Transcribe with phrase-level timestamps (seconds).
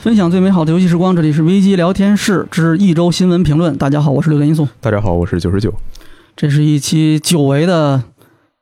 [0.00, 3.76] 分享最美好的游戏时光，这里是危机聊天室之一周新闻评论。
[3.76, 4.66] 大家好，我是六点因素。
[4.80, 5.70] 大家好，我是九十九。
[6.34, 8.02] 这是一期久违的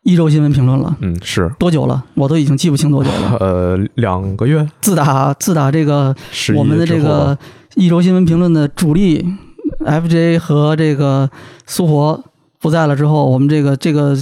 [0.03, 0.97] 一周新闻评论了。
[1.01, 2.05] 嗯，是多久了？
[2.15, 3.37] 我都已经记不清多久了。
[3.39, 4.69] 呃，两个月。
[4.81, 6.13] 自打自打这个
[6.57, 7.39] 我们的这个
[7.77, 9.25] 一周新闻评论的主力
[9.85, 11.31] FJ 和这个
[11.69, 12.21] 苏活
[12.59, 14.19] 不在了之后，我们这个这个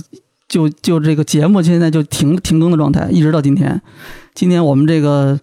[0.47, 3.81] 就就这个节目现在就停停更的状态，一直到今天。
[4.35, 5.41] 今天我们这个。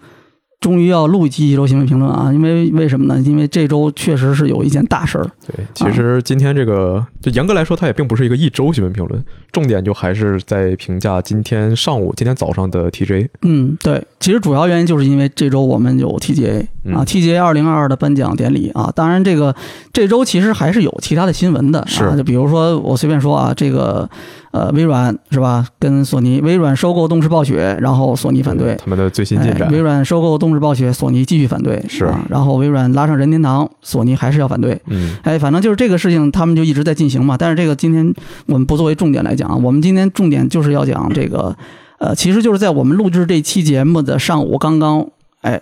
[0.64, 2.32] 终于要录一期一周新闻评论啊！
[2.32, 3.22] 因为为什么呢？
[3.26, 5.30] 因为这周确实是有一件大事儿。
[5.46, 13.28] 对，其实今天这个，就严格来说，它也并不是一个一周新闻评论，重点就还是在评价今天上午、今天早上的 TGA。
[13.42, 16.62] 嗯，对，其实主要原因就是因为这周我们有 TGA
[16.96, 18.90] 啊，TGA 二零二二的颁奖典礼啊。
[18.96, 19.54] 当然，这个
[19.92, 24.10] 这周其实还是有其他的新闻的，是，就比如说我随便说啊，这个。
[24.54, 25.66] 呃，微软是吧？
[25.80, 29.68] 跟索尼，微软收购动视暴雪，然后索尼反对他们的最新进展。
[29.72, 32.06] 微软收购动视暴雪，索尼继续反对，是。
[32.30, 34.80] 然后微软拉上任天堂，索尼还是要反对。
[34.90, 37.36] 嗯，哎，反正就是这个事情，他们就一直在进行嘛。
[37.36, 38.14] 但是这个今天
[38.46, 41.56] 我们不作为重点来讲，我们今天重点就是要讲这个，
[41.98, 45.04] 呃，其实就是在我们录制这期节目的上午刚刚
[45.42, 45.60] 哎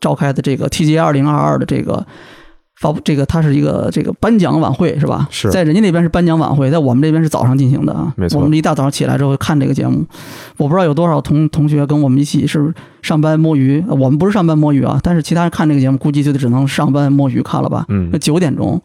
[0.00, 2.06] 召开的这个 TGA 二零二二的这个。
[2.80, 5.26] 发布这个，它是一个这个颁奖晚会是吧？
[5.30, 8.12] 是在人家那边是颁奖晚会，在我们这边是早上进行的啊。
[8.16, 10.04] 没错，我们一大早上起来之后看这个节目，
[10.56, 17.84] 我不知道有多少同同学跟我们一起是上班摸鱼，我们不是上班摸鱼啊，但是其他人看这个节目估计就只能上班摸鱼看了吧。
[17.88, 18.80] 嗯，九点钟，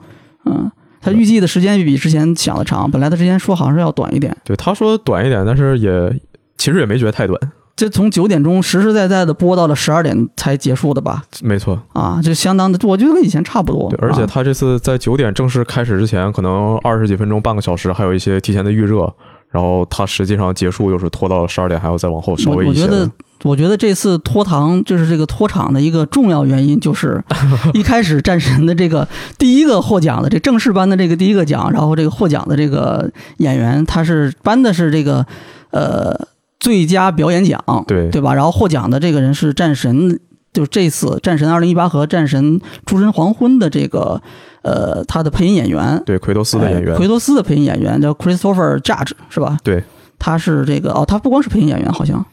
[0.46, 4.36] 嗯，他预计的时间比之前想的长，本来他之前说好像是要短一点。
[4.44, 6.20] 对，他说短一点，但是也
[6.58, 7.40] 其实也没觉得太短。
[7.76, 11.24] 这从九点钟实实在在的播到了十二点才结束的吧？
[11.42, 13.90] 没错啊，就相当的，我觉得跟以前差不多。
[13.90, 19.12] 对，而且他这次在九点正式开始之前，可能二十几分钟、半个小时，还有一些提前的预热。
[19.50, 22.82] 然后他实际上结束又是拖到了十二点，还要再往后稍微一些。
[22.84, 23.12] 我觉得，
[23.44, 27.24] 我觉得这次拖堂就是这个拖场的一个重要原因，就是
[27.76, 29.08] 一开始战神的这个
[29.38, 35.26] 第一个获奖的这正式颁的这个第一个奖，然后这个获奖的这个演员，他是颁的是这个
[35.70, 36.20] 呃。
[36.64, 38.34] 最佳表演奖，对对吧？
[38.34, 40.18] 然后获奖的这个人是战神，
[40.54, 44.22] 就这次《战神二零一八》和《战神：诸神黄昏》的这个，
[44.62, 49.58] 呃，他的配音演员，对，奎托斯的演员，奎托斯的配音演员叫 Christopher Judge，是吧？
[49.62, 49.84] 对，
[50.18, 52.26] 他是这个哦，他不光是配音演员，好像，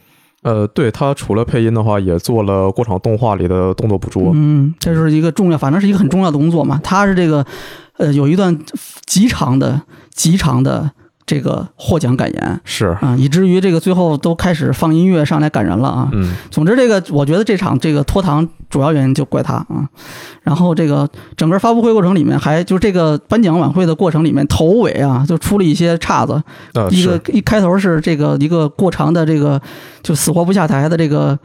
[0.42, 6.78] 呃，对他除了配音的话，也做了过场动画里的动作捕捉，嗯，这是一个重要，反正是一个很重要的工作嘛。
[6.84, 7.44] 他是这个，
[7.96, 8.56] 呃，有一段
[9.06, 9.82] 极长的、
[10.14, 10.92] 极长的。
[11.30, 16.08] 这个获奖感言是啊，以至于这个最后都开始放音乐上来感人了啊。
[16.12, 19.88] 嗯，总之这个我觉得这场这个拖堂主要原因就怪他啊。
[20.42, 26.42] 然后这个整个发布会过程里面，还就这个颁奖晚会的过程里面，头尾啊就出了一些岔子。
[26.90, 29.62] 一个一开头是这个一个过长的这个
[30.02, 31.38] 就死活不下台的这个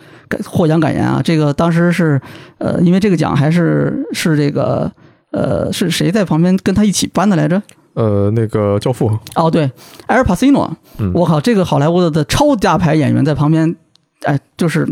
[0.45, 1.21] 获奖感言啊。
[1.23, 2.19] 这个当时是
[2.57, 4.91] 呃，因为这个奖还是是这个
[5.29, 7.61] 呃是谁在旁边跟他一起颁的来着？
[7.95, 9.63] 呃，那个教父哦，对，
[10.05, 10.71] 埃尔帕西诺，
[11.13, 13.75] 我靠，这个好莱坞的的超大牌演员在旁边，
[14.21, 14.87] 哎，就是。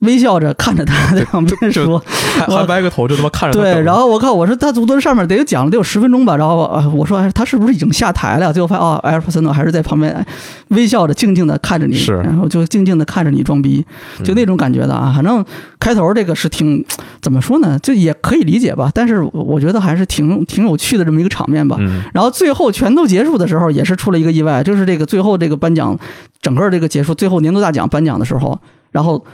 [0.00, 1.98] 微笑着看着他在旁边说，
[2.46, 3.62] 还歪个头就他妈看着他。
[3.62, 8.52] 对，然后我靠，我说他坐在上面得有讲了得有十分钟吧，然后啊，我说他是不是已经下台了？
[8.52, 10.24] 最后发现哦，埃尔帕森诺还是在旁边
[10.68, 13.82] 微笑着静静的看着你，是，然后就静静的看着你装逼，
[14.22, 15.14] 就那种感觉的啊。
[15.16, 15.42] 反正
[15.80, 16.84] 开头这个是挺
[17.22, 21.78] 怎么说呢，就也可以理解吧，但是我觉得还是挺挺有趣的这么一个场面吧。
[22.12, 25.98] 然后最后全都结束的时候，也是出了一个意外，就是这个最后这个颁奖
[26.42, 29.24] 整个这个结束，最后年度大奖颁奖的时候，然后。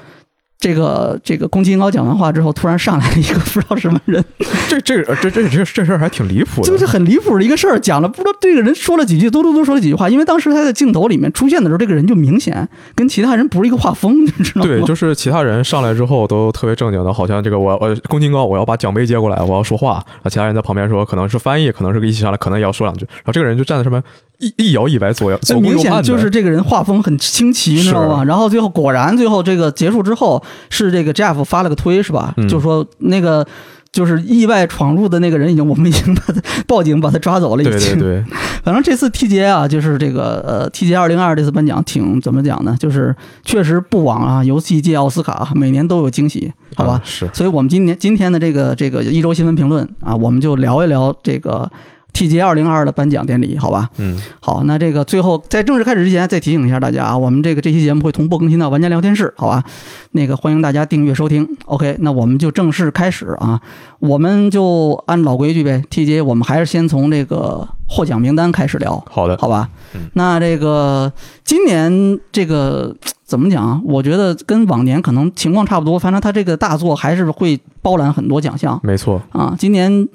[0.63, 4.25] 这个这个宫崎英高讲完话之后，突然上来了一个不知道什么人，
[4.71, 7.77] 这这这这这这事儿还挺离谱的，就是很离谱的一个事儿。
[7.81, 14.69] 讲了不知道这个人说了几句，嘟嘟嘟说了几句话，因为当时他在镜头里面出现的时候，这个人就明显跟其他人不是一个画风，你知道吗？
[14.69, 24.01] 对，就是其他人上来之后都特别正经的，好像这个我我宫崎英高我要把奖杯接过来，我要说话，然后其他人在旁边说可能是翻译，可能是一起上来，可能也要说两句，然后这个人就站在上面。
[24.43, 28.25] 一一摇一摆，左右左明显就是这个人画风很清奇，你知道吗？
[28.25, 32.35] 然后最后果然，最后这个结束之后，是这个 Jeff 发了个推，是吧？
[32.49, 33.47] 就说那个
[33.93, 37.79] 就是意外闯入的那个人，已经我们已经把他报警把他抓走了，已经。
[37.79, 38.25] 对对对。
[38.65, 42.77] 反正这次 TJ 啊，就是这个呃 TJ 二零二这次颁奖挺怎么讲呢？
[42.81, 47.01] 就是确实不枉啊游戏界奥斯卡，每年都有惊喜，好吧？
[47.05, 47.29] 是。
[47.33, 51.71] 所以我们今年今天的这个这个一周新闻评论啊，我们就聊一聊这个。
[52.13, 53.89] TGA 二零二的颁奖典礼，好吧？
[53.97, 59.65] 嗯，好，那这个最后在正式开始之前，再提醒一下大家啊，我们这个这期节目会同步更新到玩家聊天室，好吧？
[60.13, 61.49] 那个欢迎大家订阅收听。
[61.65, 63.61] OK，那我们就正式开始啊，
[63.99, 65.83] 我们就按老规矩呗。
[65.91, 69.69] TGA 我们还是先从这个获奖名单开始聊，好的，好吧？
[69.95, 71.11] 嗯，那这个
[71.45, 72.95] 今年这个
[73.25, 73.81] 怎么讲啊？
[73.85, 78.79] 我觉得跟往年可能情况差不多，反正他这个大作还是会包揽很多奖项。
[78.83, 80.07] 没错啊，今年。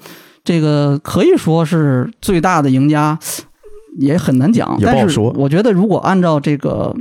[0.48, 3.18] 这个可以说是最大的赢家，
[3.98, 4.78] 也很难讲。
[4.82, 6.96] 但是我觉得，如果按照这个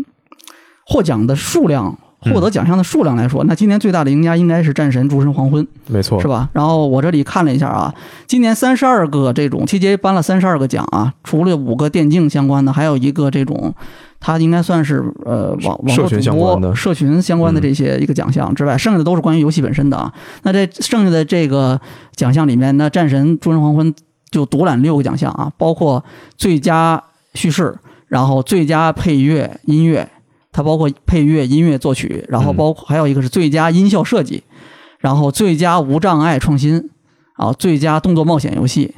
[0.85, 1.97] 获奖的数量、
[2.33, 6.49] 获得奖项的数量来说，那今年最大的赢家应该是《战神：诸神黄昏》，没错，是吧？
[6.53, 7.93] 然后我这里看了一下啊，
[8.25, 13.73] 今年三十二个这种 TGA 颁了三十二个奖啊，除了五个电竞相关的，还有一个这种。
[14.19, 14.95] 它应该算是
[15.25, 20.11] 呃网网络主播社群相关的这些一个奖项之外，剩下的都是关于游戏本身的啊。
[20.41, 21.79] 那这剩下的这个
[22.15, 23.93] 奖项里面，那战神：诸神黄昏
[24.31, 26.03] 就独揽六个奖项啊，包括
[26.35, 27.01] 最佳
[27.35, 27.77] 叙事，
[28.07, 30.09] 然后最佳配乐音乐，
[30.57, 34.41] 它包括配乐、音乐作曲，然后包括还有一个是最佳音效设计，
[34.97, 36.89] 然后最佳无障碍创新
[37.35, 38.95] 啊，最佳动作冒险游戏。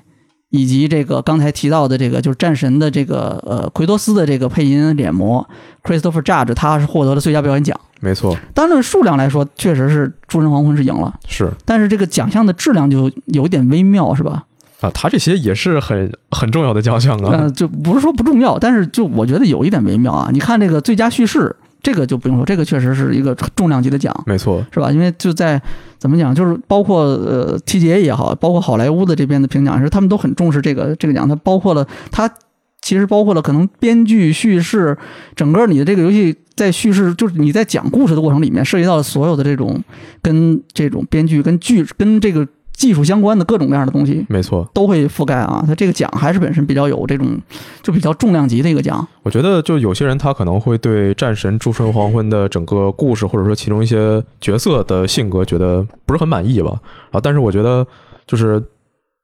[0.52, 5.48] 以及这个刚才提到的这个就是战神的这个呃奎多斯的这个配音脸模
[5.84, 7.78] Christopher Judge，他是获得了最佳表演奖。
[8.00, 11.14] 没错，单论数量来说，确实是《诸神黄昏》是赢了。
[11.28, 14.46] 是，但是这个奖项的质量就有点微妙，是吧？
[14.82, 17.32] 啊，他这些也是很很重要的奖项啊。
[17.32, 20.30] 呃，就不是说不重要，但是就我觉得有一点微妙啊。
[20.32, 21.56] 你看这个最佳叙事。
[21.82, 24.92] 这个就不用说，这个确实是一个重量级的奖，没错，是吧？
[24.92, 25.60] 因为就在
[25.98, 31.26] 怎么讲，就是包括呃 TGA 也好，包括好莱坞的这边的评奖是，他们都很重视这个这个奖。
[31.26, 32.30] 它包括了，它
[32.82, 34.98] 其实包括了可能编剧、叙事，
[35.38, 39.82] 整个你的这个游戏在叙事，就是你在讲故事的过程里面，涉及到了所有的这种
[40.22, 42.46] 跟这种编剧、跟剧、跟这个。
[42.80, 45.62] 技术相关的各种各样的东西，没错，都会覆盖啊。
[45.68, 47.38] 它这个奖还是本身比较有这种，
[47.84, 49.06] 就比较重量级的一个奖。
[49.22, 56.80] 我觉得，就有些人他可能会对《战神：诸神黄昏》的整个故事，或者说其中一些角色的性格，觉得不是很满意吧？
[57.12, 57.86] 啊，但是我觉得，
[58.26, 58.64] 就是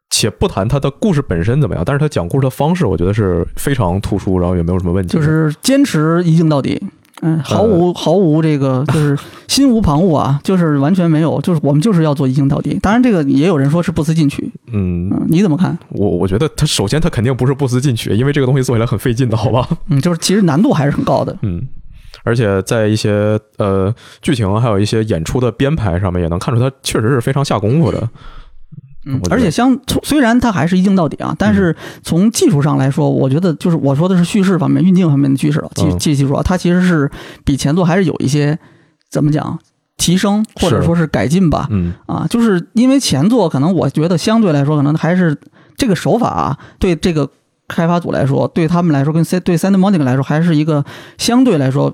[0.10, 5.14] 且不谈他的故事本身怎么样，但是他讲故事的方式，我觉得是非常突出，然后也没有什么问题。
[5.14, 6.82] 就是坚持一镜到底。
[7.26, 9.18] 嗯，毫无毫无这个，就是
[9.50, 12.78] 心无旁骛啊，就是完全没有，就是我们就是要做一镜到底。
[12.84, 14.48] 当然，这个也有人说是不思进取。
[14.72, 15.76] 嗯，你怎么看？
[15.90, 19.68] 我我觉得他首先他肯定不是不思进取，因为这个东西做起来很费劲的，好吧？
[19.90, 21.36] 嗯，就是其实难度还是很高的。
[21.42, 21.68] 嗯，
[22.24, 28.08] 而且在一些呃剧情还有一些演出的编排上面，也能看出他确实是非常下功夫的。
[29.06, 37.10] 嗯，而且相虽然它还是一镜到底啊，但是从技术上来说，我觉得就是我说的是叙事方面、运镜方面的叙事技技技术啊，它其实是
[37.44, 38.58] 比前作还是有一些
[39.12, 39.60] 怎么讲
[39.98, 41.68] 提升或者说是改进吧。
[41.70, 45.38] 嗯啊，就是因为前作可能我觉得相对来说可能还是
[45.78, 47.30] 这个手法啊，对这个
[47.68, 50.84] 开发组来说，对他们来说跟 C 对 Santa Monica 来说还是一个
[51.20, 51.94] 相对来说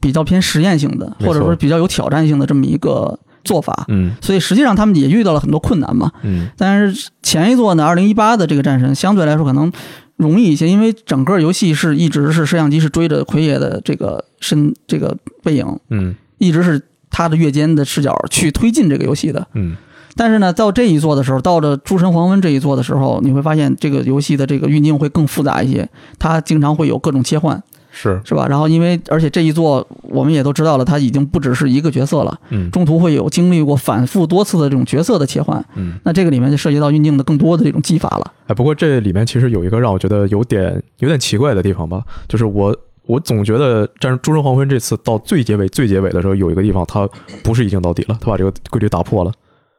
[0.00, 3.18] 比较偏实验性的，或者说比较有挑战性的这么一个。
[3.48, 9.72] 做法，嗯，所以实际上他们也遇到了很多困难嘛，嗯，但是前一座呢，二零一八的这个战神相对来说可能
[10.16, 19.76] 容易一些，因为整个游戏是一直是摄像机是追着奎爷的这个身这个背影，嗯，一直是他的月间的视角去推进这个游戏的，嗯，
[20.14, 27.62] 但是呢，到这一座的时候，到了诸神黄昏这一座的时候，你会发现这个游戏的这个运镜会更复杂一些，它经常会有各种切换。
[27.90, 28.46] 是是吧？
[28.48, 38.32] 然后因为而且这一座我们也都知道了，他已经不只是一个角色了，嗯，中途会有经历过反复多次的这种角色的切换，嗯，那这个里面就涉及到运镜的更多的这种技法了。
[38.46, 42.76] 哎，不过这里面其实有一个让我觉得有点有点奇怪的地方吧，就是我
[43.06, 47.08] 我总觉得《战诸神黄昏》这次到最结尾最结尾的时候，有一个地方它
[47.42, 49.32] 不是一镜到底了，它把这个规律打破了。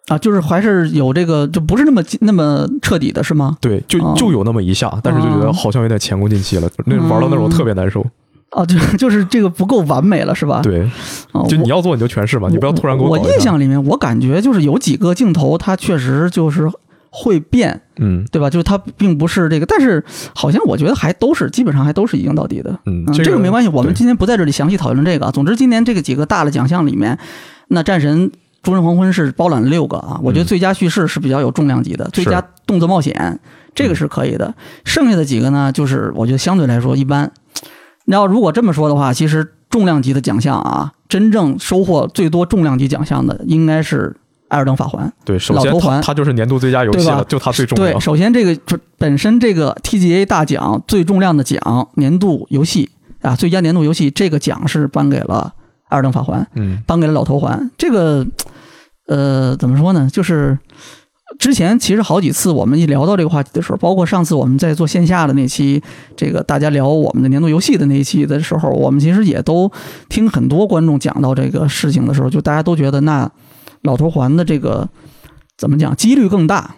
[0.10, 3.58] 啊，就是还是有这个，就不是那么那么彻底的，是吗？
[3.62, 8.06] 对，就就有那么一下，但是就觉得好像有点前功尽弃了，那玩到那种特别难受。
[8.52, 10.62] 哦，就 就是这个不够完美了，是吧？
[10.64, 10.90] 对，
[11.48, 13.12] 就你要做你就全是吧，你不要突然给我。
[13.12, 16.68] 我印象里面，我感觉就是有几个镜头，它确实就是
[17.12, 18.50] 会变，嗯，对吧？
[18.50, 25.30] 就是它并不是这个，但是好像我觉得还都是基本上还都是一镜到底的，嗯，这个没关系，我们今天不在这里详细讨论这个。
[25.32, 27.20] 总之，今年这个几个大的奖项里面，
[27.68, 28.32] 那战神。
[28.62, 33.40] 诸神黄昏是包揽了六个啊，我觉得最佳叙事是比较有重量级的，最佳动作冒险
[33.74, 37.32] 这个是可以的，剩下的几个呢，就是我觉得相对来说一般。
[38.06, 44.16] 你要如果这么说的话，其实重量级的奖项啊，真正收获最多重量级奖项的应该是
[44.48, 45.08] 《艾尔登法环》。
[45.24, 47.94] 对，首先它它就是年度最佳游戏了，就它最重要。
[47.94, 52.90] 对，首先这个本身这个 TGA 大奖最重量的奖，年度游戏
[53.22, 55.54] 啊，最佳年度游戏这个奖是颁给了。
[55.90, 57.70] 二等法环，嗯，颁给了老头环。
[57.78, 58.26] 这个，
[59.08, 60.10] 呃，怎么说呢？
[60.12, 60.58] 就是
[61.38, 65.82] 之前其实好几次我们一聊到这个话题的时候，包括上次我们在做线下的那期，
[66.16, 69.72] 这个大家聊我们的年度游戏的那一期的时候，我们其实也都
[70.08, 73.30] 听很多观众讲到这个事情的时候，就大家都觉得那
[73.82, 74.88] 老头环的这个
[75.58, 76.76] 怎么讲几率更大。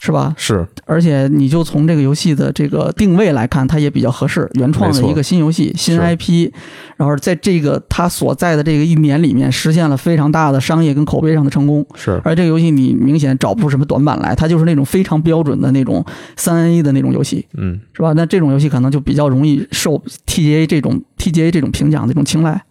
[0.00, 0.32] 是吧？
[0.36, 6.50] 是，而且你就从这个游戏的这个定位来看，它也比较合适，原创的一个新游戏、新 IP，
[6.96, 11.84] 然后在这个它所在的这个一年里面，实现了非常大的商业跟口碑上的成功。
[11.96, 16.04] 是，而这个游戏你明显找不出什么短板来，它就是那种非常标准的那种
[16.36, 18.12] 三 A 的那种游戏，嗯，是吧？
[18.14, 22.62] 那这种游戏可能就比较容易受 TGA 这种 TGA 这种评奖的这种青睐，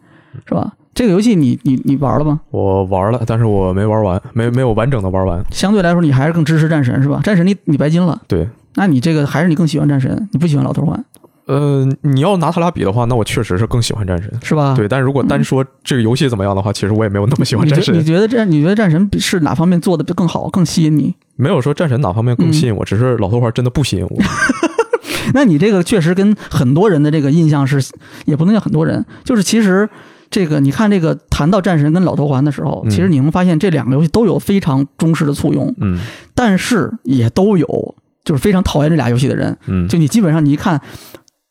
[0.48, 0.74] 是吧？
[0.98, 2.40] 这个游戏你你你玩了吗？
[2.50, 5.40] 我玩了，但是我没玩完，没没有完整的玩完。
[5.52, 7.22] 相对来说，你还是更支持战神是吧？
[7.24, 8.20] 战神你你白金了。
[8.28, 11.06] 对，那你这个还是你更喜欢战神，你不喜欢老头环？
[11.46, 14.74] 呃，你要拿他俩比的话，那我确实是更喜欢战神，是吧？
[14.76, 17.94] 对，但是如果单说这个游戏怎么样的话，其实我也没有那么喜欢战神。
[17.94, 18.50] 你觉得战？
[18.50, 21.14] 你觉得战神是哪方面做的更好、更吸引你？
[21.38, 24.18] 没有说战神哪方面更吸引我，只是老头环真的不吸引我。
[25.36, 27.80] 那你这个确实跟很多人的这个印象是，
[28.26, 29.88] 也不能叫很多人，就是其实。
[30.30, 35.98] 这个你看，这个谈到战神跟老头环的时候，其实你能发现这两个游戏都有非常忠实的簇拥，嗯，
[36.36, 40.82] 但是也都有就是非常讨厌这俩游戏的人，嗯，就你基本上你一看，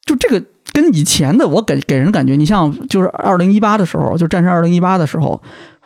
[0.04, 5.40] 就这个跟以前的我给给人感觉，你像就是二零一八的时候，就战神二零一八的时候，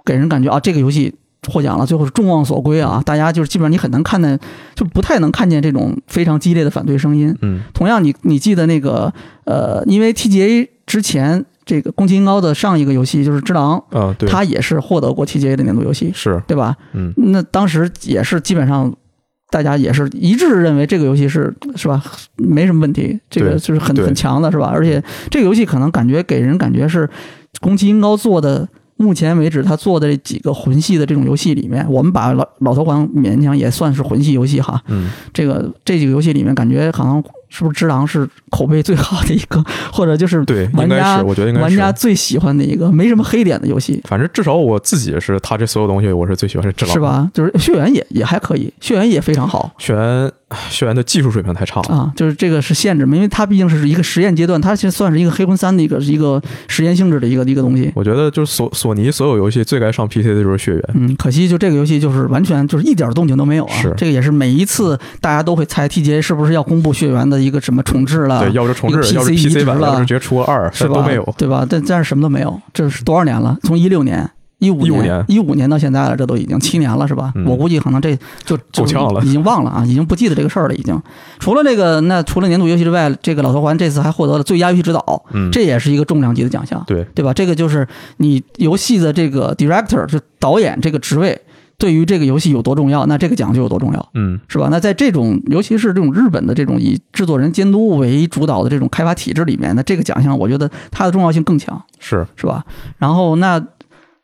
[0.04, 1.14] 给人感觉啊，这个游戏
[1.48, 4.36] 获奖了，最后是众望所归啊，大家就是基本上你很难看见，
[4.74, 11.46] 就不太能看见这种非常激烈的反对声音，嗯，同样你你记得那个呃，因为 TGA 之前。
[11.70, 16.76] 这个宫崎英高的上一个游戏就是《只狼》，嗯，对，他也是获得过 TGA 的年度游戏，是对吧？
[16.94, 18.92] 嗯，那当时也是基本上
[19.52, 22.02] 大家也是一致认为这个游戏是是吧，
[22.34, 24.66] 没什么问题，这个就是很很强的，是吧？
[24.74, 25.00] 而且
[25.30, 27.08] 这个游戏可能感觉给人感觉是
[27.60, 37.22] 宫崎英高做的，目前为止他做的这几个魂系的这种游戏里面，我们把老老头环勉强也算是魂系游戏哈，嗯，这个这几个游戏里面感觉好像。
[37.50, 44.00] 是不是《只狼》是口碑最好的一个， 或者就是对玩家我觉得应该玩家最喜欢的一个，没什么黑点的游戏。
[44.08, 47.30] 反正至少我自己是，他这所有东西我是最喜欢是《只狼》，是吧？
[47.34, 49.70] 就是血缘也也还可以，血缘也非常好。
[49.78, 50.32] 血缘
[50.68, 52.12] 血缘的技术水平太差了啊！
[52.16, 57.90] 就是这个是限制嘛，因为它毕竟是一个实验阶段，它其实算是一个黑魂三的一个一个实验性质的一个一个东西。
[57.94, 60.82] 我觉得就是索索尼所有游戏最该上 PC 的就是血缘。
[60.94, 63.72] 嗯，可惜就这个游戏就是完全就是一点动静都没有啊！
[63.80, 68.40] 是这个也是每一次大家都会猜 TGA 是不是要公布血缘的一个什么重置了。
[68.40, 70.94] 对，要是重置，要是 PC 版，要是直接出个二，是吧？
[70.94, 71.66] 都没有，对吧？
[71.68, 73.56] 但但是什么都没有，这是多少年了？
[73.62, 74.28] 从一六年、
[74.58, 77.32] 一五年、一五年到现在了，这都已经七年了，是吧？
[77.46, 80.74] 我估计可能这就够呛了，已经忘了啊，已经不记得这个事儿了。
[80.74, 81.00] 已经
[81.38, 87.32] 除了这个，那除了年度游戏之外，这个老头环这次还获得了最佳游戏指导，嗯，这也是一个重量级的奖项，对对吧？
[87.32, 87.86] 这个就是
[88.18, 91.40] 你游戏的这个 director，就导演这个职位。
[91.80, 94.68] 对于这个游戏有多重要，那这个奖就有多重要，嗯，是吧？
[94.70, 102.64] 那在这种尤其是这种日本的这种以制作人监督为主导的这种开发体制里面，那这个奖项我觉得它的重要性更强，是是吧？
[102.98, 103.58] 然后那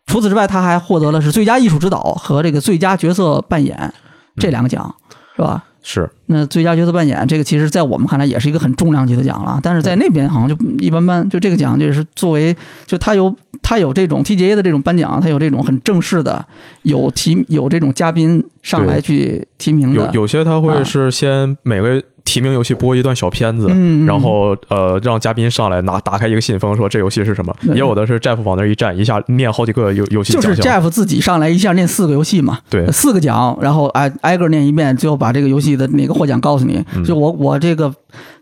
[0.07, 3.93] 除此之外，他还获得了是最佳艺术指导和这个最佳角色扮演
[4.37, 4.95] 这两个奖，
[5.35, 5.65] 是吧？
[5.89, 6.11] 是。
[6.27, 11.31] 那最佳角色扮演这个，其实在我们看来也是一个很重量级的奖了，但是在那边好像就一般般。
[11.31, 12.55] 就这个奖就是作为，
[12.87, 16.45] 就他有他有这种 TGA 的这种颁奖，他有这种很正式的，
[16.83, 20.07] 有提有这种嘉宾上来去提名的。
[20.07, 23.69] 有有些他会是先每个提名游戏播一段小片子，
[24.05, 27.55] 然后呃让嘉宾上来拿打开一个信封说这游戏是什么。
[27.69, 36.17] 也有的是 Jeff 往那一站，一下念好几个游游戏就是 Jeff 自己上来一下念四个游戏嘛，对，四个奖，然后挨挨个念一遍，最后把这个游戏的哪个。
[36.17, 36.83] 获奖告诉你。
[37.05, 37.95] 就我我这个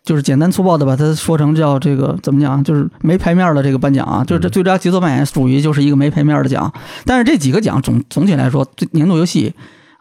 [0.05, 6.73] 就是简单粗暴的把它说成叫这个怎么讲就是没牌面的这个颁奖啊，就是这最佳节奏扮演属于就是一个没牌面的奖，
[7.05, 9.53] 但是这几个奖总总体来说，最年度游戏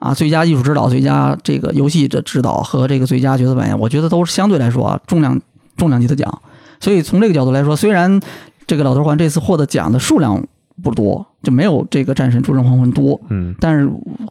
[0.03, 5.39] 啊，最佳艺术指导、最佳这个游戏的指导和这个最佳角色扮演，我觉得都是相对来说啊重量
[5.77, 6.41] 重量级的奖。
[6.79, 8.19] 所以从这个角度来说，虽然
[8.67, 10.45] 这个老头环这次获得奖的数量
[10.83, 11.25] 不多。
[11.43, 13.85] 就没有这个战神诸神黄昏多，嗯，但是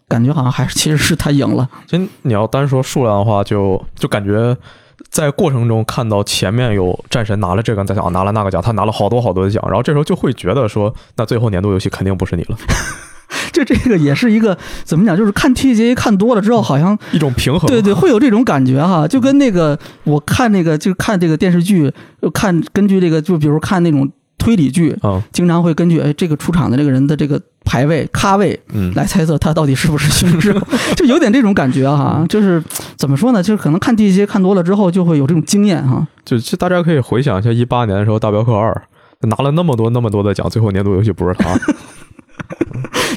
[0.08, 1.68] 感觉好像还是其实是他赢了。
[1.86, 4.56] 其实你要单说数量的话，就就感觉
[5.10, 12.56] 在过程中看到前面有战神拿了这个奖，拿了那个奖，他拿了好多好多的奖，然后这时候就会觉得说，那最后年度游戏肯定不是你了。
[13.52, 17.68] 就这个也是一个怎么讲，就是看 TGA 看多了之后，好像一种平衡。
[17.68, 21.92] 对对，会有这种感觉哈，就跟那个我看那个就看这个电视剧，
[22.32, 24.10] 看根据这个就比如看那种。
[24.38, 30.52] 推理剧啊，经常会根据哎这个出场的这个人的这个排位咖位，嗯，来猜测他到底是不是凶手，
[30.96, 32.26] 就有点这种感觉哈。
[32.28, 32.60] 就是
[32.96, 33.40] 怎么说呢？
[33.40, 36.04] 就是可能看这些看多了之后，就会有这种经验哈。
[36.24, 38.72] 就其实大家可以回想一下，一八年的时候，《大镖客二》
[39.28, 41.56] 拿了那么多那么多的奖，最后年度游戏不是他。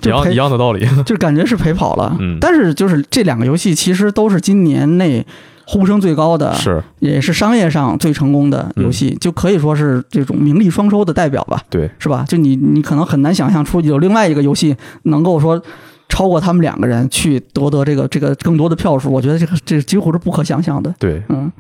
[0.10, 2.16] 一样一样的道理， 就感觉是陪跑了。
[2.20, 5.26] 嗯，但是就是这两个游戏其实都是今年内
[5.66, 11.62] 呼声最高的，是也是商业上最成功的游戏，就可以说是这种名利双收的代表吧。
[11.70, 12.24] 对，是吧？
[12.28, 15.62] 就你你可能很难想象出有另外一个游戏能够说
[16.08, 20.94] 超过他们两个人去夺得这个这个更多的票数，我觉得这个这几乎是不可想象的。
[21.00, 21.52] 对，嗯。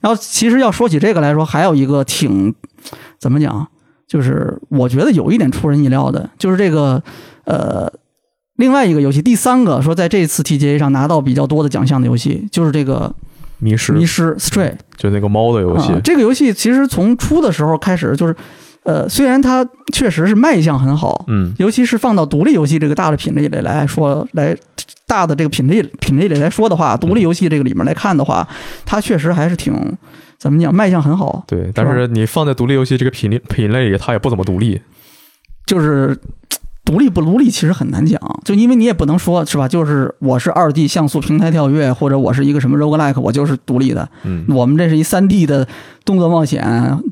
[0.00, 2.54] 然后其实要说起这个来说，还有一个挺
[3.18, 3.66] 怎么讲？
[4.06, 7.02] 就是我觉得有一点出人意料的，就是这个
[7.46, 7.90] 呃，
[8.56, 13.12] 另外一个游戏，第三个说在这次 TGA 上拿到比较多的奖项的游戏，就是这个
[13.58, 15.92] 迷失迷失 Stray，就那个猫的游戏。
[16.04, 18.36] 这个游戏其实从出的时候开始，就是
[18.84, 24.56] 呃，虽然它确实是卖相很好，嗯，尤其是放到独立游戏这个大的品类里来说，来
[25.06, 28.46] 大的这个品类品类里来说的话，独立游戏这个里面来看的话，
[28.84, 29.74] 它确实还是挺。
[30.38, 30.72] 怎么讲？
[30.72, 34.78] 卖相很好，对，但是你放在独立游戏这个品类品类里，它也不怎么独立。
[35.64, 36.14] 就是
[36.86, 38.18] 独立不独立，其实很难讲。
[38.44, 39.66] 就因为你也不能说是吧？
[39.66, 44.08] 就是我是二 D 像素平台跳跃，或者我是一个什么 roguelike，我就是独立的。
[44.22, 45.66] 嗯，我们这是一三 D 的
[46.04, 46.62] 动作冒险，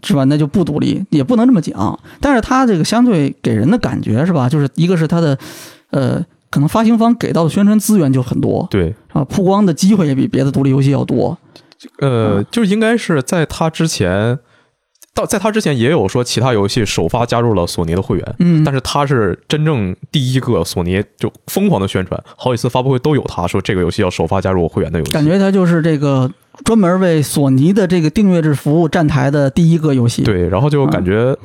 [0.04, 0.22] 是吧？
[0.24, 1.98] 那就不独立，也不能这么讲。
[2.20, 4.48] 但是它这个相对给人的感觉是吧？
[4.48, 5.36] 就是一个是它的，
[5.90, 11.36] 呃，可能发行方给到的宣传资源就很多，对，啊，曝光的机会也比别的独立游戏要多。
[11.98, 14.38] 呃，就应该是在它之前，
[15.14, 26.30] 到在他之前也有说其他游戏首发加入了索尼的会员，嗯，但是他是真正第一个索尼就疯狂的宣传，好几次发布会都有他说这个游戏要首发加入我会员的游戏，感觉他就是这个
[26.64, 31.36] 专门为索尼的这个订阅制服务站台的第一个游戏，对，然后就感觉。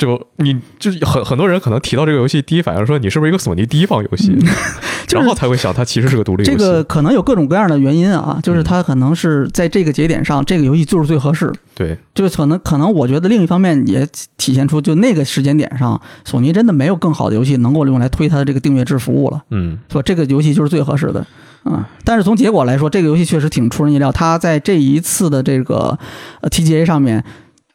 [0.00, 4.34] 就你就是很很多人可能提到这个游戏，第一反应说你是不是一个索尼第一方游戏，
[5.12, 6.56] 然后才会想它其实是个独立游戏。
[6.56, 11.52] 这个可能有各种各样的原因啊，就是它可能是在这个节点上，这个游戏就是最合适。
[11.74, 19.42] 对，就是可能可能我觉得另一方面也体现出，就那个时间点上，索尼真的没有更好的游戏能够用来推它的这个订阅制服务了。
[19.50, 21.26] 嗯，说这个游戏就是最合适的。
[21.66, 24.10] 嗯，但是从结果来说，这个游戏确实挺出人意料。
[24.10, 25.98] 它在这一次的这个
[26.40, 27.22] 呃 TGA 上面。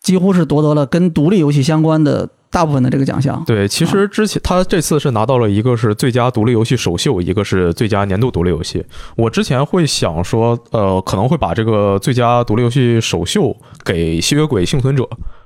[0.06, 3.44] 几乎是夺得了跟独立游戏相关的大部分的这个奖项。
[3.44, 8.86] 对，其实之前他这次是拿到了一个是最佳独立游戏首秀，一个是最佳年度独立游戏。
[9.18, 15.02] 我之前会想说，呃，可能会把这个最佳独立游戏首秀给《吸血鬼幸存者》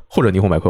[0.10, 0.70] 或者《霓虹麦克》，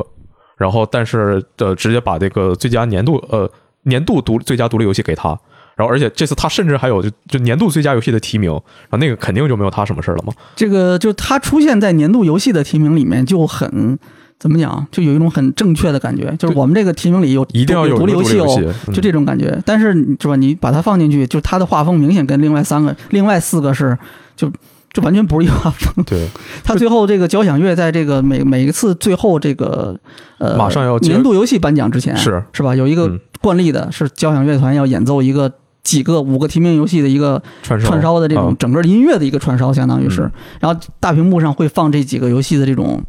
[0.56, 3.49] 然后但是呃，直接把这个最佳年度呃
[3.82, 5.36] 年度独最佳独立游戏给他。
[5.80, 10.34] 然后，而且这次他甚至还有就就年度最佳游戏的提名，然后那个肯定就没有他什么事了嘛。
[10.54, 13.98] 这个就他出现在年度游戏的提名里面就很
[14.38, 19.58] 怎么讲，就有一种很正确的感觉，就是我们这个提名里有一定要有独立游戏哦，就这种感觉。
[19.65, 20.36] 但是是吧？
[20.36, 23.98] 你把它放进去，就它的画风明显跟另外三个、另外四个是
[24.36, 24.52] 就
[24.92, 26.04] 就完全不是一画风。
[26.04, 26.28] 对，
[26.62, 29.98] 他最后这个交响乐在这个每每一次最后这个
[30.39, 32.76] 呃马上要年度游戏颁奖之前是是吧？
[32.76, 35.50] 有一个惯例的是交响乐团要演奏一个。
[35.84, 38.20] 几个五个提名游戏的一个串烧。
[38.20, 43.02] 的这种整个音乐的一个串烧，相当于是，然后大屏幕上会放这几个游戏的这种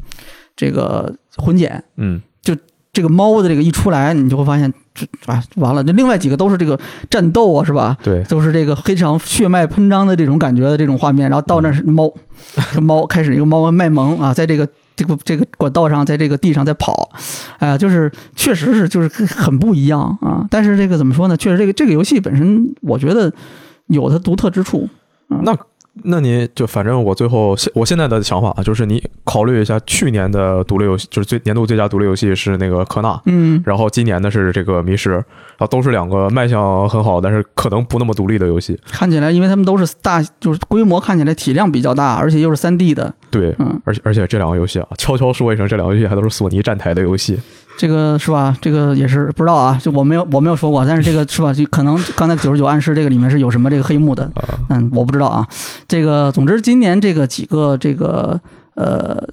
[0.55, 2.55] 这个混剪，嗯，就
[2.93, 6.79] 这个猫的这个一出来，你就会发现，这啊完了，这另外几个都是这个
[7.09, 7.97] 战斗啊，是吧？
[8.03, 12.13] 对，都是这个非常血脉喷张的这种感觉的这种画面，然后到那是猫，
[12.73, 14.67] 这猫开始一个猫卖萌啊，在这个。
[15.01, 17.09] 这个这个管道上，在这个地上在跑，
[17.57, 20.45] 哎呀，就是确实是就是很不一样啊。
[20.49, 21.35] 但是这个怎么说呢？
[21.35, 23.33] 确实这个这个游戏本身，我觉得
[23.87, 24.87] 有它独特之处。
[25.27, 25.57] 那。
[26.03, 35.21] 那你就反正我最后现我现在的想法啊，就是你考虑一下，去年的独立游戏就是最年度最佳独立游戏是那个科纳，嗯，然后今年的是这个迷失，
[35.57, 38.79] 啊，都是两个卖相很好，但是可能不那么独立的游戏。
[38.85, 43.13] 看起来，因为他们都是大，就是规模看起来体量比较大，而且又是三 D 的。
[43.29, 47.37] 对，嗯，而且而且这两个游戏啊，悄悄说一声，这两个游戏还都是索尼站台的游戏。
[47.81, 48.55] 这个是吧？
[48.61, 51.51] 这个也是不知道啊，就我没有我没有说过，但是这个是吧？
[51.51, 54.31] 就可能刚才九十九暗示这个里面是有什么这个黑幕的，
[54.69, 55.47] 嗯，我不知道啊。
[55.87, 58.39] 这个总之今年这个几个这个
[58.75, 59.27] 呃。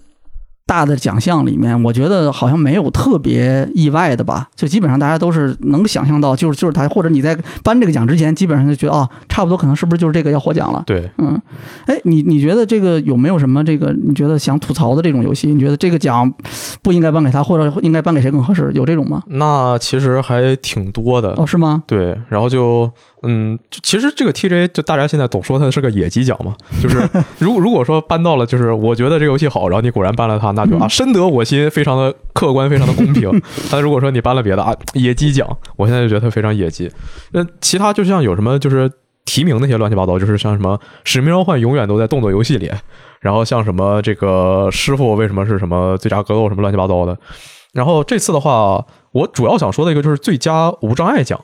[0.68, 10.82] 大的奖项里面，我觉得好像没有特别意外的吧，就基本上大家都是能想象到，就是就是他，或者你在颁这个奖之前，基本上就觉得哦，差不多可能是不是就是这个要获奖了？
[10.86, 11.40] 对，嗯，
[11.86, 15.48] 哎，你你觉得这个有没有什么这个你觉得想吐槽的这种游戏？
[15.54, 16.30] 你觉得这个奖
[16.82, 18.70] 不应该颁给他，或者应该颁给谁更合适？
[18.74, 19.22] 有这种吗？
[19.28, 21.82] 那其实还挺多的哦，是吗？
[21.86, 22.92] 对，然后就。
[23.22, 33.28] 嗯，其实这个 TJ 就大家现在总说它是个野鸡奖嘛，就是 如如果说搬到了，就是我觉得这个游戏好，然后你果然搬了它，那就啊深得我心，非常的客观，非常的公平。
[33.72, 36.90] 但如果说你搬了别的啊野鸡奖，我现在就觉得它非常野鸡。
[37.32, 38.90] 那其他就像有什么就是
[39.24, 42.70] 提名那些乱七八糟，就是像什么《使命召唤》永远都在动作游戏里，
[43.20, 47.18] 然后像什么这个师傅为什么是什么最佳格斗什么乱七八糟的。
[47.72, 51.38] 然后这次的话，我主要想说的一个就是最佳无障碍奖。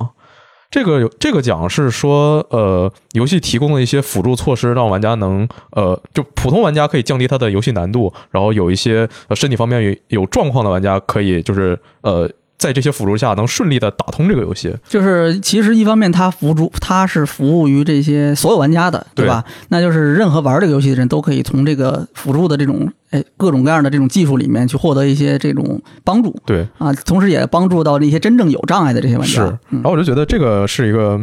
[0.74, 12.28] 这个有这个奖是说，呃，游戏提供的一些辅助措施，让玩家能，呃，就普通玩家可以降低他的游戏难度，然后有一些呃身体方面有有状况的玩家可以就是呃。
[12.64, 19.44] 在这些辅助下，能顺利的打通这个游戏，就是其实一方面它辅助，它是服务于这些所有玩家的，对吧？
[19.68, 29.34] 那就是任何玩这个游戏的人都可以从这个辅助的这种哎各种各样的这种技术里面去获得一些这种帮助，对啊，同时也帮助到那些真正有障碍的这些玩家。
[29.34, 31.20] 是，然后我就觉得这个是一个，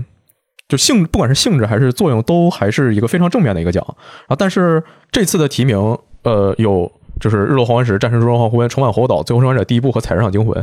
[0.69, 3.83] 就性不管是性质还是作用，都还是一个非常正面的一个奖。
[3.87, 6.91] 然后，但是这次的提名，呃，有。
[7.21, 10.61] 就是《日落黄昏时》《战神：诸神黄昏》《重返猴岛》《最后生还者》第一部和《采石场惊魂》，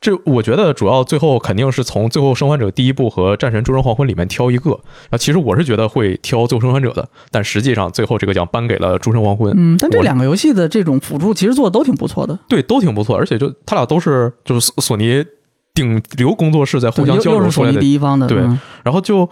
[0.00, 4.72] 这我觉得主要最后肯定是从《最后生还者》第一部和《战神：诸神黄昏》里面挑一个。
[5.10, 9.52] 啊，其实我是觉得会挑《最后生还者》的，但实际上最后这个奖颁给了《诸神黄昏》。
[9.56, 12.38] 嗯，但这两个游戏的这种辅助其实做的都挺不错的。
[12.48, 15.22] 对，都挺不错，而且就他俩都是就是索尼
[15.74, 17.78] 顶流工作室在互相交流出来的。
[17.78, 18.26] 第一方的。
[18.26, 18.38] 对，
[18.82, 19.28] 然后就。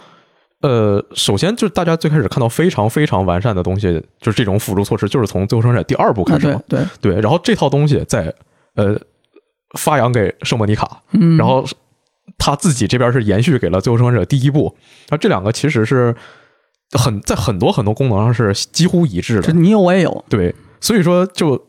[0.61, 6.61] 呃，首先就是大家最开始看到非常非常完善的东西，就是这种辅助措施，就是从《最后生产者》第二部开始嘛。
[6.67, 8.33] 对对，然后这套东西在
[8.75, 8.99] 呃
[9.77, 11.01] 发扬给圣莫尼卡，
[11.37, 11.63] 然后
[12.37, 14.75] 他自己这边是延续给了《最后生产者》第一部。
[15.09, 16.15] 那这两个其实是
[16.91, 19.53] 很在很多很多功能上是几乎一致的。
[19.53, 20.25] 你有我也有。
[20.29, 21.67] 对，所以说就。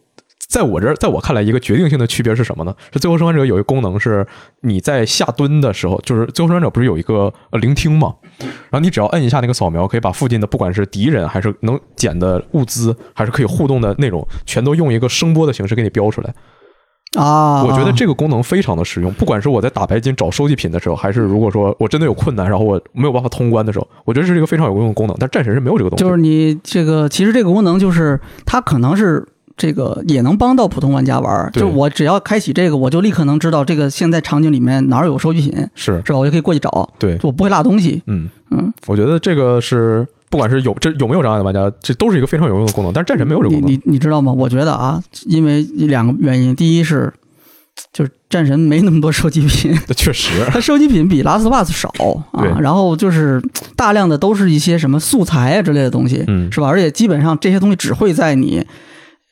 [0.48, 2.74] 在我这儿，在我看来，一个决定性的区别是什么呢？
[2.90, 4.26] 是最后生还者有一个功能，是
[4.62, 8.14] 你在下蹲的时候，就是最后生还者不是有一个呃聆听吗？
[8.40, 16.34] 然后你只要摁一下那个扫描，可以把附近的不管是敌人还是能捡的物资，还是可以互动的内容，全都用一个声波的形式给你标出来
[17.18, 17.62] 啊！
[17.64, 25.14] 我觉得这个功能非常的实用，不管是我在打白金找收集品的时候，还是如果说我真的有困难，然后我没有办法通关的时候，我觉得这是一个非常有用的功能。
[25.20, 29.28] 但战神是没有这个东西，就是你这个其实这个功能就是它可能是。
[29.58, 36.18] 这个也能帮到普通玩家玩，就我只要开启这个，我就立刻能知道这个现在场景里面哪儿有收集品，是是吧？
[36.18, 38.00] 我就可以过去找，对，我不会落东西。
[38.06, 42.92] 嗯嗯，我觉得这个是不管是有这有没有障碍的玩家，这都是一个非常有用的功能。
[42.92, 44.32] 但是战神没有这个功能，你你知道吗？
[44.32, 47.12] 我觉得啊，因为两个原因，第一是
[47.92, 51.92] 就是战神没那么多收集品， 确实， 它收集品比拉斯瓦斯少
[52.30, 52.56] 啊。
[52.60, 53.42] 然后就是
[53.74, 56.68] 大量的都是一些什么素材啊之类的东西，嗯，是吧？
[56.68, 58.64] 而且基本上这些东西只会在你。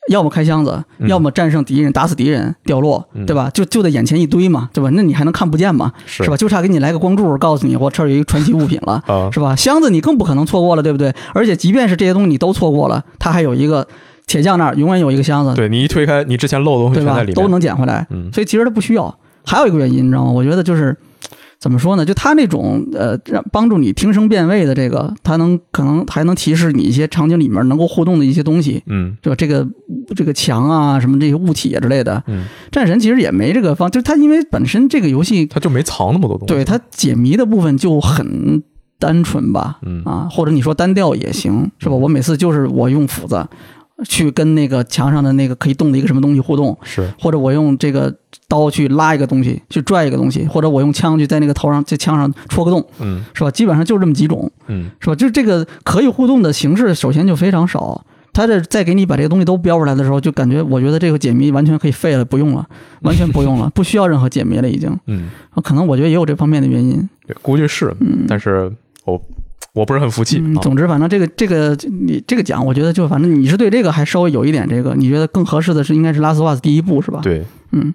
[0.07, 3.49] 要么开箱子，要么战胜敌人，打死敌人，掉落，对吧？
[3.53, 4.89] 就就在眼前一堆嘛，对吧？
[4.93, 5.91] 那你还能看不见吗？
[6.05, 6.37] 是吧？
[6.37, 9.55] 就差给你来个光柱，告诉你我这儿有一个传奇物品了，是吧？
[9.55, 11.13] 箱子你更不可能错过了，对不对？
[11.33, 13.87] 而且即便是这些东西你都错过了，它还有一个
[14.25, 18.07] 铁匠那儿永远有一个箱子，对你一推开，你之前漏的东西全在里面，都能捡回来。
[18.33, 19.13] 所以其实它不需要。
[19.45, 20.31] 还有一个原因，你知道吗？
[20.31, 20.95] 我觉得就是。
[21.59, 22.05] 怎么说呢？
[22.05, 29.67] 就它那种呃，让帮助你听声辨位的这个，它能可能还能提示你一些场景里面能够互动的一些东西，嗯，就这个
[30.15, 38.61] 这个墙啊，什么这些物体啊之类的，嗯，战神其实也没这个方，就它因为本身这个游戏它就没藏那么多东西，对它解谜的部分就很
[38.99, 41.95] 单纯吧，嗯啊，或者你说单调也行，是吧？
[41.95, 43.47] 我每次就是我用斧子。
[44.05, 48.13] 去跟那个墙上的那个可以动的一个什么东西互动，是，或者我用这个
[48.47, 53.49] 刀去拉一个东西，去拽一个东西，或者我用枪去在那个头上在枪上戳个洞，嗯，是吧？
[53.51, 55.15] 基本上就是这么几种，嗯，是吧？
[55.15, 58.05] 就这个可以互动的形式，首先就非常少。
[58.33, 62.63] 他这再给你把这个东西都标出来的时候，就感觉我觉得这个解谜完全可以废了，不用了，
[63.01, 64.95] 完全不用了，不需要任何解谜了，已经。
[65.07, 65.29] 嗯，
[65.63, 67.09] 可能我觉得也有这方面的原因，
[67.41, 68.71] 估计是，嗯，但是
[69.05, 69.19] 我。
[69.77, 70.41] 我不是很服气。
[70.61, 77.19] 总之，反正这个这个你这个奖，我觉得就反正你是对这个还稍微有一点这个，你觉得更合适的是应该是拉斯瓦斯第一部是吧？
[77.21, 77.93] 对，嗯，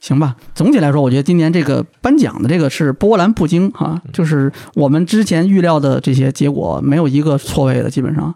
[0.00, 0.34] 行吧。
[0.54, 8.34] 总体来说，我觉得今年这个颁奖的这个是波澜不惊哈，就是我们之前预料的这些结果没有一个错位的，基本上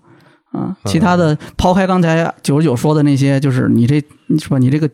[0.52, 3.98] 啊，其他的抛开刚才九十九说的那些，就是你这
[4.38, 4.58] 是吧？
[4.58, 4.88] 你这个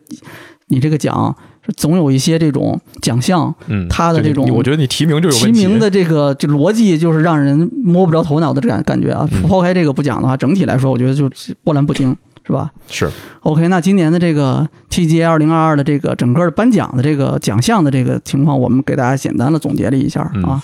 [0.71, 1.35] 你这个奖。
[1.77, 9.29] 总有一些这种奖项，嗯，它的这种，我觉得你提名就有提名的这个这逻辑就是让人摸不着头脑的这感感觉啊。
[9.47, 11.29] 抛开这个不讲的话，整体来说，我觉得就
[11.63, 12.71] 波澜不惊，是吧？
[12.89, 13.07] 是。
[13.41, 20.59] OK，那今年的这个 TGA 二零二二的这个整个的颁奖的这个奖项的这个情况，我们给大家简单的总结了一下啊。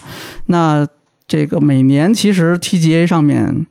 [0.48, 0.86] 那
[1.28, 3.67] 这个每年其实 TGA 上面。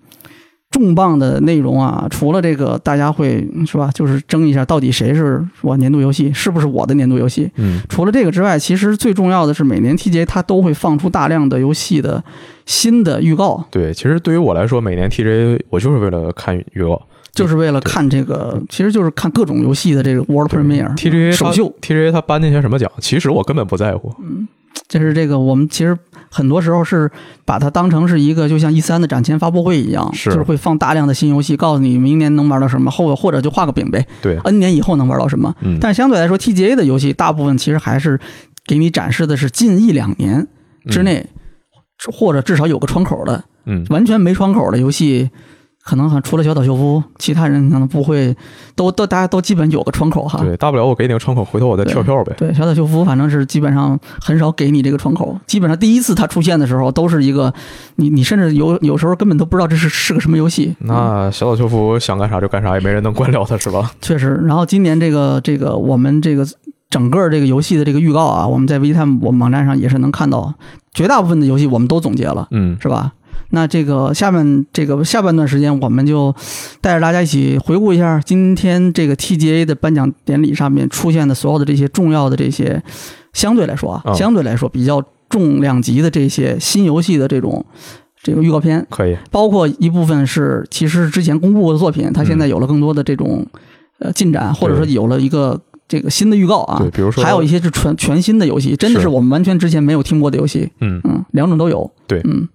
[0.71, 3.91] 重磅的内容啊，除了这个，大家会是吧？
[3.95, 7.51] 就是争一下到底谁是我年度游戏，是不是我的年度游戏？
[7.57, 12.23] 嗯，除了这个之外，其实最重要的是每年 TGA 它都会放出大量的游戏的
[12.67, 13.65] 新的预告。
[13.71, 17.01] 对，其实对于我来说，每年 TGA 我就是为了看预告，
[17.33, 20.95] 就是为了看这个，其实就是看各种游戏的这个 World Premiere。
[20.97, 24.13] TGA 首秀，TGA 它颁那些什么奖，其实我根本不在乎。
[24.21, 24.47] 嗯。
[24.89, 25.97] 就是这个，我们其实
[26.31, 27.11] 很多时候是
[27.45, 35.55] 把它当成是一个，就像一三的展前发布会一样，是就是会放大量的新游戏，告诉你明年能玩到什么，后或者就画个饼呗，对，N 年以后能玩到什么。
[35.61, 38.21] 嗯，但是相对来说，TGA 的游戏大部分其实还是
[38.67, 40.47] 给你展示的是近一两年
[40.89, 41.27] 之内
[42.13, 45.31] 或者至少有个窗口的，嗯，完全没窗口的游戏。
[45.87, 48.37] 可能哈，除了小岛秀夫，其他人可能不会，
[48.75, 50.41] 都都大家都基本有个窗口哈。
[50.43, 52.35] 对，大不了我给你个窗口，回头我再跳票呗。
[52.37, 57.55] 对，小岛秀夫反正是基本上很少给你这个窗口，基本上第一次他出现的时候都是一个，
[57.95, 60.75] 你你甚至有有时候根本都不知道这是是个什么游戏。
[60.81, 63.93] 那小岛秀夫想干啥就干啥，也没人能管了他，是吧？
[64.03, 64.35] 确实。
[64.45, 66.45] 然后今年这个这个我们这个
[66.91, 70.53] 整个这个游戏的这个预告啊，我们在 VTime 我们网站上也是能看到，
[70.93, 73.13] 绝大部分的游戏我们都总结了，嗯，是吧？
[73.51, 76.35] 那这个下面这个下半段时间，我们就
[76.81, 82.83] 带着大家一起回顾一下今天这个 TGA 的颁奖典礼上面出现的所有的这些重要的这些，
[83.33, 87.65] 相对来说啊，相对来说比较重量级的这些新游戏的这种
[88.23, 93.47] 这个预告片，可以，包括一部分是其实之前公布过的作品，它现在有了更多的这种
[94.01, 102.49] 呃进展，或者说有了一个这个新的预告啊，对，比如说还有一些是全全新的游戏，真的是我们完全之前没有听过的游戏，嗯嗯，两种都有，对，嗯。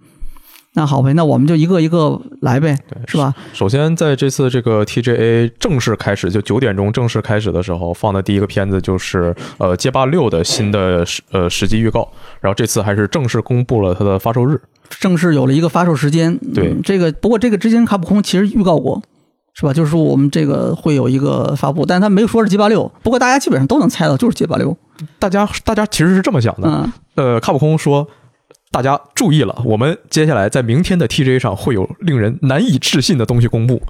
[0.74, 3.34] 那好呗，那我们就一个一个来呗，是吧？
[3.52, 12.10] 首先，在这次这个 TGA 正式开始，就九点钟正式开始的时候，放的第一个片子就是呃街霸六的新的呃实际预告。
[12.40, 16.38] 然后这次还是正式公布了它的发售日，正式有了一个发售时间。
[16.54, 19.02] 对，这个不过这个之前卡普空其实预告过，
[19.54, 19.74] 是吧？
[19.74, 22.90] 就是说我们这个会有一个发布，但他没有说是街霸六。
[23.04, 24.78] 不过大家基本上都能猜到，就是街霸六。
[25.20, 28.08] 大家大家其实是这么想的，嗯，呃，卡普空说。
[28.72, 33.82] 大家注意了，我们接下来在明天的 TJ 上会有令人难以置信的东西公布。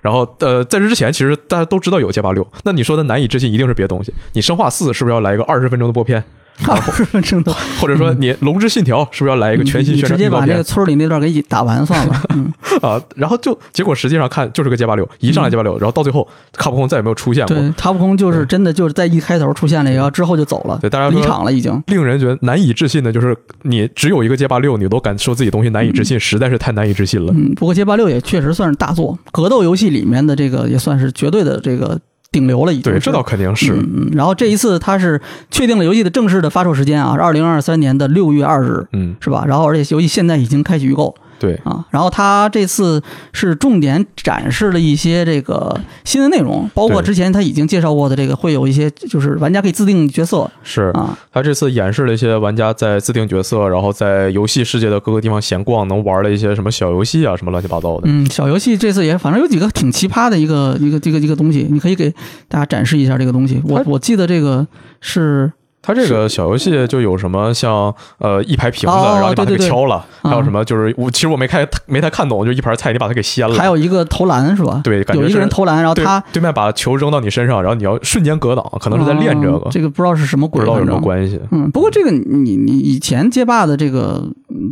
[0.00, 2.46] 然后，呃，在这之前，其实大家都知道有街霸六。
[2.62, 4.14] 那你说的难以置信，一定是别的东西。
[4.34, 6.22] 你生化四是不是要来一个二十分钟的播片？
[6.66, 10.18] 二十分钟的，或者说你龙之信条是不是要来一个全新宣传？
[10.18, 12.22] 直接把那个村里那段给打完算了。
[12.34, 17.56] 嗯 啊，然后就结果实际上看就是个街霸六，一上来街霸六，然后到最后卡普空再也没有出现过。
[17.56, 20.78] 对，卡普空就是真的就是在一开头出现了，然后之后就走了。
[20.80, 21.82] 对，大家离场了已经。
[21.86, 27.32] 令人觉得难以置信的就是你只有一个街霸六，你都敢说自己东西难以置信，实在是太难以置信了。
[27.34, 31.98] 嗯，不过街霸六也确实算是大作，格斗游戏里面的这个也算是绝对的这个。
[32.30, 33.72] 顶流了，已经对，这倒肯定是。
[33.72, 39.44] 嗯，然后这一次它是确定了游戏的正式的发售时间啊，是二零二三年的六月二日，嗯，是吧？
[39.46, 41.14] 然后而且游戏现在已经开启预购。
[41.38, 50.50] 对啊，然后他这次是重点展示了一些这个新的内容，包括之前他已经介绍过的这个会有一些，就是玩家可以自定角色。
[50.62, 58.02] 是啊，他这次演示了一些玩家在自定角色，然后在游戏世界的各个地方闲逛，能玩的一些什么小游戏啊，什么乱七八糟的。
[58.06, 62.10] 嗯，小游戏这次也反正有几个挺奇葩的一个一个这个一个东西，你可以给
[62.48, 63.60] 大家展示一下这个东西。
[63.64, 64.66] 我我记得这个
[65.00, 65.52] 是。
[65.88, 73.54] 它这个小游戏就有什么像呃一排瓶子，然后你把它给敲了，还有什么就是我其实我没看没太看懂，就一盘菜你把它给掀了。
[73.54, 74.82] 还有一个投篮是吧？
[74.84, 79.66] 对，有一个人投篮，然后他对面把球扔到你身上，然后你要瞬间格挡，可能是在练这个。
[79.70, 81.40] 这个不知道是什么鬼，不知道有什么关系。
[81.52, 84.22] 嗯，不过这个你你以前街霸的这个，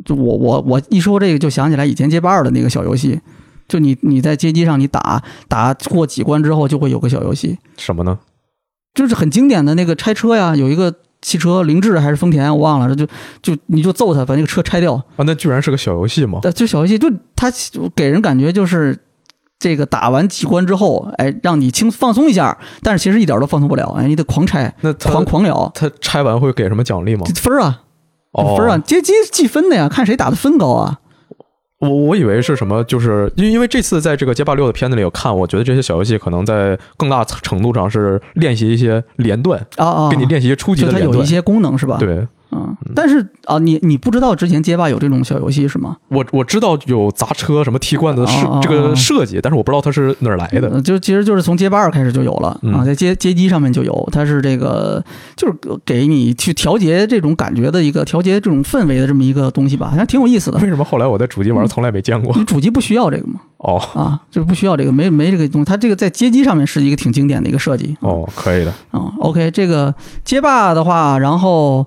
[0.04, 3.18] 就我我我一说这个就想起来以前街霸二的那个小游戏，
[3.66, 8.18] 就你你在街机上你打打过几关之后就会有个小游戏，什么呢？
[8.92, 10.94] 就是很经典的那个拆车呀，有一个。
[11.22, 13.06] 汽车凌志还是丰田，我忘了，就
[13.42, 15.02] 就你就揍他，把那个车拆掉啊！
[15.18, 16.40] 那居然是个小游戏吗？
[16.54, 17.50] 就小游戏，就他
[17.94, 18.96] 给人感觉就是
[19.58, 25.70] 这个打完几关之后，哎，让你轻放松一下，但是其实一点都放松不了，哎，你得狂拆，那狂狂聊。
[25.74, 27.26] 他拆完会给什么奖励吗？
[27.34, 27.82] 分啊，
[28.32, 31.00] 哦分啊，接机计分的呀，看谁打的分高啊。
[31.88, 41.96] 我我以为是什么，就是因因为这次在这个街霸六的片子里有看，我觉得这些小游戏可能在更大程度上是练习一些连段啊啊，给你练习初级的连段，有一些功能是吧？
[41.98, 42.26] 对。
[42.52, 45.96] 嗯，但是啊，你你不知道之前街霸有这种小游戏是吗？
[46.08, 50.80] 我我知道有砸车什么踢罐子的设这个设计，但是我不知道它是哪儿来的。
[50.80, 55.04] 就其实就是从街霸二开始就有了啊，在街街机上面就有，它是这个
[55.36, 55.54] 就是
[55.84, 60.58] 给你去调节这种感觉的一个调节这种氛围的这么一个东西吧，好像挺有意思的。
[60.58, 62.34] 为什么后来我在主机玩从来没见过？
[62.36, 63.40] 你主机不需要这个吗？
[63.58, 65.64] 哦啊，就是不需要这个，没没这个东西。
[65.64, 67.96] 它这个在街机上面是一个挺经典的一个设计。
[68.00, 68.72] 哦，可以的。
[68.92, 69.92] 嗯，OK，这个
[70.24, 71.84] 街霸的话，然后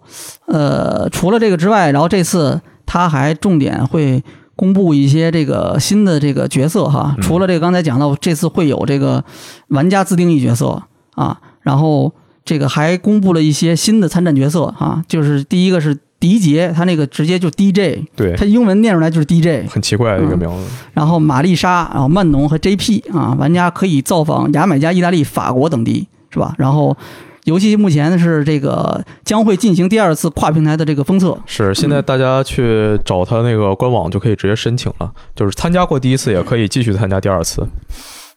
[0.49, 4.23] 呃，除了这个之外，然后这次他还重点会
[4.55, 7.15] 公布一些这个新的这个角色哈。
[7.21, 9.23] 除了这个刚才讲到，这次会有这个
[9.69, 10.83] 玩家自定义角色
[11.15, 15.97] 啊，然后这个还公布了一些新的参战角色啊，就是第一个是。
[16.19, 20.69] 迪杰，他那个直接就 DJ，对他英文念出来就是 DJ，很奇怪的一个名字。
[20.91, 26.53] 然后玛丽莎，然后曼农和 JP 啊，玩家可以造访牙买加、意大利、法国等地，是吧？
[26.57, 26.97] 然后
[27.45, 31.37] 游戏目前是这个将会进行第二次跨平台的这个封测。
[31.45, 37.67] 是，现在大家去找他那个官网就可以直接申请了，就是参加过第一次也可以继续参加第二次。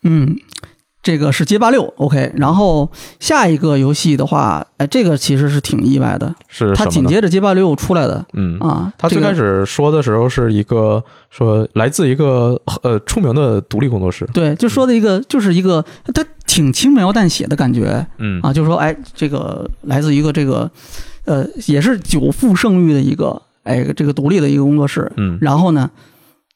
[0.03, 0.37] 嗯。
[1.05, 2.33] 这个是街霸六，OK。
[2.37, 2.89] 然后
[3.19, 15.85] 下一个游戏的话，哎，这个其实是挺意外的，是它紧接着街霸六出来的，嗯啊，他最开始说的时候是一个说来自一个呃出名的独立工作室，对，就说的一个就是一个
[16.15, 18.39] 它挺轻描淡写的感觉，嗯。
[18.43, 20.71] 啊，就是说哎，这个来自一个这个
[21.25, 25.39] 呃也是久负盛誉的一个哎这个独立的一个工作室，嗯。
[25.41, 25.91] 然后呢，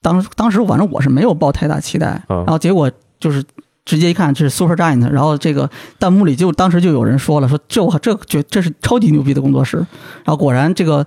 [0.02, 2.36] 当当时反正我是没有抱太大期待，嗯。
[2.44, 3.42] 然后结果就是
[3.86, 11.06] 直接一看这是 Super Giant，然后这个弹幕里就当时就有人说了，说这我这觉这是超级牛逼的工作室，然后果然这个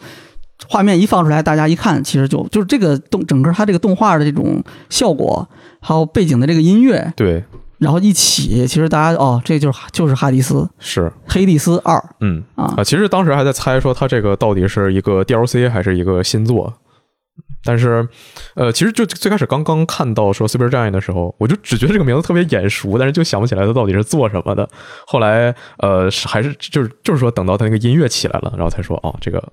[0.68, 5.48] 画面一放出来，大家一看，其实就就是这个动整个它这个动画的这种效果，
[5.80, 7.44] 还有背景的这个音乐，对，
[7.80, 10.70] 然后一起，其实大家哦，这就是就是哈迪斯。
[10.80, 12.04] 是，黑蒂斯二。
[12.22, 12.44] 嗯。
[12.56, 12.74] 啊。
[12.78, 16.74] 啊，其实当时还在猜说他这个到底是一个 DLC 还是一个新作。
[17.62, 18.08] 但是，
[18.56, 24.68] 呃，其实就最开始刚刚看到说 Super Giant 的时候，我就只觉得这个名字特别眼熟，但是就想不起来它到底是做什么的。
[25.06, 29.44] 后来，呃，是还是就是就是说等到他那个音乐起来了，然后才说哦，这个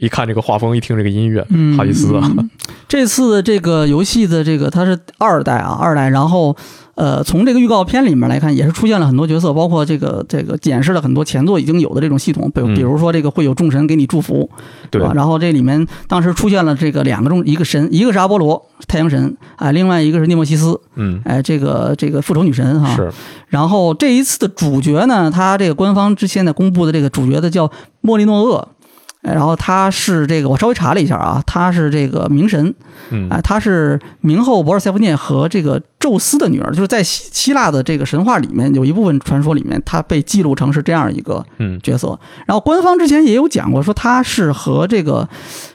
[0.00, 1.74] 一看这个画风，一听这个音乐，嗯。
[1.78, 2.50] 哈迪斯啊，嗯
[2.86, 6.54] 这次这个游戏的这个它是二代啊，二代，然后
[6.96, 14.50] 呃，从这个预告片里面来看，也是出现了很多角色，包括这个这个演示了很多前作已经有的这种系统，比比如说这个会有众神给你祝福，
[14.90, 15.12] 对吧？
[15.14, 22.96] 然后这里面当时出现了这个两个众，一个神，一个是阿波罗太阳神啊，另外一个是涅墨西斯，嗯，哎，这个这个复仇女神哈。
[22.96, 23.12] 是，
[23.48, 28.75] 然后这一次的主角呢，他这个官方之现在公布的这个主角的叫莫利诺厄，哎
[29.22, 32.72] 然后他是这个我稍微查了一下啊，他是这个冥神，
[33.10, 42.18] 嗯哎，她是冥后博尔塞福涅和这个宙斯的女儿，就是在希希腊的这个神话里面有一部分传说里面，他被记录成是这样一个嗯角色。
[42.46, 45.28] 然后官方之前也有讲过，说他是和这个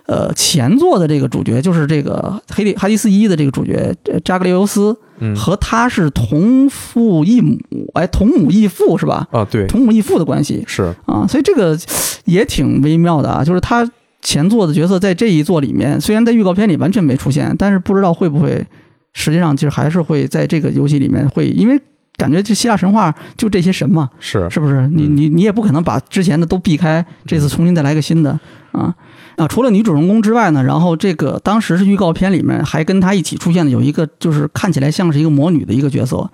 [0.06, 5.34] 呃前作的这个主角，就是这个黑利哈迪斯一的这个主角呃扎格列欧斯嗯。
[5.36, 7.58] 和他是同父异母，
[7.94, 9.26] 哎，同母异父是吧？
[9.32, 10.64] 啊，对，同母异父的关系。
[10.68, 11.80] 是，啊，所以这个
[12.26, 13.90] 也挺微妙的啊，就是他
[14.22, 18.66] 前作的角色在这一作里面，虽然在预告片里完全没出现，但是不知道会不会
[19.14, 21.80] 实际上其实还是会在这个游戏里面会，因为
[22.18, 24.88] 感觉这希腊神话就这些神嘛，是，是不是？
[24.90, 28.40] 你你你也不可能把之前的都避开，这次重新再来个新的
[28.72, 28.94] 啊
[29.38, 29.48] 啊！
[29.48, 36.30] 除了女主人公之外呢，然后这个当时是预告片里面还跟她一起出现的有一个，就是看起来像是一个魔女的一个角色。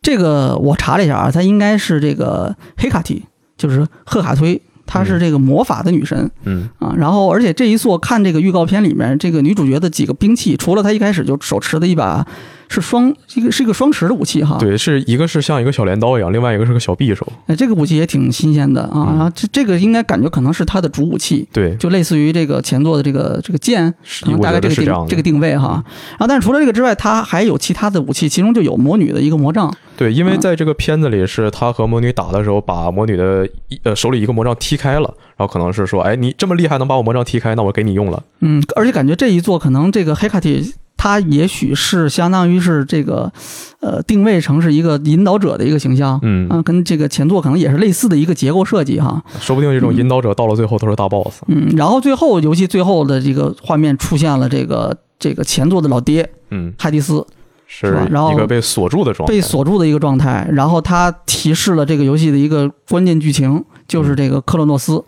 [0.00, 3.22] 这个我查了一下啊，她应该是这个黑卡提，
[3.56, 6.94] 就是赫卡推，她是这个魔法的女神嗯啊。
[6.96, 12.26] 然后而且这一座看这个预告片里面，这个女主角的几个兵器，除了她一开始就手持的一把
[12.72, 25.84] 是双一个是一个双持的武器哈，对，是一个是像一个小镰刀一样，另外一个是个小匕首，哎，这个武器也挺新鲜的啊，嗯然后这这个应该感觉可能是它的主武器，对，就类似于这个前作的这个这个剑，是可能大概这个这个定位哈。
[26.12, 38.22] 然后，但是除了这个之外，它还有其他的武器，其中就有魔女的一个魔杖，对，因为嗯在这个片子里，是他和魔女打的时候，把魔女的一呃手里一个魔杖踢开了，然后可能是说，哎，你这么厉害，能把我魔杖踢开，那我给你用了。
[38.40, 40.72] 嗯，而且感觉这一座可能这个黑卡提。
[40.96, 43.32] 它也许是相当于是这个，
[43.80, 49.22] 呃，定位成是一个引导者的一个形象，嗯，啊，跟这个前作可能也是类似的一个结构设计哈。
[49.40, 51.42] 说不定这种引导者到了最后都是大 boss。
[51.48, 57.26] 嗯，然后最后游戏最后的这个画面出现了这个这个前作的老爹嗯，哈迪斯，
[57.66, 59.34] 是然后一个被锁住的状态。
[59.34, 65.02] 被锁住的一个状态，然后他提示了这个游戏的一个关键剧情，就是这个克洛诺斯，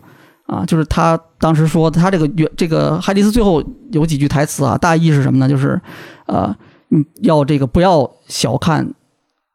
[0.45, 5.49] 啊，就是他当时说他这个原这个海迪斯最后有几句台词啊，大意是什么呢？
[5.49, 5.79] 就是，
[6.27, 6.55] 呃，
[6.91, 8.93] 嗯，要这个不要小看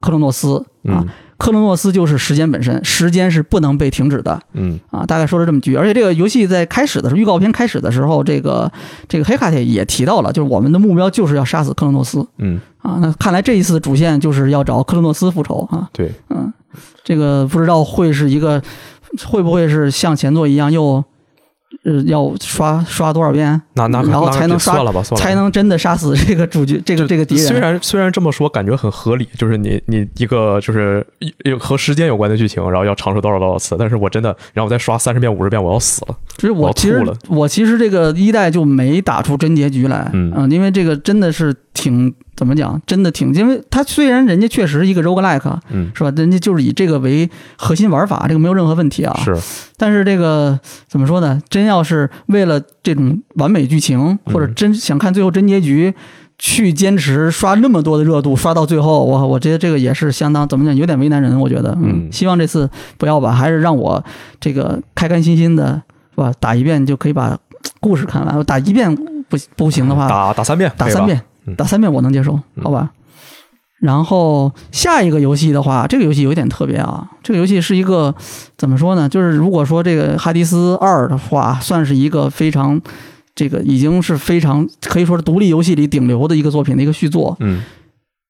[0.00, 5.76] 克洛诺斯啊嗯，克洛诺斯就是时间本身，时间是不能被停止的嗯啊，大概说了这么句。
[5.76, 8.70] 而且这个游戏在开始的时候，预告片开始的时候，这个
[9.08, 12.26] 这个黑卡铁也提到了，就是我们的目标就是要杀死克洛诺斯。
[12.38, 15.88] 嗯，啊，那看来这一次主线就是要找克洛诺斯复仇啊。
[15.92, 16.52] 对，嗯，
[17.04, 18.60] 这个不知道会是一个，
[19.26, 21.04] 会不会是像前作一样又，
[21.84, 27.46] 呃，要刷刷多少遍那那然后才能刷算了吧，算了，才能真的杀死 这个主角，这个这个敌人？
[27.46, 31.04] 虽然虽然这么说，感觉很合理，就是你你一个就是
[31.44, 36.16] 有和时间有关的剧情，然后要尝试多少多少次，但是我真的让我再刷三十遍五十遍，我要死了。
[36.36, 46.10] 就是我其实我其实这个一代就没打出真结局来，嗯因为这个真的是挺怎么讲，真的挺，因为它虽然人家确实一个 roguelike，嗯，是吧？
[46.16, 47.28] 人家就是以这个为
[47.58, 49.14] 核心玩法，这个没有任何问题啊。
[49.22, 49.36] 是，
[49.76, 51.38] 但是这个怎么说呢？
[51.50, 55.92] 真要是为了这种完美剧情，嗯或者真想看最后真结局，
[56.38, 61.38] 去坚持刷那么多的热度，刷到最后，我我觉得这个也是相当怎么讲，有点为难人。
[61.38, 64.02] 我觉得，嗯希望这次不要吧，还是让我
[64.40, 65.82] 这个开开心心的，
[66.14, 66.32] 是吧？
[66.40, 67.38] 打一遍就可以把
[67.80, 68.42] 故事看完。
[68.44, 68.96] 打一遍
[69.28, 71.22] 不不行的话，打打三遍，打三遍嗯，
[71.56, 72.90] 打三遍我能接受，嗯好吧？
[73.80, 77.08] 然后下一个游戏的话，这个游戏有点特别啊。
[77.22, 78.14] 这个游戏是一个
[78.58, 79.08] 怎么说呢？
[79.08, 82.78] 就是如果说这个《哈迪斯二》的话，算是一个非常
[83.34, 87.34] 这个已经是非常可以说是独立游戏里顶流的一个作品的一个续作。
[87.40, 87.62] 嗯。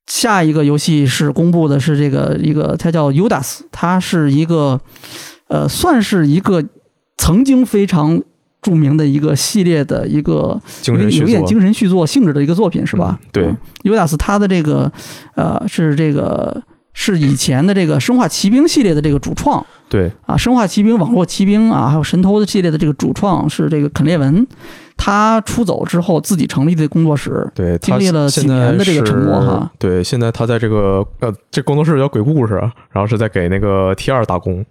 [0.07, 4.81] 下一个游戏是公布的是这个一个，它叫 Udas，它是一个
[5.49, 6.65] 呃，算是一个
[7.17, 8.23] 曾经非常。
[8.63, 10.97] 著名的一个系列的一个有
[11.27, 13.19] 点精神续作性质的一个作品是吧？
[13.33, 14.91] 对，尤达斯他的这个
[15.35, 19.65] 呃是这个是以前的这个生化奇兵系列的这个主创。
[19.89, 24.47] 对啊，生化奇兵、网络奇兵啊，还有神偷的系列的这个主创是这个肯列文。
[24.97, 29.71] 他出走之后自己成立的工作室，对，经历了几年的这个沉默哈。
[29.79, 32.55] 对，现在他在这个呃这工作室叫鬼故事，
[32.91, 34.63] 然后是在给那个 T 二打工。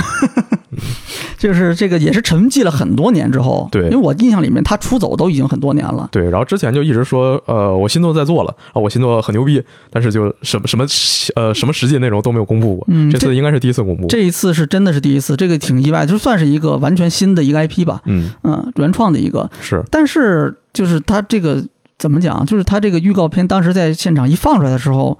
[1.38, 10.86] 就是这个也是沉寂了很多年之后，对，因为我印象里面他出走都已经很多年了，对，然后之前就一直说，呃，我新作在做了啊，我新作很牛逼，但是就什么什么
[11.34, 18.30] 呃什么实际内容都没有公布过，嗯，这次应该是第一次公布，这一次是真的是第一次，这个挺意外，就算是一个完全新的一个 IP 吧，嗯。
[18.44, 19.50] 嗯，原创的一个。
[19.60, 21.62] 是，但是就是他这个
[21.98, 25.18] 怎么讲，就是他这个预告片当时在现场一放出来的时候，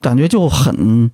[0.00, 1.10] 感觉就很。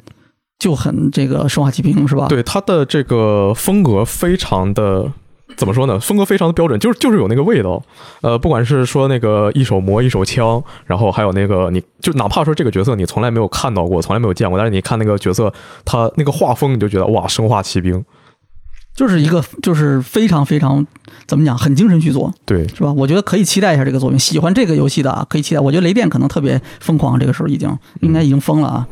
[0.59, 2.27] 就很这个生化奇兵是吧？
[2.29, 5.11] 对，它的这个风格非常的
[5.57, 5.99] 怎么说呢？
[6.01, 7.83] 风格非常的标准，就是就是有那个味道。
[8.21, 15.53] 呃，不管是说那个一手魔一手枪，然后还有那个你就哪怕说这个角色你从来没有看到过，从来没有见过，但是你看那个角色，
[15.85, 18.05] 他那个画风你就觉得哇，生化奇兵
[18.97, 20.85] 就是一个就是非常非常
[21.27, 22.93] 怎么讲，很精神去做，对，是吧？
[22.93, 24.19] 我觉得可以期待一下这个作品。
[24.19, 25.61] 喜欢这个游戏的啊，可以期待。
[25.61, 28.89] 我觉得雷电可能特别疯狂，这个时候已经应该已经疯了啊。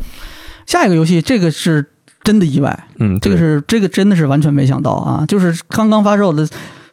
[0.67, 1.87] 下一个游戏，这个是
[2.23, 5.25] 真的意外，嗯，这个是这个真的是完全没想到啊！
[5.27, 6.47] 就是刚刚发售的，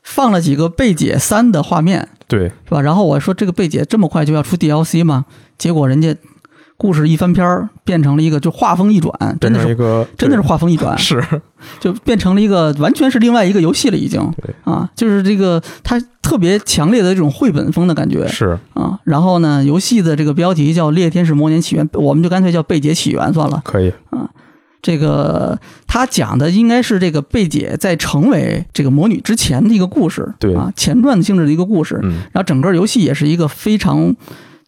[0.04, 2.82] 放了几个贝姐三的画面，对，是吧？
[2.82, 5.26] 然后我说这个贝姐这么快就要出 DLC 吗？
[5.58, 6.16] 结果人家。
[6.76, 11.24] 故事一翻篇儿，变成了一个就画风一转，真的是一个真的是画风一转，是
[11.80, 14.20] 就变成了一个完全是另外一个游戏了，已经
[14.66, 19.00] 啊，就是这个它特别强烈的这种绘本风的感觉是啊。
[19.06, 24.30] 然后呢，游戏的这个标题叫《猎天使魔年起源》，我们就干脆叫贝姐起源算了，可以啊。
[24.82, 25.58] 这个
[25.88, 31.98] 他讲的应该是这个贝姐在成为这个魔女之前的一个故事，对啊，前传性质的一个故事。
[32.04, 34.14] 嗯，然后整个游戏也是一个非常。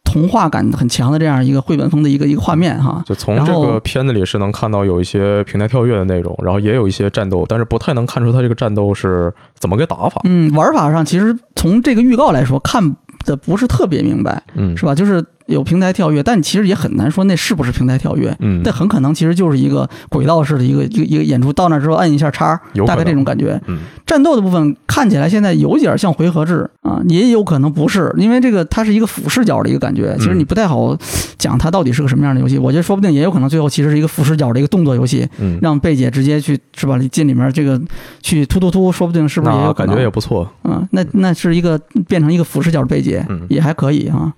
[0.06, 10.22] 童话感很强的这样一个绘本风的一个一个画面哈，就从这个片子里是能看到有一些平台跳跃的内容，然后也有一些战斗，但是不太能看出它这个战斗是怎么个打法。
[10.24, 12.96] 嗯，玩法上其实从这个预告来说看
[13.26, 14.94] 的不是特别明白，嗯，是吧？
[14.94, 15.22] 就是。
[15.46, 18.34] 有平台跳跃，但其实也很难说那是不是平台跳跃。
[18.40, 23.60] 嗯，但很可能其实就是一个轨道式的一个一个一个演出，到那之后按一下叉，大概这种感觉。
[23.66, 30.96] 嗯，战斗的部分看起来现在有点像回合制啊，也有可能不是，因为这个它是一个俯视角的一个感觉，其实你不太好
[31.38, 32.58] 讲它到底是个什么样的游戏。
[32.58, 37.80] 我觉得说不定也有可能最后其实是一个俯视角的一个动作游戏，嗯，让贝姐直接去是吧进里面这个
[38.20, 40.50] 去突突突，说不定是不是也有感觉也不错。
[40.64, 41.78] 嗯，那那是一个
[42.08, 44.32] 变成一个俯视角的贝姐，也还可以啊。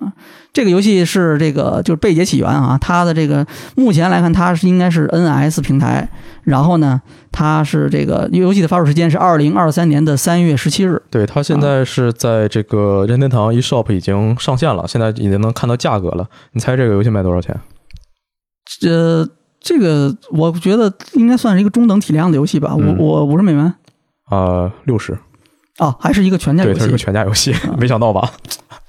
[0.00, 0.12] 啊，
[0.52, 6.08] 这个游戏是这个就是《贝姐起源》啊，它的这个目前来看，它是应该是 NS 平台。
[6.44, 11.00] 然后呢，它是这个游戏的发售时间是二零二三年的三月十七日。
[11.08, 16.26] 对，它现在是在这个任天堂 eShop 已经上线了，现在已经能看到价格了。
[16.52, 17.54] 你猜这个游戏卖多少钱？
[18.88, 19.28] 呃，
[19.60, 22.74] 这个我觉得应该算是一个中等体量的游戏吧。
[22.74, 23.72] 我我五十美元。
[24.24, 25.16] 啊，六十。
[25.78, 26.74] 哦，还是一个全价游戏。
[26.74, 28.32] 对，它是个全价游戏， 没想到吧？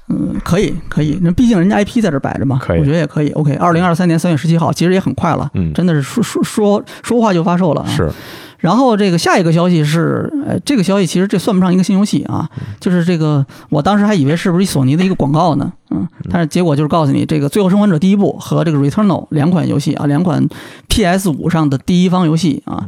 [0.10, 1.18] 嗯，可以，可以。
[1.22, 3.30] 那毕竟人家 IP 在这摆着嘛，可以，我觉得也可以。
[3.32, 7.88] OK，二零二三年三月十七号，其实也很快了，嗯，真的是说说说说话就发售了啊。
[7.88, 8.12] 是。
[8.60, 12.50] 然后这个下一个消息是，呃，这个消息其实这算不上一个新游戏啊，
[12.80, 20.48] 就是这个我当时还以为是不是索尼的一个广告呢，嗯，但是结果就是告诉你，这个《最后生还者》第一部和这个《Returnal》两款游戏啊，两款
[20.88, 22.88] PS 五上的第一方游戏啊。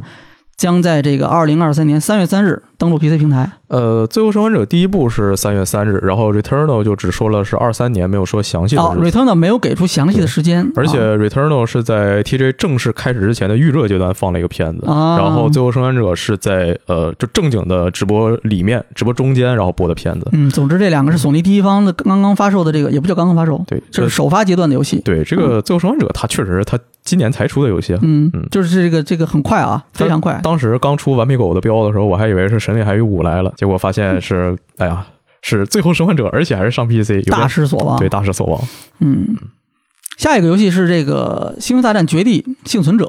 [0.56, 3.50] 将在这个二零二三年三月三日登陆 PC 平台。
[3.68, 8.82] 呃，最后生还者第一部是三月三日，然后 Returnal 就只说了是二三年，没有说详细的。
[8.82, 10.70] 哦，Returnal 没有给出详细的时间。
[10.76, 20.28] 而且 Returnal 是在 TJ 正式开始之前的预热阶段放了一个片子，然后最后生还者是在呃就正经的直播里面、直播中间然后播的片子。
[20.32, 25.00] 嗯，总之这两个是索尼第一方的刚刚发售的这个，也不叫刚刚发售，对，这是首发阶段的游戏。
[25.04, 27.94] 对，这个最后生还者它确实是它今年才出的游戏。
[28.02, 30.38] 嗯嗯，就是这个这个很快啊，非常快。
[30.42, 35.06] 当时刚出顽皮狗的标的时候，我还以为是《神力海域五》来了， 结果发现是，哎呀，
[35.40, 37.98] 是《最后生还者》，而且还是上 PC，大失所望。
[37.98, 38.60] 对，大失所望。
[39.00, 39.36] 嗯，
[40.18, 43.04] 下一个游戏是这个《星球大战：绝地幸存者》，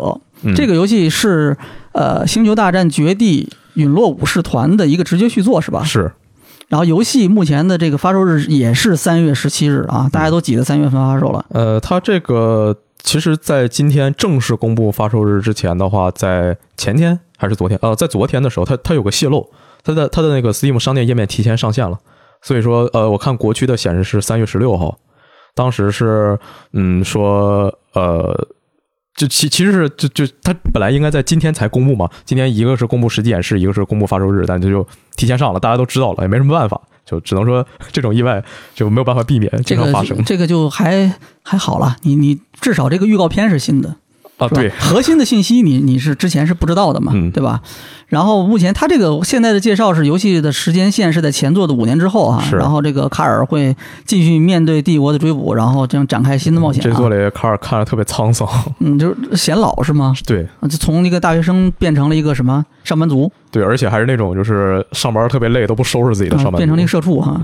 [0.55, 1.57] 这个游戏是
[1.91, 5.83] 呃《星球大战：绝地陨落武士团》的一个直接续作，是吧？
[5.83, 6.11] 是。
[6.69, 11.45] 然后游戏目前的这个发售日也是三月十七日啊，大家都挤得三月份发售了。
[11.49, 17.77] 呃，它这个其实，在今天正式公布发售日之前的话，在前天还是昨天？
[17.81, 19.49] 呃，在昨天的时候，它它有个泄露，
[19.83, 21.99] 它的它的那个 Steam 商店页面提前上线了，
[22.41, 24.97] 所以说，呃，我看国区的显示是三月十六号，
[25.55, 26.37] 当时是
[26.73, 28.47] 嗯说呃。
[29.17, 38.45] 就其其实是就就它本来应该在今天才公布嘛，今天一个是公布实际演示，一个是公布发售日，但这就提前上了，大家都知道了，也没什么办法，就只能说这种意外
[38.75, 40.23] 就没有办法避免经常发生。
[40.23, 43.95] 这个就还还好了，你你至少这个预告片是新的
[44.37, 47.61] 啊，对，核心的信息你你是之前是不知道的嘛，对吧？
[48.07, 56.81] 然后目前他这个现在的介绍是游戏的时间线是在前作的五年之后啊，然后这个卡尔会继续面对帝国的追捕，然后这样展开新的冒险。
[56.83, 58.47] 这作里卡尔看着特别沧桑，
[58.79, 60.13] 嗯，就是显老是吗？
[60.25, 63.29] 对，就从一个大学生变成了一个什么上班族。
[63.51, 67.41] 对，而且还是那种就是上班特别累都不收拾自己的上班族，变成了一个社畜哈。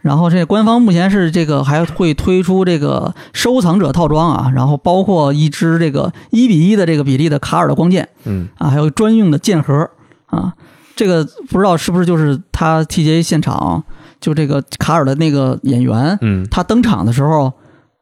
[0.00, 9.90] 然后这官方目前是这个还会推出这个收藏者套装啊，然后包括一支这个一比一的这个比例的卡尔的光剑，嗯啊，还有专用的剑盒。
[10.26, 10.52] 啊，
[10.94, 13.82] 这个不知道是不是就是他 TGA 现场
[14.20, 17.52] 就这个卡尔的那个演员，嗯，他登场的时候。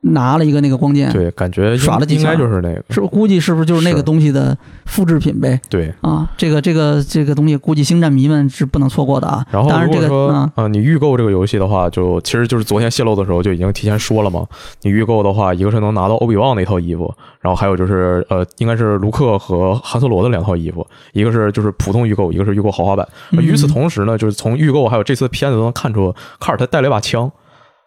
[0.05, 3.07] 拿了一个那个光剑，对，感觉耍了几下，应该就是那个，是不？
[3.07, 5.61] 估计是不是就是那个东西的复制品呗？
[5.70, 9.46] 对，啊，这个这个这个东西，估计星战迷们是不能错过的啊。
[9.50, 14.44] 然后如果说啊，你预购这个游戏的话，就其实就是昨天泄露的时候就已经提前说了嘛。
[14.80, 23.07] 你预购的话，一个是能拿到欧比旺那套衣服，然后还有就是呃，应该是卢克和汉索罗的两套衣服，一个是就是普通预购，一个是预购豪华版。
[23.30, 27.30] 与此同时呢，就是从预购还有这次片子都能看出，卡尔他带了一把枪。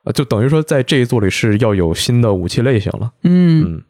[0.05, 3.11] 呃，就等于说，在这一座里是要有新的武器类型了。
[3.23, 3.81] 嗯，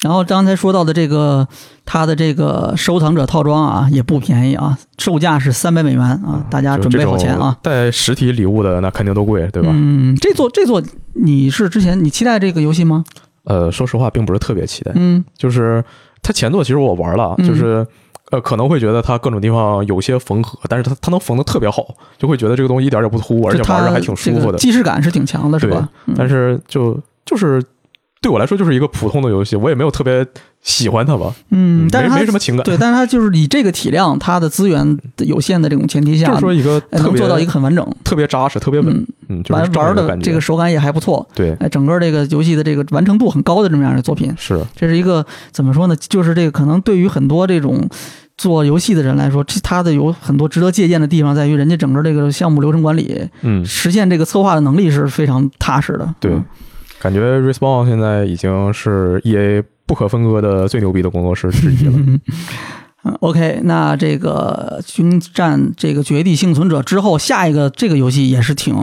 [0.00, 1.46] 然后刚才说到的这个，
[1.84, 7.56] 它的这个收藏者套装啊，也不便宜啊，售价是三百美元啊，大家准备好钱啊。
[7.62, 9.68] 带实体礼物的那肯定都贵，对吧？
[9.72, 10.82] 嗯，这座这座
[11.12, 13.04] 你是之前你期待这个游戏吗？
[13.44, 14.92] 呃，说实话，并不是特别期待。
[14.94, 15.84] 嗯，就是
[16.22, 17.86] 它前作其实我玩了，就是。
[18.32, 21.86] 呃，可能会觉得它各种地方有些缝合，但是它它能缝的特别好，
[22.18, 25.86] 就会觉得这个东西一点也不突兀，而且玩着还挺舒服的，既视感是挺强的，是吧？
[26.16, 27.62] 但是就就是
[28.22, 30.26] 对我来说就是一个普通的游戏，我也没有特别
[30.62, 31.34] 喜欢它吧。
[31.50, 32.64] 嗯，但是没什么情感。
[32.64, 41.28] 对，但是它就是以这个体量，它的资源有限的这种前提下，就是说一个能做到一个很完整、特别扎实、特别稳，嗯，玩玩的这个手感也还不错。
[41.34, 45.96] 对，哎，整个这个游戏的这个完成度很高的这么样的作品，是，这是一个怎么说呢？
[45.96, 47.86] 就是这个可能对于很多这种。
[48.38, 56.14] 做游戏的人来说，这他的有很多值得借鉴的地方，在于人家整个这个项目流程管理，嗯，实现这个策划的能力是非常踏实的。
[56.18, 56.32] 对，
[56.98, 61.92] 感觉 Respawn 现在已经是 EA 不可分割的最牛逼的工作室之一了。
[61.96, 62.20] 嗯，
[63.20, 68.74] OK，那这个《军战这个绝地幸存者》之后，下一个这个游戏也是挺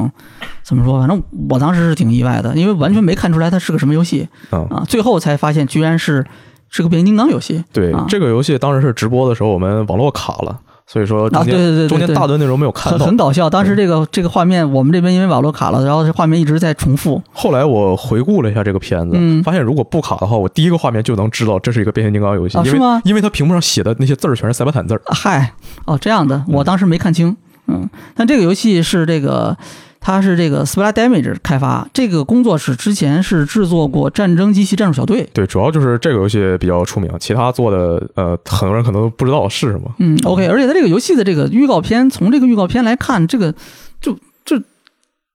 [0.64, 1.00] 怎么说？
[1.00, 6.26] 反正我当时是挺意外的，因为完全没看出来它是个什么游戏啊，最后才发现居然是。
[6.70, 13.50] 是个变形金刚游戏，对这个游戏当时是直播的时候，我们网络卡了，所以说啊，对对对，中间大段内容没有看到，很搞笑。
[13.50, 17.22] 当时这个这个画面，我们这边因为网络卡了，然后这画面一直在重复。
[17.32, 23.02] 后来我回顾了一下这个片子，发现如果不卡的话，我第一个画面就能知道这是一个变形金刚游戏，是吗？
[23.04, 25.02] 因为它屏幕上写的那些字儿全是塞巴坦字儿。
[25.08, 25.54] 嗨，
[25.86, 27.36] 哦，这样的，我当时没看清。
[27.68, 29.58] 嗯，但这个游戏是这个。
[30.00, 35.24] 它是这个 Splat Damage 开发，这个工作室之前是制作过《战争机器战术小队》。
[35.34, 39.92] 对，主要就是这个游戏比较出名，其他做的呃，很多人可能都不知道是什么。
[40.00, 43.54] 嗯，OK，而且它这个游戏的这个预告片，从这个预告片来看，这个
[44.02, 44.18] 就。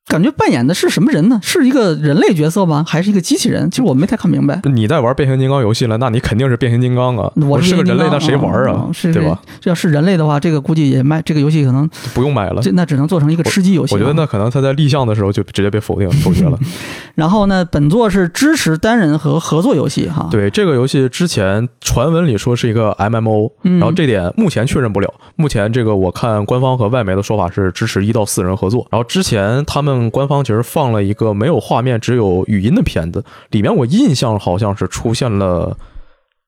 [0.06, 1.40] 感觉扮演的是什么人呢？
[1.42, 2.84] 是一个人类角色吗？
[2.86, 3.70] 还是一个机器人？
[3.70, 4.60] 其实我没太看明白。
[4.64, 7.32] 你在玩变形金刚游戏了，那你肯定是变形金刚啊！
[7.48, 8.88] 我是个人类，那谁玩啊？
[9.02, 9.40] 对吧？
[9.60, 11.22] 这要是人类的话，这个估计也卖。
[11.22, 13.94] 这个游戏可能不用买了，这那只能做成一个吃鸡游戏。
[13.94, 16.58] 我觉得那可能他在立项的时候就直接被否定否决了。
[17.16, 20.28] 然后呢，本作是支持单人和合作游戏哈。
[20.30, 25.12] 对这个游戏之前传闻里说是一个 MMO，然后这点目前确认不了。
[25.36, 28.86] 目前这个我看官方和外媒的说法是支持一到四人合作。
[28.90, 30.62] 然后之前他们官方其实。
[30.74, 35.76] 放了一个没有画面、只有语音的片子，里面我印象好像是出现了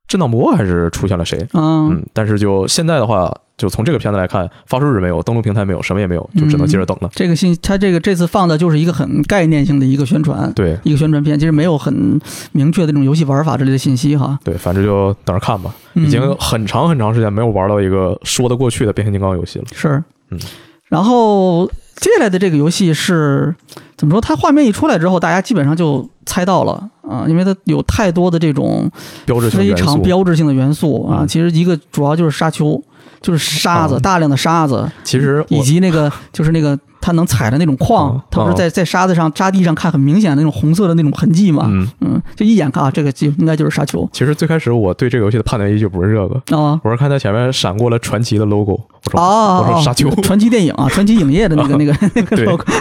[0.09, 1.47] 震荡波，还是出现了谁？
[1.53, 7.11] 嗯，但是就现在的话，就从这个片子来看，发售日没有，登录平台没有，什么也没有，就只能接着等了。
[7.14, 12.18] 这个信，他这个这次放的就是一个很概念性的一个宣传，对，一个宣传片，其实没有很
[12.53, 14.36] 明确的这种游戏玩法之类的信息哈。
[14.42, 15.72] 对，反正就等着看吧。
[15.92, 19.66] 已经很长很长时间没有玩到一个说得过去的变形金刚游戏了。
[19.72, 20.40] 是，嗯，
[20.88, 21.70] 然后。
[21.97, 23.55] 接下来的这个游戏是
[23.97, 24.20] 怎么说？
[24.20, 28.90] 它画面一出来之后，大家基本上就猜到了啊，因为它有太多的这种
[29.24, 31.18] 标志性非常标志性的元素啊。
[31.20, 32.82] 嗯其实一个主要就是沙丘，
[33.21, 41.65] 就是沙子，啊大量的沙子，其实以及那个就是那个它能踩的那种矿嗯，它不是在在沙子上沙地上看很明显的那种红色的那种痕迹嘛？
[41.69, 46.81] 嗯，嗯，就一眼看啊，这个就应该就是沙丘其实最开始我对这个游戏的判断依据不是这个，啊。
[46.83, 52.65] 我是看它前面闪过了传奇的 logo，我说、哦，我说沙丘，传奇电影啊， 传奇影业的那个那个那个 logo。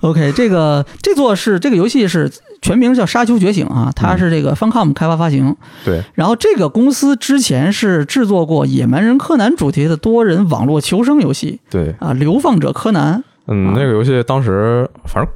[0.00, 2.30] OK，这个这座是这个游戏是
[2.64, 5.54] 全名叫《沙丘觉醒》啊，它是这个 Funcom 开发发行。
[5.84, 11.60] 对，然后这个公司之前是制作过《野蛮人柯南》主题的多人网络求生游戏。
[11.70, 13.74] 对，啊，《流放者柯南》嗯，啊。
[13.76, 15.30] 那个游戏当时反正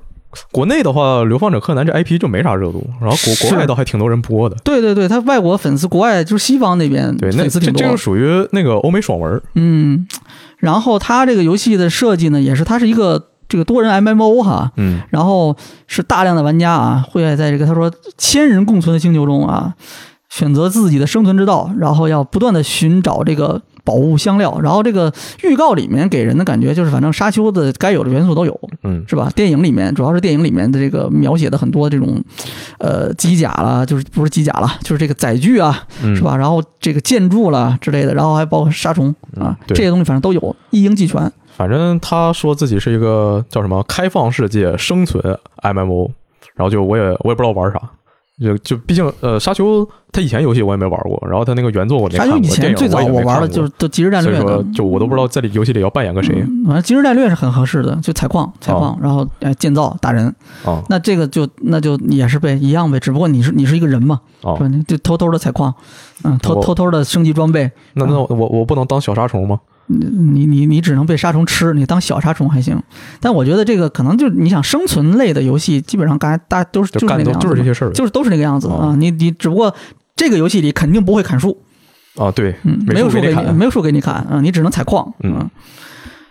[0.51, 4.57] 国内的话，《流放者柯南》这 IP 就没啥热度，然后国国外倒还挺多人播的。
[4.65, 7.79] 对对对，他外国粉丝，国外就是西方那边对，那粉丝挺多。
[7.79, 7.97] 这这个。
[7.99, 10.07] 属于那个欧美爽文，嗯，
[10.57, 19.75] 然后他这个游戏的设计呢，也是它是一个这个多人 MMO 哈，嗯，然后是大量的玩家啊，会在这个他说千人共存的星球中啊，
[20.29, 24.61] 选择自己的生存之道，然后要不断的寻找这个宝物香料。
[24.63, 25.11] 然后这个
[25.43, 29.31] 预告里面给人的感觉就是，反正沙丘的该有的元素都有，嗯，是吧？
[29.35, 32.23] 电影里面主要是电影里面的这个描写的很多这种，
[32.79, 36.37] 呃，机甲啦，就是不是机甲了，就是这个载具啊，嗯是吧？
[36.37, 39.09] 然后这个建筑啦之类的，然后还包括杀虫
[39.41, 41.33] 啊嗯，这些东西反正都有，一应俱全。
[41.59, 45.21] 反正他说自己是一个叫什么开放世界生存
[45.61, 46.09] MMO，
[46.55, 47.81] 然后就我也我也不知道玩啥，
[48.41, 56.33] 就就毕竟呃沙丘他以前游戏我也没玩过，然后他那个原作我没沙丘以前最早我玩的就是都即时战略所以说，就我都不知道在里游戏里要扮演个谁。
[56.41, 60.33] 嗯反正即时战略是很合适的，就采矿、采矿，然后哎建造打人。
[60.65, 60.81] 啊。
[60.89, 64.55] 那这个就那就也是呗，一样呗，只不过你是你是一个人嘛，啊。
[64.57, 64.71] 是吧？
[64.87, 65.75] 就偷偷的采矿，
[66.23, 69.59] 嗯，偷偷偷的升级装备，那那我我不能当小沙虫吗？
[69.89, 72.81] 你你你只能被杀虫吃，你当小杀虫还行。
[73.21, 78.97] 但我觉得这个可能就是你想生存类的游戏，基本上大家大家都是就干的就是那个样子，就是这些事儿就是都是那个样子哦啊。
[78.97, 79.75] 你你只不过
[80.15, 81.57] 这个游戏里肯定不会砍树，
[82.17, 85.13] 啊，对，嗯，没没有树给你砍没有树给你砍啊，你只能采矿。
[85.23, 85.49] 嗯，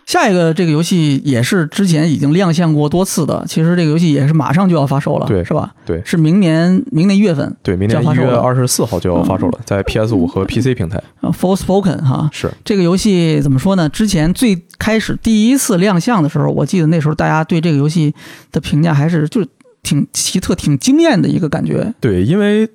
[0.08, 5.76] 下一个这个游戏也是之前已经亮相过多次的，其实这个游戏也是马上就要发售了，对是吧？
[5.86, 10.97] 对是明年明年一月份对，明年一月二十四号就要发售了，在 PS 五和 PC 平台。
[11.20, 12.30] 啊，Forspoken 哈。
[12.32, 13.89] 是，这个游戏怎么说呢？
[13.89, 18.16] 之前最开始第一次亮相的时候，我记得那时候大家对这个游戏
[18.53, 19.47] 的评价还是就是
[19.84, 21.93] 挺奇特、挺惊艳的一个感觉。
[21.99, 22.70] 对，因为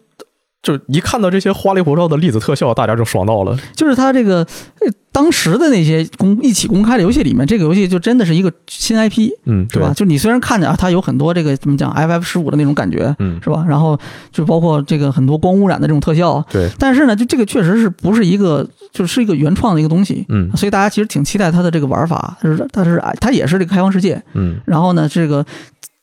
[0.62, 3.58] 就一看到这些花里胡哨的粒子特效，大家就爽到了。
[3.74, 4.46] 就是它这个
[4.80, 9.92] 呃当时的那些公一起公开的游戏里面，这个游戏就真的是一个新 IP，嗯，对是吧？？
[9.92, 13.64] 就你虽然看着啊，它有很多这个怎么讲 FF 十五的那种感觉，嗯，是吧？
[13.68, 13.98] 然后
[14.30, 25.44] 就包括这个很多光污染的这种特效，对，但是呢，就这个确实是不是一个就是一个原创的一个东西，嗯所以大家其实挺期待它的这个玩法，它是它是它也是这个开放世界，嗯，然后呢，这个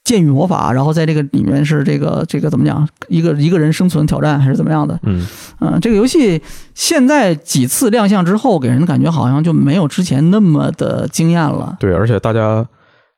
[0.10, 4.99] 剑与魔法，然后在这个里面是这个这个怎么讲，一个一个人生存挑战还是怎么样的？
[5.03, 5.24] 嗯，
[5.60, 6.41] 嗯、这个游戏
[6.74, 11.78] 现在几次亮相之后，给人的感觉好像就没有之前那么的惊艳了。
[11.80, 12.66] 对，而且大家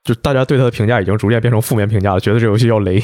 [0.04, 3.02] 就大家对它的评价已经逐渐变成负面评价了，觉得这游戏要雷，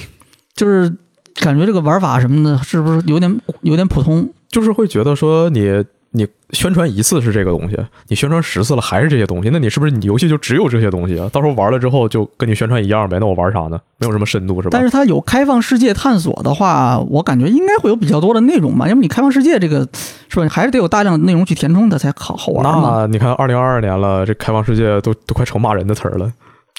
[0.53, 0.93] 就是
[1.35, 4.29] 感觉这个玩法什么的，是不是有点有点普通？
[4.49, 5.81] 就是会觉得说你
[6.11, 7.77] 你宣传一次是这个东西，
[8.07, 11.29] 你宣传十次了还是这些东西，那你是不是你游戏就只有这些东西啊？
[11.31, 13.79] 到时候玩了之后就跟你宣传一样呗，那我玩啥呢？
[13.99, 14.71] 没有什么深度是吧？
[14.71, 19.87] 但是它有开放世界探索的话，我感觉应该会有比较多的内容吧，要不你开放世界这个
[20.29, 23.01] 是吧，还是得有大量的内容去填充它才好好玩嘛。
[23.01, 26.31] 那你看，二零二二年了，这开放世界都都快成骂人的词儿了，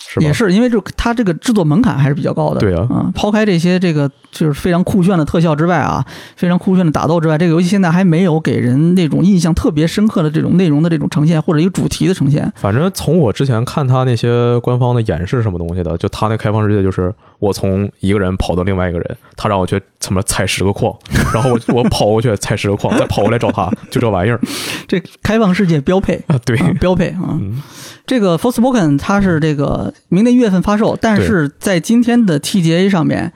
[0.06, 0.26] 是吧？
[0.26, 6.04] 也是因为就它这个制作门槛还是比较高的，对啊嗯，抛开这些这个就是非常酷炫的特效之外啊，
[6.36, 12.50] 非常酷炫的打斗之外，这个游戏现在还没有给人那种印象特别深刻的这种内容的这种呈现，或者一个主题的呈现。
[12.56, 20.94] 反正从我之前看他那些官方的演示什么东西的，就他那开放世界就是我从一个人跑到另外一个人，他让我去怎么采十个矿，
[21.32, 24.40] 然后我我跑过去采十个矿，再跑过来找他，就这玩意儿
[24.86, 26.22] 这开放世界标配。
[26.26, 27.38] 啊，对，啊标配啊！
[27.40, 27.62] 嗯
[28.06, 33.32] 这个 Forspoken 它是这个明年一月份发售，但是在今天的 TGA 上面，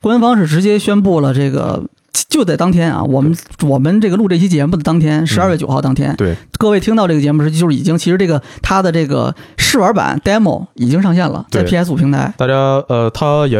[0.00, 1.84] 官方是直接宣布了这个。
[2.28, 12.32] 就在当天啊，我们我们这个录这期节目的当天，十二月九号当天，对，各位听到这个节目时，就是已经其实这个它的这个试玩版 demo 已经上线了，在 PS 五平台。
[12.36, 12.54] 大家
[12.88, 13.58] 呃，它也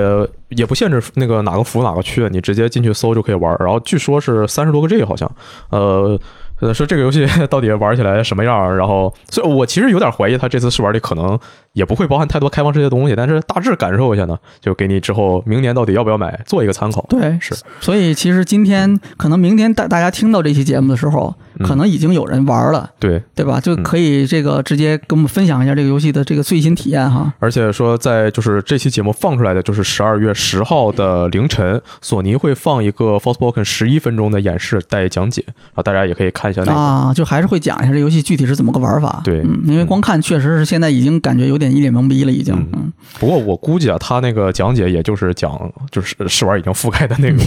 [0.50, 3.56] 也不限制那个哪个服哪个区，你直接进去搜就可以玩。
[3.60, 5.30] 然后据说是三十多个 G 好像，
[5.70, 6.18] 呃。
[6.60, 8.76] 呃，说这个游戏到底玩起来什么样？
[8.76, 11.38] 然后，所以我其实有点怀疑，他这次试玩里可能
[11.74, 17.04] 也不会包含太多开放世界的东西，但是大致感受一下呢，就给你之后明年到底要不要买做一个参考。
[17.08, 17.54] 对，是。
[17.80, 23.60] 所以其实今天可能明天大大家听到这期节目的时候，可能已经有人玩了，对对吧？
[23.60, 27.32] 就可以这个直接跟我们分享一下这个游戏的这个最新体验哈。
[27.40, 35.44] 而且说在就是这期节目放出来的就是十二月十号的凌晨，索尼会放一个 f o r s e Spoken 十一分钟的演示带讲解
[35.74, 39.20] 啊，大家也可以看一下那个啊，就还是会讲一下这游戏具体是怎么个玩法。
[39.24, 42.54] 对，嗯，因为光看确实是现在已经感觉有点一脸懵逼了，已经。
[42.72, 47.44] 嗯，不过我估计啊，他那个讲解也就是讲就是试玩已经覆盖的内容。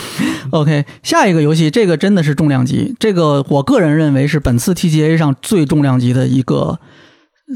[0.50, 6.78] OK，下一个游戏，这个真的是重量级，这个我个人认为是本次 TGA 上最重量级的一个，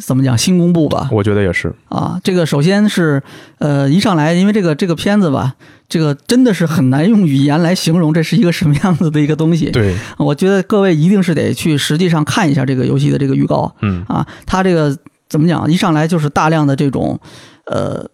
[0.05, 1.09] 怎么讲新公布吧？
[1.13, 2.21] 我觉得也是啊。
[2.23, 3.23] 这个首先是
[3.59, 5.55] 呃，一上来，因为这个这个片子吧，
[5.89, 9.71] 这个真的是很难用语言来形容这是一个什么样子的一个东西。
[9.71, 13.75] 对，我觉得各位一定是得去实际上看一下这个游戏的这个预告。
[13.83, 14.97] 嗯啊，它这个
[15.29, 15.71] 怎么讲？
[15.71, 17.19] 一上来就是大量的这种
[17.67, 18.09] 呃。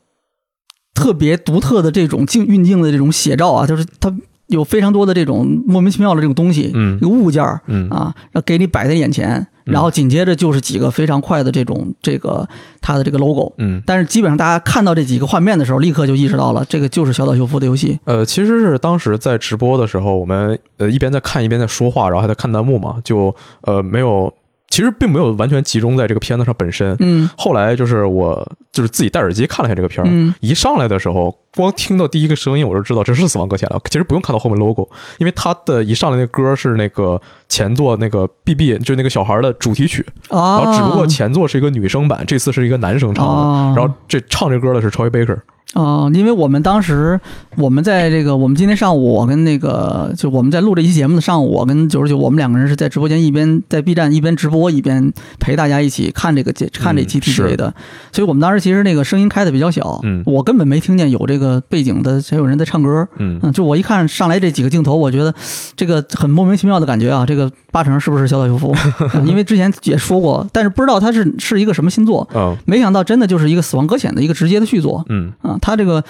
[0.92, 4.14] 特别独特的这种境运镜的这种写照啊，就是它
[4.48, 12.46] 有非常多的这种莫名其妙的这种东西，嗯，一个物件儿，嗯啊，要给你摆在眼前，然后紧接着就是几个非常快的这种这个
[12.82, 17.98] 它的这个 logo，嗯，但是基本上大家看到这几个画面的时候，立刻就意识到了这个就是小岛秀夫的游戏。
[18.04, 24.30] 呃，其实是当时在直播的时候，我们呃一边在看一边在说话，然后还在看弹幕嘛，就呃没有。
[24.70, 26.96] 其实并没有完全集中在这个片子上本身。
[27.00, 33.80] 嗯，后来就是我就是自己戴耳机看了一下这个片儿，一上来的时候，光听到第一个声音我就知道这是《死亡搁浅》了。
[33.90, 40.06] 其实不用看到后面 logo，因为他的一上来那歌是那个前作那个 BB，就那个小孩的主题曲。
[40.30, 43.80] 然后只不过前作是一个女生版，这次是一个男生唱的。
[43.80, 45.38] 然后这唱这歌的是 Troy Baker。
[45.74, 47.20] 哦，因为我们当时
[47.56, 57.72] 我们在这个，我们今天上午我跟那个就我们在录这期节目的上午，我跟九十九，我们两个人是在直播间一边在 B 站一边直播一边陪大家一起看这个节看这期 TGA 的，
[58.10, 65.32] 所以我们当时其实那个声音开的比较小，嗯，我根本没听见有这个背景的还有人在唱歌，嗯，就我一看上来这几个镜头，我觉得
[65.76, 68.74] 这个很莫名其妙的感觉啊，这个八成是不是小岛秀夫？
[69.24, 75.56] 因为之前也说过，但是不知道他是是一个什么新作，嗯，没想到真的就是一个死亡搁浅的一个直接的续作，嗯，啊。
[75.60, 76.02] 他这个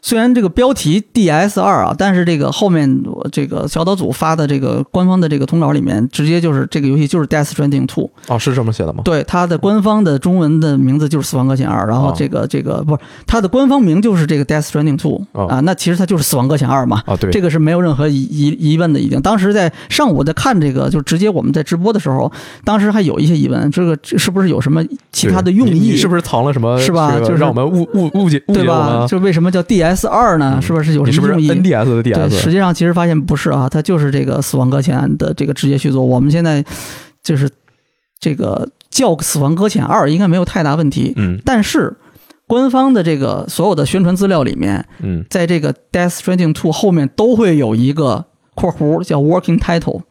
[0.00, 9.02] 虽然这个标题 DS 二啊，但是这个后面这个小岛组发的这个官方的这个通稿里面，直接就是这个游戏就是 Death Stranding Two 哦，是这么写的吗？
[9.04, 19.20] 对，它的官方的中文的名字就是死亡搁浅二，然后这个这个不是它的官方名就是这个 Death Stranding Two 啊，那其实它就是死亡搁浅二嘛啊，对，这个是没有任何疑疑疑问的，已经。
[19.20, 22.30] 当时在上午在看这个，就直接我们在直播的时候，
[22.64, 24.82] 当时还有一些疑问，这个是不是有什么
[25.12, 25.96] 其他的用意？
[25.96, 26.78] 是不是藏了什么？
[26.78, 27.18] 是吧？
[27.18, 29.06] 就是让我们误误误解误解吧？
[29.08, 30.60] 就为什么叫 DS 二呢？
[30.60, 36.04] 是不是有什么用意？NDS 的 DS，实际上其实发现不是啊，它就是这个《死亡搁浅》的这个直接续作。
[36.04, 36.64] 我们现在
[37.22, 37.48] 就是
[38.20, 41.12] 这个叫《死亡搁浅二》应该没有太大问题。
[41.16, 41.96] 嗯，但是
[42.46, 50.02] 官方的这个所有的宣传资料里面，嗯，在这个《Death Stranding Two》后面都会有一个括弧叫 Working Title。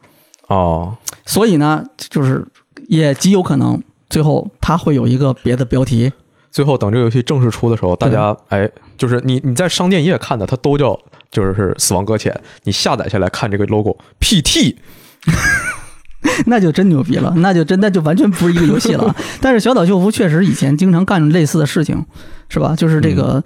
[0.48, 2.46] 哦，所以呢，就是
[2.88, 6.12] 也极有可能最后它会有一个别的标题。
[6.50, 10.98] 最后等这个游戏正式出的时候，大家哎，就是你你在商店页看的，它都叫
[11.30, 12.38] 就是死亡搁浅。
[12.64, 14.76] 你下载下来看这个 logo，PT，
[16.46, 19.14] 那就真牛逼了，那就真那就完全不是一个游戏了。
[19.40, 22.04] 但是小岛秀夫确实以前经常干类似的事情，
[22.48, 22.74] 是吧？
[22.76, 23.42] 就是这个。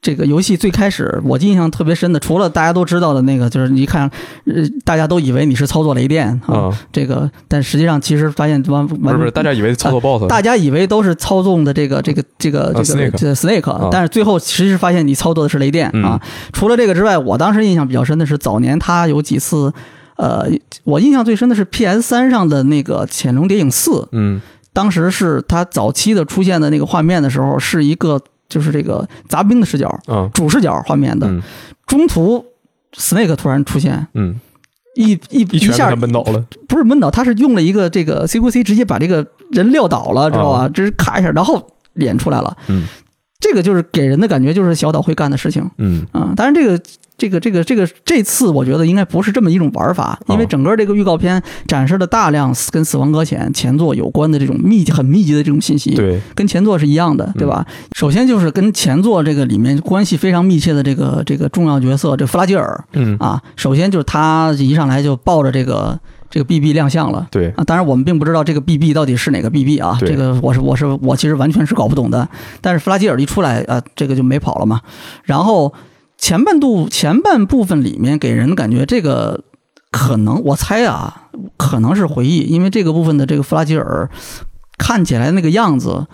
[0.00, 4.10] 这个游戏最开始我印象特别深的，除了大家都知道的那个，就是一看，
[4.46, 16.20] 呃，大家都以为你是操作雷电啊，这个，但实际上其实发现完完不是，大家以为操作 BOSS，大家以为都是操纵的这个这个这个这个这 Snake，但是最后其实发现你操作的是雷电啊。
[16.52, 19.72] 除了这个之外，我当时印象比较深的是早年他有几次，
[20.16, 20.48] 呃，
[20.84, 24.40] 我印象最深的是 PS 三上的那个《潜龙谍影四》，嗯，
[24.72, 28.20] 当时是他早期的出现的那个画面的时候，是一个。
[28.52, 31.26] 就是这个杂兵的视角，嗯，主视角画面的，
[31.86, 32.44] 中途
[32.94, 34.38] Snake 突然出现，嗯，
[34.94, 40.68] 一一一下闷倒了，不是闷倒，他是用了一个这个 CQC 直接把这个人撂倒了，知道吧？
[40.68, 42.86] 这是咔一下，然后脸出来了，嗯，
[43.40, 46.06] 这个就是给人的感觉就是小岛会干的事情，嗯。
[46.12, 46.78] 啊，当然这个。
[47.22, 57.64] 这个这个这个这次我觉得应该不是这么一种玩法，因为整个这个预告片展示了大量跟《死亡搁浅》前作有关的这种密集、很密集的这种信息，对，跟前作是一样的，对吧？
[57.96, 65.96] 首先就是跟前作这个里面关系非常密切的这个这个重要角色，这弗拉基尔，嗯啊，首先就是他一上来就抱着这个
[66.28, 72.28] 这个 BB 亮相了，对啊，当然我们并不知道这个 BB 到底是哪个 BB 啊，这个我是我是我其实完全是搞不懂的，
[72.60, 74.80] 但是弗拉基尔一出来啊，这个就没跑了嘛，
[75.22, 75.72] 然后。
[76.22, 79.42] 前半度前半部分里面给人感觉这个
[79.90, 84.08] 可能我猜啊可能是回忆，因为这个部分的这个弗拉基尔
[84.78, 86.06] 看起来那个样子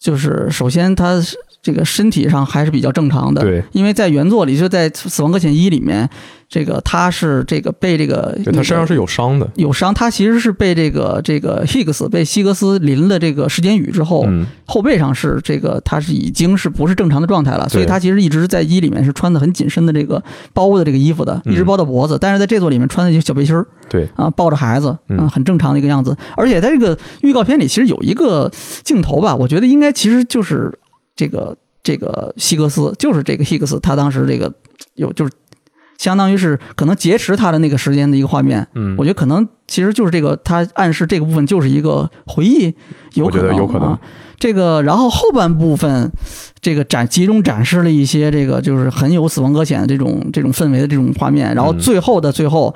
[0.00, 6.08] 就是首先他是这个身体上还是比较正常的，对，因为在原作里就在《死亡搁浅一》里面。
[6.50, 9.94] 这个他是这个被这个，他身上是有伤的，有伤。
[9.94, 14.26] 他其实是被这个这个 Higgs 被希格斯淋了这个时间雨之后，
[14.66, 20.20] 后背上是这个他是已经是不是正常的状态了，所以他其实一直在一里面是穿的很紧身的这个
[20.52, 22.18] 包的这个衣服的，一直包到脖子。
[22.20, 26.16] 但是在这座里面穿的就小背心儿，对啊，抱着孩子，嗯，很正常的一个样子。
[26.36, 28.50] 而且在这个预告片里，其实有一个
[28.82, 30.76] 镜头吧，我觉得应该其实就是
[31.20, 34.50] 这个这个希格斯，就是这个 Higgs，他当时这个
[34.94, 35.32] 有就是。
[36.00, 42.74] 相当于是可能劫持他的那个时间的一个画面，嗯，我觉得可能其实就是这个，他暗示这个部分就是一个回忆，
[43.12, 43.98] 有可能，有可能。
[44.38, 46.10] 这个然后后半部分，
[46.62, 52.74] 这个展集中展示了一些这个就是很有死亡搁浅这种这种氛围的这种画面，然后最后的最后，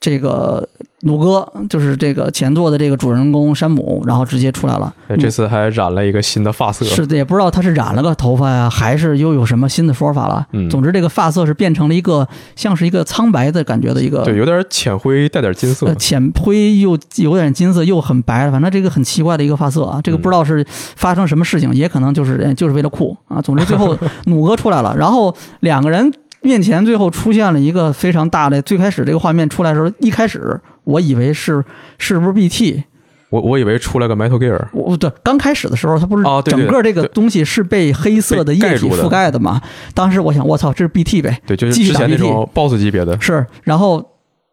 [0.00, 0.66] 这个。
[1.04, 4.94] 努哥就是这个前作的这个主人公山姆，然后直接出来了。
[5.18, 10.46] 这次还染了一个新的发色，是的，也不知道他是染了个头发呀，还是又有什么新的说法了。
[10.52, 20.02] 嗯，总之这个发色是变成了一个像是一个苍白的感觉的一个，对，有点浅灰带点金色，浅灰又有点金色，又很白，反正这个很奇怪的一个发色啊。
[20.02, 23.40] 这个不知道是发生什么事情，也可能就是就是为了酷啊。
[23.40, 23.96] 总之最后
[24.26, 26.12] 努哥出来了，然后两个人。
[26.42, 31.62] 面前最后出现了一个非常大的，最开始这个画面出来的时候，一开始我以为是
[31.98, 32.82] 是不是 BT，
[33.28, 39.60] 我我以为出来个 Metal Gear，我对刚开始的时候，它不是整个这个东西是被黑色的液体覆盖的嘛？
[39.94, 41.40] 当时我想，我操，这是 BT 呗？
[41.46, 43.20] 对，就是之前那种 BOSS 级别的。
[43.20, 44.04] 是，然后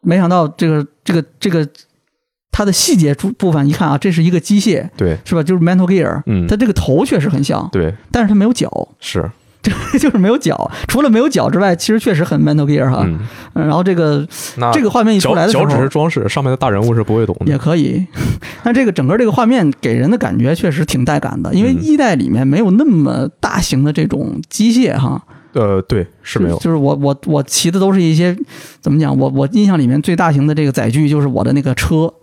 [0.01, 1.67] 没想到这个这个这个
[2.51, 5.41] 它的细节部部分一看啊，这是一个机械，对，是吧？
[5.41, 9.31] 就是 Metal Gear，嗯，它这个头确实很像，对，但是它没有脚，是。
[9.99, 13.03] 就是没有脚，除了没有脚之外，其实确实很 Metal Gear 哈。
[13.05, 13.19] 嗯，
[13.53, 14.27] 然后这个
[14.73, 17.45] 这个画面一出来的时候，脚只是装饰，上面的大人物是不会懂的。
[17.45, 18.05] 也可以，
[18.63, 25.21] 但这个整个这个画面给人的感觉确实挺带感的，因为一代里面没有那么大型的这种机械哈。
[25.53, 26.57] 呃，对，是没有。
[26.57, 28.35] 就是我我我骑的都是一些
[28.79, 29.17] 怎么讲？
[29.17, 32.13] 我我印象里面最大型的这个载具就是我的那个车。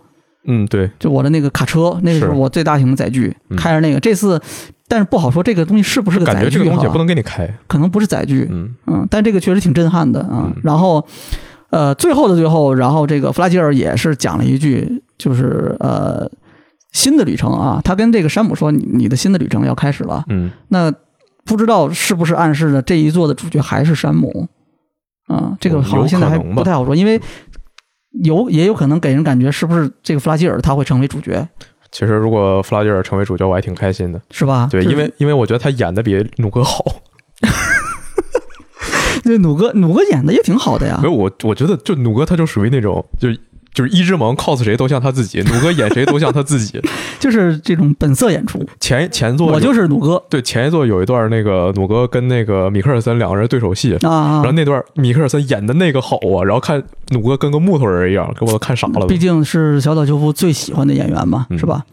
[0.47, 3.99] 嗯，对，就我的那个卡车，那个是我最大型的载具，开着那个。
[3.99, 4.39] 这次。
[4.87, 8.47] 但是不好说这个东西是不是个载具感觉这个东西不能给你开，可能不是载具。
[8.51, 10.53] 嗯嗯，但这个确实挺震撼的啊。
[10.63, 11.05] 然后，
[11.71, 16.29] 呃，最后的最后，然后这个弗拉基尔也是讲了一句，就是呃，
[16.93, 20.23] 新的旅程啊，他跟这个山姆说，你你的新的旅程要开始了。
[20.29, 20.93] 嗯，那
[21.45, 24.47] 不知道是不是暗示着这一座的主角还是山姆
[25.27, 25.57] 啊？
[25.59, 27.19] 这个好像现在还不太好说，因为
[28.23, 31.47] 有也有可能给人感觉是不是这个弗拉基尔他会成为主角。
[31.97, 34.67] 其实，如果弗拉基尔成为主角，我还挺开心的，是吧？
[34.69, 36.83] 对，因为因为我觉得他演的比努哥好。
[39.23, 40.99] 对，努哥，努哥演的也挺好的呀。
[41.01, 43.29] 没有我，我觉得就努哥他就属于那种就。
[43.75, 46.81] 就是一只萌 cos 谁都像他自己，努哥演谁都像他自己，
[47.19, 48.65] 就是这种本色演出。
[48.79, 59.05] 前前作我就是努哥，对前一作有一段那个努哥跟那个米克尔森两个人对手戏啊，然后那段米克尔森演的那个好啊，然后看努哥跟个木头人一样，给我都看傻了。
[59.07, 61.83] 毕竟是小岛秀夫最喜欢的演员嘛，是吧？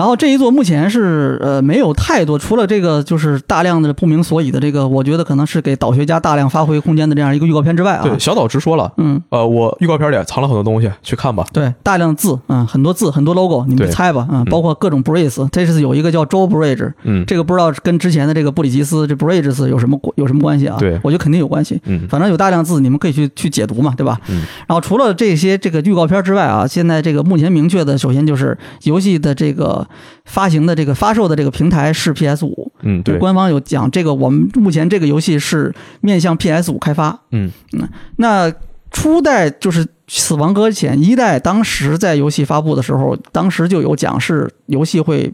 [0.00, 8.00] 然后这一座目前是呃没有太多，除了这个就是大量的不明所以的这个，我觉得可能是给导学家大量发挥空间的这样一个预告片之外啊。
[8.02, 11.44] 对，小岛直说了，嗯，呃，我预告片里藏了很多东西，去看吧。
[11.52, 20.78] 对，大量字，嗯，很多字，很多 logo，你们猜吧，嗯，包括各种 bridge，这次有一个叫 Joe Bridge，嗯，这个不知道跟之前的这个布里吉斯这 bridges 有什么有什么关系啊？
[20.78, 24.18] 对，我觉得肯定有关系，嗯，反正有大量字，你们可以去去解读嘛，对吧？
[24.30, 29.86] 嗯，然后除了这些这个预告片之外啊，现在这个目前明确的，首先就是游戏的这个
[30.24, 30.74] 发行的。
[30.74, 37.50] 这个发售的这个平台是 PS 五，嗯，对，官方有讲这个，我们目前这个游戏是面向 PS 五开发，嗯。
[37.72, 37.86] 嗯，
[38.16, 38.50] 那
[38.90, 45.32] 初代就是《死亡搁浅》一代，当时在游戏发布的时候，当时就有讲是游戏会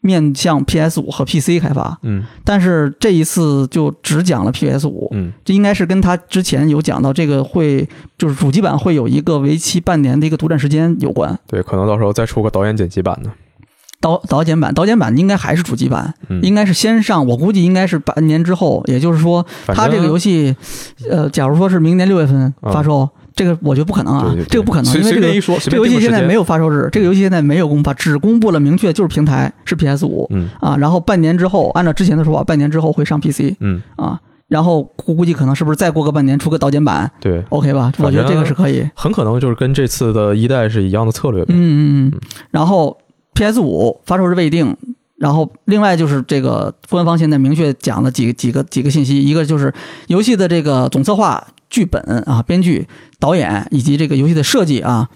[0.00, 13.30] 面向 PS 五和 PC 开发，嗯，但是这一次就只讲了 PS 五，嗯，这应该是跟他之前有讲到这个会就是主机版会有一个为期半年的一个独占时间有关，对，可能到时候再出个导演剪辑版呢。
[14.04, 17.26] 导导剪版，导剪版应该还是主机版，应该是先上。
[17.26, 20.54] 我估计应该是半年之后，也就是说，它这个游戏，
[21.10, 30.30] 呃，假如说是明年六月份发售，这个我觉得不可能啊，这个不可能，因为这个这个游戏现在没有发售日，这个游戏现在没有公发，只公布了明确就是平台是 PS 五，
[30.60, 33.80] 啊，然后半年之后，按照之前的说法，半年之后会上 PC，嗯。
[33.96, 37.90] 啊，然后估估计可能是不是再过个半年出个导剪版，对，OK 吧？
[38.00, 42.12] 我觉得这个是可以，很可能就是跟这次的一代是一样的策略，嗯嗯。
[42.12, 42.98] 嗯，然后。
[43.34, 43.60] P.S.
[43.60, 44.76] 五发售日未定，
[45.18, 49.72] 然后另外就是这个官方现在明确讲了几个几个几个信息，一个就是
[50.06, 52.86] 游戏的这个总策划、剧本啊、编剧、
[53.18, 55.08] 导演以及这个游戏的设计啊，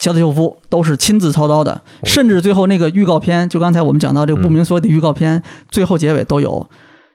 [0.00, 6.68] 肖特秀夫都是亲自操刀的，甚至最后那个预告片，就刚才我们讲到这个不明所以的预告片，最后结尾都有。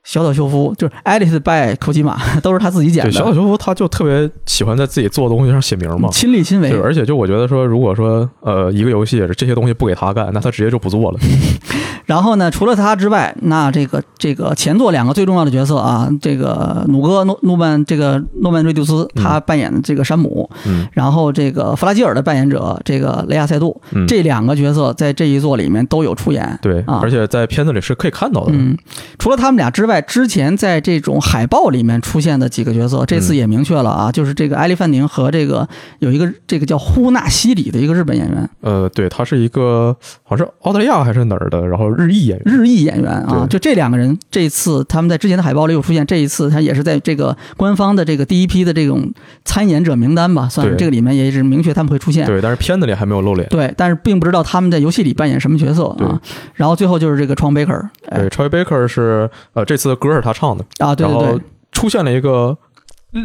[0.03, 3.11] 小岛秀夫就是 Alice by 口吉马，都是他自己剪的。
[3.11, 6.71] 小岛秀夫他就特别喜欢在自己做的东西上写名嘛，亲力亲为。
[6.71, 11.19] 而且就我觉得说，如果说呃一个游戏这些东西不给他干，那他直接就不做了。
[12.05, 26.57] 然后呢，除了他之外，那这个这个前作两个最重要的角色啊，这个努哥诺诺曼这个诺曼瑞杜斯他扮演的这个山姆，嗯，然后这个弗拉基尔的扮演者这个雷亚塞杜，这两个角色在这一作里面都有出演。
[26.61, 28.51] 对，啊，而且在片子里是可以看到的。
[28.51, 28.75] 嗯，
[29.19, 35.67] 除了他们俩之外，之前在这种海报里面出现的几个角色，这次也明确了啊，就是这个艾利范宁和这个
[35.99, 38.47] 有一个这个叫呼纳西里的一个日本演员。
[38.61, 42.55] 呃，对他是一个好像是澳大利亚还是哪儿的，然后日裔演员。
[42.55, 49.11] 日裔演员啊，就这两个人，这次他们在之前的海报里有出现，这一次他也是在这个官方的这个第一批的这种
[49.43, 52.27] 参演者名单吧，算是这个里面也是明确他们会出现。
[52.27, 53.47] 对，但是片子里还没有露脸。
[53.49, 56.19] 对，但是并不知道他们在游戏里扮演什么角色啊。
[56.53, 57.89] 然后最后就是这个 Troy Baker。
[58.09, 60.63] 对，Troy Baker 是呃这次的歌是他唱的。
[60.77, 62.57] 啊，对对对，出现了一个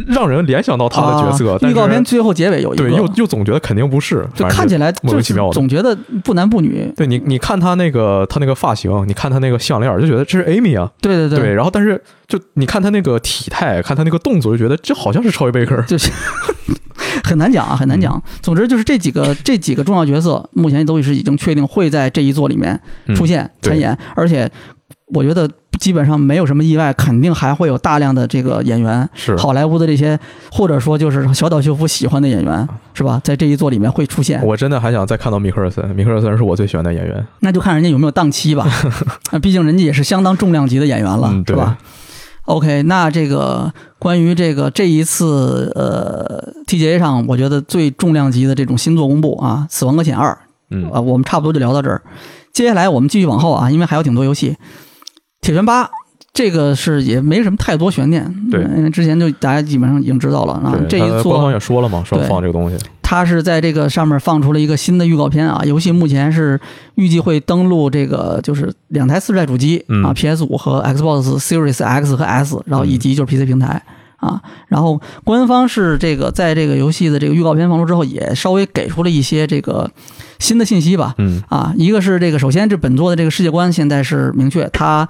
[0.09, 1.59] 让人联想到他的角色。
[1.69, 6.93] 预告片最后结尾有一个，对，又又总觉得肯定不是，就看起来莫名其妙的，总觉得不男不女。
[6.97, 10.91] 对你，你看他那个他那个发型，你看他那个项链，就觉得这是 Amy 啊。
[11.01, 16.11] 对对对，然后但是就你看他那个体态，看他那个动作，就觉得这好像是超越贝克，就是
[17.23, 18.21] 很难讲啊，很难讲。
[18.43, 22.81] 总之就是这几个这几个重要角色，目前都是已经确定会在这一座里面
[23.15, 24.51] 出现参演，而且
[25.07, 25.49] 我觉得。
[25.79, 30.19] 基本上没有什么意外，肯定还会有大量的这个演员，是好莱坞的这些，
[30.51, 33.21] 或者说就是小岛秀夫喜欢的演员，是吧？
[33.23, 34.43] 在这一座里面会出现。
[34.43, 37.27] 我真的还想再看到米克尔森，米克尔森是我最喜欢的演员。
[37.41, 38.67] 那就看人家有没有档期吧，
[39.43, 41.77] 毕竟人家也是相当重量级的演员了，是吧
[42.47, 50.33] ？OK，那这个关于这个这一次呃 TGA 上，我觉得最重量级的这种新作公布啊，《死亡搁浅二》，
[50.71, 52.01] 嗯啊，我们差不多就聊到这儿。
[52.51, 54.57] 接下来我们继续往后啊，因为还有挺多游戏。
[55.47, 55.89] 铁拳八，
[56.33, 60.77] 这个是也没什么太多悬念，对，因为之前就大家基本上已经知道了啊。
[60.89, 62.77] 这一做官方也说了嘛，说放这个东西。
[63.01, 66.61] 它是在这个上面放出了一个新的预告片啊，游戏目前是
[66.97, 73.81] 预计会登陆这个就是两台四代主机啊，PS 五和 Xbox Series X 和 S，然后以及就是 PC 平台
[74.17, 74.41] 啊。
[74.69, 79.91] 然后官方是这个在这个游戏的这个预告片放出之后，也稍微给出了一些这个
[80.39, 81.15] 新的信息吧。
[81.19, 85.09] 嗯啊，一个是这个首先这本作的这个世界观现在是明确它。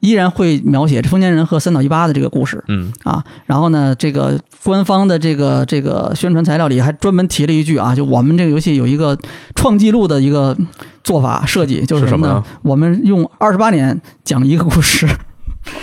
[0.00, 9.18] 依然会描写丰间人和三岛一八的这个故事，嗯啊，然后呢，这个官方的这个这个宣传材料里还专门提了一句啊，就我们这个游戏有一个
[9.54, 10.54] 创纪录的一个
[11.02, 12.44] 做法设计，就是什么呢？
[12.60, 15.08] 我们用二十八年讲一个故事。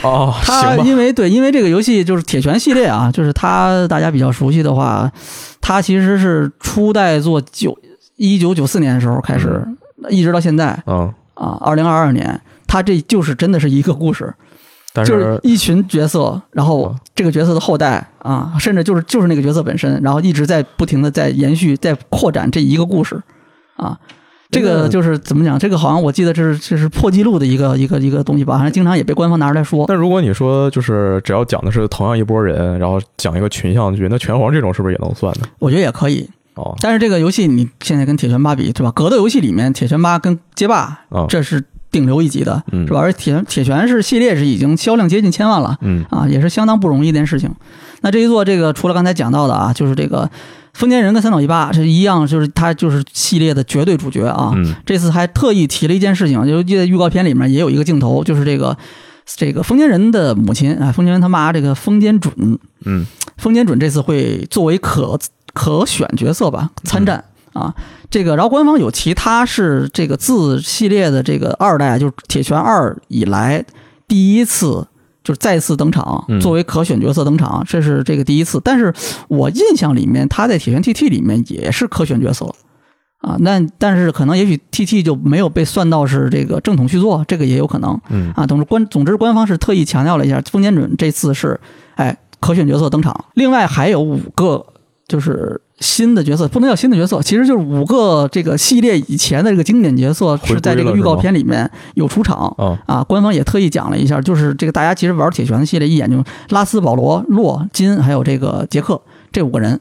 [0.03, 5.11] 哦，他因为对，因为这个游戏就是铁拳系列啊， 就是他大家比较熟悉的话，
[5.59, 7.77] 他其实是初代做九
[8.15, 9.65] 一九九四年的时候开始，
[10.09, 12.39] 一直到现在，嗯啊，二零二二年。
[12.67, 14.33] 他这就是真的是一个故事，
[14.93, 23.21] 就是一群角色，然后这个角色的后代啊，甚至就是就是那个角色本身，然后一直在不停的在延续、在扩展这一个故事
[23.75, 23.99] 啊。
[24.51, 25.57] 这个就是怎么讲？
[25.57, 28.57] 这个好像我记得这是这是破纪录的一个一个一个东西吧？
[28.57, 29.85] 好像经常也被官方拿出来说。
[29.87, 35.47] 那如果你说就是只要讲的是同样一波人，然后讲一个群像剧，那拳皇这种是不是也能算呢？
[35.59, 36.75] 我觉得也可以哦。
[36.81, 38.91] 但是这个游戏你现在跟铁拳八比，对吧？
[38.91, 40.99] 格斗游戏里面铁拳八跟街霸，
[41.29, 41.63] 这是。
[41.91, 43.01] 顶流一级的是吧？
[43.01, 47.53] 而铁铁拳是系列是已经销量接近千万了，嗯啊，也是相当不容易一件事情。
[47.99, 50.31] 那这一座这个除了刚才讲到的啊，就是这个
[50.73, 54.53] 丰间人跟三岛一八是一样，就是他就是系列的绝对主角啊。
[54.85, 58.77] 这次还特意提了一件事情，就在预告片里面也有一个镜头，就是这个
[59.25, 62.33] 这个丰间人的母亲啊，丰间人他妈这个丰间准，
[62.85, 63.05] 嗯，
[63.37, 65.19] 丰间准这次会作为可
[65.53, 67.23] 可选角色吧参战。
[67.53, 67.75] 啊，
[68.09, 73.61] 这个，然后官方有其他是这个自系列的这个二代，就是铁拳二以来
[74.07, 74.87] 第一次
[75.23, 78.59] 就是再次登场，作为可选角色登场，这是这个第一次。
[78.63, 78.93] 但是
[79.27, 82.45] 我印象里面他在铁拳 TT 里面也是可选角色
[83.19, 87.99] 啊，那但是可能也许 TT 就没有被算到是这个正统续作，这个也有可能。
[88.09, 91.59] 嗯啊，总之官总之官方是特意强调了一下，风间准这次是
[91.95, 94.65] 哎可选角色登场，另外还有五个
[95.07, 95.61] 就是。
[95.81, 102.55] 新的角色不能叫新的角色，其实就是五个这个系列以前的这个经典角色是在这个预告片里面有出场
[102.85, 103.03] 啊。
[103.03, 109.01] 官方也特意讲了一下，就是这个大家其实玩铁拳的系列一眼就拉斯、保罗、洛金还有这个杰克
[109.31, 109.79] 这五个人，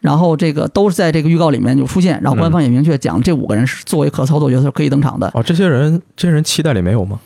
[0.00, 5.30] 然后这个都是在这个预告里面有出现，然后官方也明确讲这五个人是作为可操作角色可以登场的。
[5.34, 7.18] 哦，这些人这些人期待里没有吗？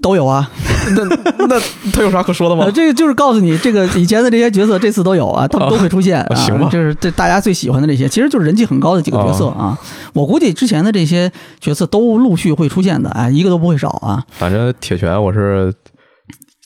[0.00, 0.50] 都有啊。
[0.96, 1.04] 那
[1.46, 1.60] 那
[1.92, 2.68] 他有啥可说的吗？
[2.74, 6.24] 这个就是告诉你，这个以前的这些角色这次都有啊， 他们都会出现。
[6.34, 9.78] 行吧，就是这大家最喜欢的这些，其实就是人气很高的几个角色啊。
[10.12, 11.30] 我估计之前的这些
[11.60, 14.22] 角色都陆续会出现的，哎，一个都不会少啊。
[14.32, 15.72] 反正铁拳我是。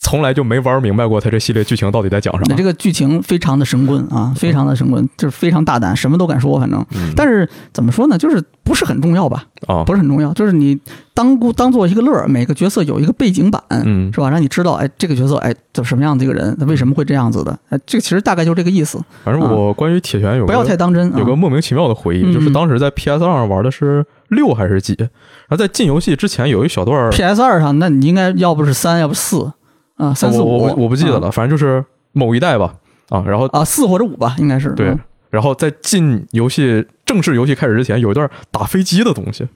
[0.07, 2.55] 从来就没玩明白过他这系列剧情到底在讲什么。
[2.57, 6.61] 这个剧情非常的神棍啊，非常的神棍，就是非常大胆，什么都敢说。
[6.61, 6.87] 反正，
[7.17, 9.47] 但是怎么说呢，就是不是很重要吧？
[9.67, 10.79] 啊，不是很重要，就是你
[11.13, 14.31] 当当做一个乐儿，每个角色有一个背景板，嗯，是吧？
[14.31, 17.59] 让你知道，哎，这个角色，哎，怎什么样的一个人，他为什么会这样子的？
[17.71, 19.03] 哎，这个其实大概就这个意思。
[19.25, 24.95] 反正我关于铁拳有不要太当真，有个莫名其妙的回忆，就是当时在 PS 二上玩的是六还是几？
[24.99, 29.53] 然后在进游戏之前有一小段 PS 二上，那你应该要不是三，要不四。
[29.97, 32.75] 啊，三四五，我我不记得了，反正就是某一代吧，
[33.09, 34.95] 啊，然后啊四或者五吧，应该是对，
[35.31, 39.49] 然后在进游戏正式游戏开始之前，有一段打飞机的东西，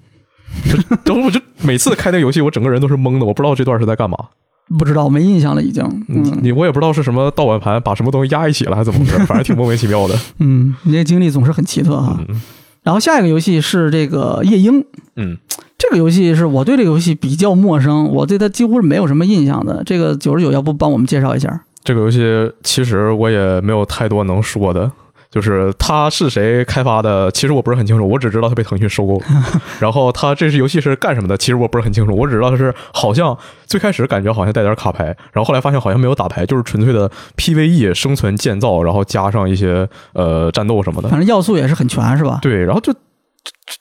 [1.04, 4.16] 然后我就每次开那个游戏，我整个人都是懵的，我不知道这段是在干嘛，
[4.78, 12.18] 不知道没印象了已经，嗯，你我也不知道是什么盗版盘把什么东西压一起了还是怎么回事，反正挺莫名其妙的， 嗯，你这经历总是很奇特哈，
[12.82, 14.82] 然后下一个游戏是这个夜莺，
[15.16, 15.36] 嗯。
[15.90, 19.82] 这个游戏是我对这个游戏比较陌生，我对它几乎是没有什么印象的。
[19.84, 21.64] 这个九十九，要不帮我们介绍一下？
[21.82, 24.88] 这个游戏其实我也没有太多能说的。
[25.32, 29.24] 就是它是谁开发的，其实我不是很清楚，我只知道它被腾讯收购了。
[29.80, 33.36] 然后它这是游戏是干什么的，其实我不是很清楚，我只知道它是好像
[33.66, 42.38] 最开始感觉好像带点卡牌，然后后来发现好像没有打牌，就是纯粹的 PVE 生存建造，然后加上一些呃战斗什么的，反正要素也是很全，是吧？
[42.40, 42.94] 对，然后就。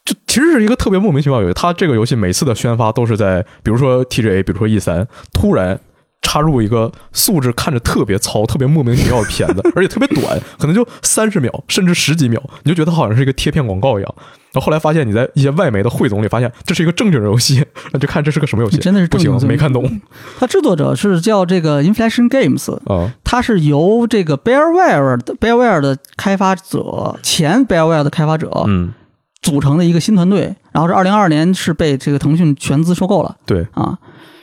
[0.09, 5.79] 就其实是一个特别莫名其妙游戏，它这个游戏每次的宣发都是在，比如说 TGA，比如说 E 三，突然
[6.23, 14.15] 插入一个素质看着特别糙、特别莫名其妙的片子，而且特别短，可能就三十秒甚至十几秒，你就觉得它好像是一个贴片广告一样。
[14.51, 20.01] 然后后来发现你在一些外媒的汇总里发现这是一个正经游戏，那就看这是个什么游戏，真的是不行，没看懂。
[20.39, 28.93] 它制作者是叫这个 Inflation Games 啊，它是由这个 Bearware 的 Bearware 的开发者前 Bearware 的开发者，嗯。
[29.41, 33.37] 组成的一个新团队，然后是二零二二年是被这个腾讯全资收购了。
[33.45, 33.97] 对啊，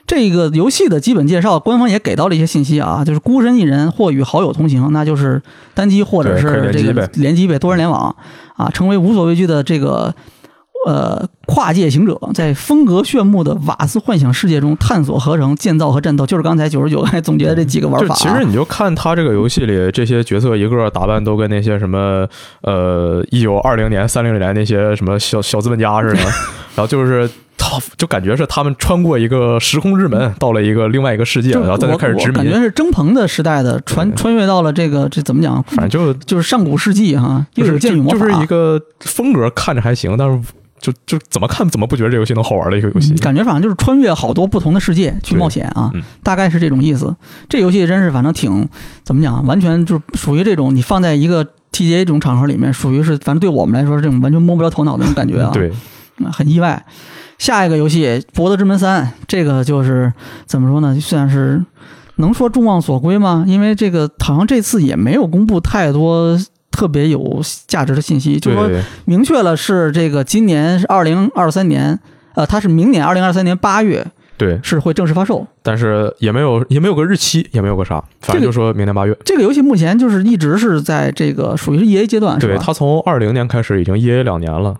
[0.06, 5.42] 这个游戏的基本介绍，官方也给到了一些信息啊，就是孤身一人或与好友同行，那就是
[5.74, 8.14] 单机或者是这个联机呗，多人联网
[8.56, 10.14] 啊，成为无所畏惧的这个。
[10.86, 18.14] 呃，跨界行者在风格炫目的瓦斯幻想世界中探索合成、建造和战斗，就是刚才九十九还总结的这几个玩法。
[18.14, 22.24] 其实你就看他这个游戏里这些角色，一个打扮都跟那些什么
[22.62, 26.20] 呃一九二零年、三零年那些什么小小资本家似的，
[26.76, 27.28] 然后就是
[27.58, 32.34] 他就感觉是他们穿过一个时空之门，到了一个另外一个世界，然后在那开始殖民。
[32.34, 35.60] 感觉是征鹏的时代的穿穿越到了这个这怎么讲？
[35.64, 40.40] 反正就就是上古世纪哈，就是剑与魔法，就是一个风格看着还行，但是。
[40.80, 45.90] 就就怎么看怎么不觉得这游戏能好玩的一个游戏，感觉反正就是穿越好多不同的世界去冒险啊，
[46.22, 47.14] 大概是这种意思。
[47.48, 48.68] 这游戏真是反正挺
[49.02, 55.50] 怎么讲，完全就是属于这种你放在一个 TGA 这种场合里面，属于是反正对我们来说是这种完全摸不着头脑的那种感觉啊。
[55.54, 55.72] 对，
[56.32, 56.84] 很意外。
[57.38, 60.12] 下一个游戏《博德之门三》，这个就是
[60.46, 60.98] 怎么说呢？
[61.00, 61.62] 算是
[62.16, 63.44] 能说众望所归吗？
[63.46, 66.38] 因为这个好像这次也没有公布太多。
[66.76, 68.70] 特别有价值的信息，就是说
[69.06, 71.98] 明确了是这个今年是二零二三年，
[72.34, 74.06] 呃，它是明年二零二三年八月，
[74.36, 79.16] 对，是会正式发售，但是也没有也没有个日期，也没有个啥，反正就说明年八月。
[79.24, 84.76] 这个游戏目前就是一直是在这个属于是 E A 阶段，对，它从二零年开始已经 E A 两年了。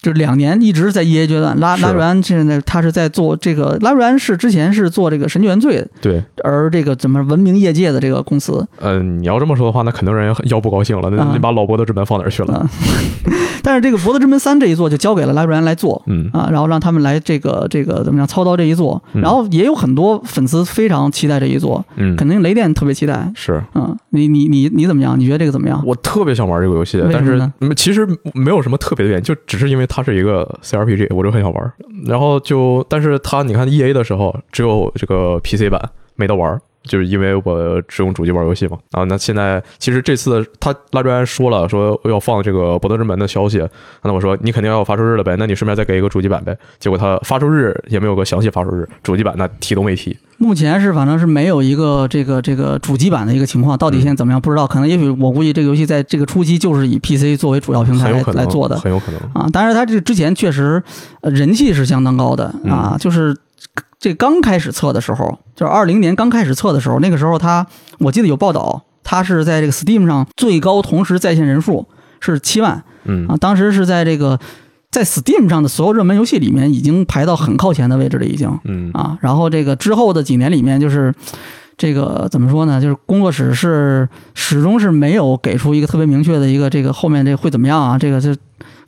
[0.00, 8.66] 就两年一直在 E A 阶段，拉拉瑞安现在他是在做这个，拉瑞安是之前是做这个《神原罪》对，而这个怎么闻名业界的这个公司？
[8.80, 12.68] 嗯，你要这么说的话，那肯定人要不高兴了，那你把老伯德之门放哪儿去了？
[13.60, 16.30] 但是这个博德之门三这一座就交给了拉瑞安来做，嗯。
[16.32, 25.18] 啊，然后让他们来这个这个怎么样操刀这一座，然后也有很多粉丝非常期待这一座，嗯，肯定雷电特别期待，是，嗯，你你你你怎么样？
[25.18, 25.82] 你觉得这个怎么样？
[25.84, 30.46] 我特别想玩这个游戏，但是其实没有什么特别的原因，就只是因为它是一个。
[30.62, 31.72] CRPG 我就很想玩，
[32.06, 35.80] 然后就，但是它你看 EA 的时候只有这个 PC 版
[36.16, 38.78] 没得玩，就是因为我只用主机玩游戏嘛。
[38.92, 43.66] 啊，那现在其实这次他拉专说了，说要放这个《博德之门》的消息，
[44.02, 46.56] 那我说你肯定要有发售日了呗，那你顺便再给一个主机版呗。
[46.78, 50.16] 结果他发售日也没有个详细发售日，主机版那提都没提。
[50.38, 54.66] 目前是反正是没有一个这个这个主机版的一个情况，到底现在怎么样不知道。
[54.66, 59.48] 可能也许我估计这个游戏在这个初期就是以 PC 作为主要平台来做的，很有可能啊。
[59.52, 60.80] 但是，它这之前确实
[61.22, 62.96] 人气是相当高的啊。
[63.00, 63.36] 就是
[63.98, 67.66] 这刚开始测的时候，就是二零年刚开始测的时候，那个时候它
[67.98, 71.86] 我记得有报道，它是在这个 Steam 上最高同时在线人数
[72.20, 74.38] 是七万，嗯啊，当时是在这个。
[74.90, 78.58] 在 Steam 上的所有热门游戏里面已经排到很靠前的位置了，已经。
[78.64, 81.14] 嗯啊，然后这个之后的几年里面，就是
[81.76, 82.80] 这个怎么说呢？
[82.80, 87.98] 就是工作室是始终是没有给出一个特别明确的一个这个后面这会怎么样啊？
[87.98, 88.34] 这个就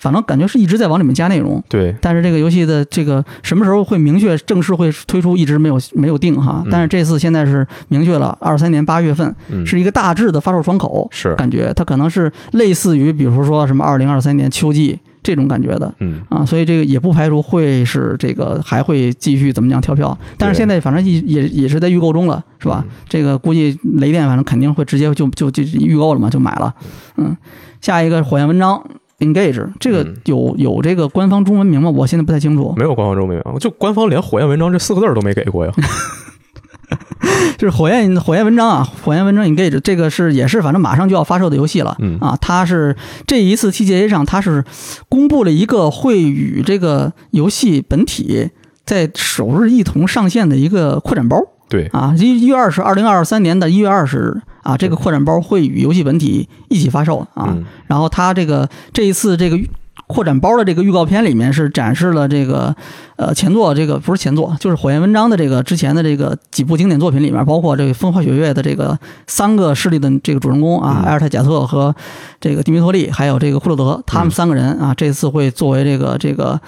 [0.01, 1.63] 反正感觉是一直在往里面加内容。
[1.69, 6.65] 对，但是这个游戏的这个什么时候会明确正式会推出，一直没有没有定哈。
[6.71, 15.95] 但是这次现在是明确了，二三年八月份嗯是一个大致的发售窗口，是感觉它可能是类似于比如说什么二零二三年秋季这种感觉的。
[15.99, 22.83] 嗯啊，所以这个也不排除会是这个还会继续怎么样跳票，但是现在反正也也也是在预购中了，是吧？
[22.87, 26.75] 嗯这个估计雷电反正肯定会直接就就就预购了嘛，就买了。
[27.17, 27.37] 嗯，
[27.81, 28.83] 下一个火焰文章
[29.21, 31.89] Engage 这个嗯有有这个官方中文名吗？
[31.91, 32.75] 我现在不太清楚。
[32.77, 35.73] 没有官方中文名，就官方连“火焰文章”这四个字儿都没给过呀。
[37.57, 41.97] 就 是火焰火焰文章啊，火焰文章 Engage 这个是也是反正马上就要发售的游戏了。
[42.01, 44.65] 嗯啊，它是这一次 TGA 上，它是
[45.09, 48.51] 公布了一个会与这个游戏本体
[48.85, 51.37] 在首日一同上线的一个扩展包
[51.71, 57.47] 对，啊，一一月二十，二零二三年的一月二十日啊，这个扩展包会与游戏本体一起发售啊。
[57.49, 59.59] 嗯然后它这个这一次这个
[60.07, 62.75] 扩展包的这个预告片里面是展示了这个
[63.21, 71.95] 呃前作这个不是前作，就是火焰文章的这个之前的这个几部经典作品里面，包括这个风花雪月的这个三个势力的这个主人公啊，嗯埃尔泰贾特和
[72.41, 76.59] 这个蒂米托利，还有这个库洛德，他们三个人啊，这次会作为这个这个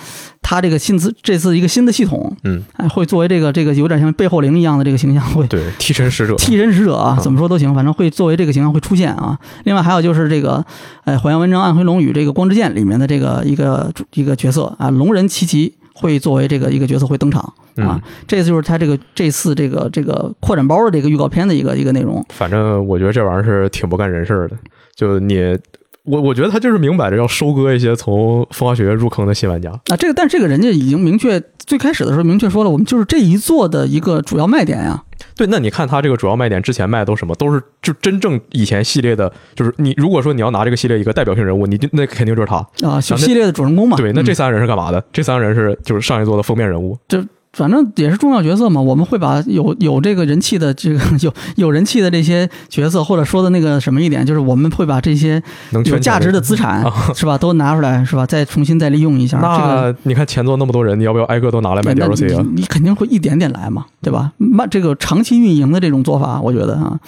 [0.42, 9.38] 他这个新次这次一个新的系统，嗯，哎，会作为这个这个有点像背后灵一样的这个形象会对，替身使者，替身使者啊，嗯怎么说都行，反正会作为这个形象会出现啊。
[9.64, 10.62] 另外还有就是这个，
[11.04, 17.52] 呃，《火焰文章暗黑龙与这个光之剑》里面的这个一个主一个角色啊，龙人奇奇会作为这个一个角色会登场啊。
[17.76, 22.24] 嗯这次就是他这个这次这个这个扩展包的这个预告片的一个一个内容。
[22.30, 24.56] 反正我觉得这玩意儿是挺不干人事的。
[24.94, 25.58] 就你，
[26.04, 29.70] 我我觉得他就是明摆着要收割一些从风花雪月入坑的新玩家。
[29.70, 35.04] 啊，这个但是这个人家已经明确最开始的时候明确说了，我们就是这一座的一个主要卖点呀。
[35.36, 37.34] 对，那你看他这个主要卖点之前卖的都什么？
[37.36, 42.56] 都是就真正以前系列的，就是你如果说你要拿这个系列一个代表性人物，你就那肯定就是他。
[42.86, 43.96] 啊，小系列的主人公嘛。
[43.96, 45.02] 对，那嗯这三个人是干嘛的？
[45.12, 46.98] 这三个人是就是上一座的封面人物。
[47.52, 55.42] 反正也是重要角色嘛，我们会把有有这个人气的这个 有有人气的这些角色，或者说的那个什么一点，就是我们会把这些
[55.84, 59.36] 有价值的资产啊 是吧，都拿出来是吧，再重新再利用一下。
[59.38, 62.42] 这个那你看前座那么多人，你要不要挨个都拿来买那 DLC 啊？
[62.54, 64.32] 你你肯定会一点点来嘛，对吧？
[64.38, 66.98] 慢这个长期运营的这种做法，我觉得啊，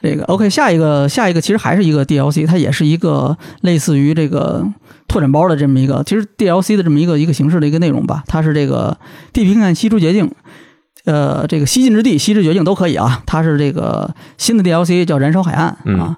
[0.00, 4.64] 这个 OK，下一个下一个其实还是一个 DLC，它也是一个类似于这个
[5.08, 8.22] 拓展包的这么一个，其实 DLC 的这么一个一个形式的一个内容吧。
[8.26, 8.96] 它是这个
[9.32, 10.30] 地平线西出绝境，
[11.04, 13.22] 呃，这个西进之地、西之绝境都可以啊。
[13.26, 16.16] 它是这个新的 DLC 叫燃烧海岸嗯啊。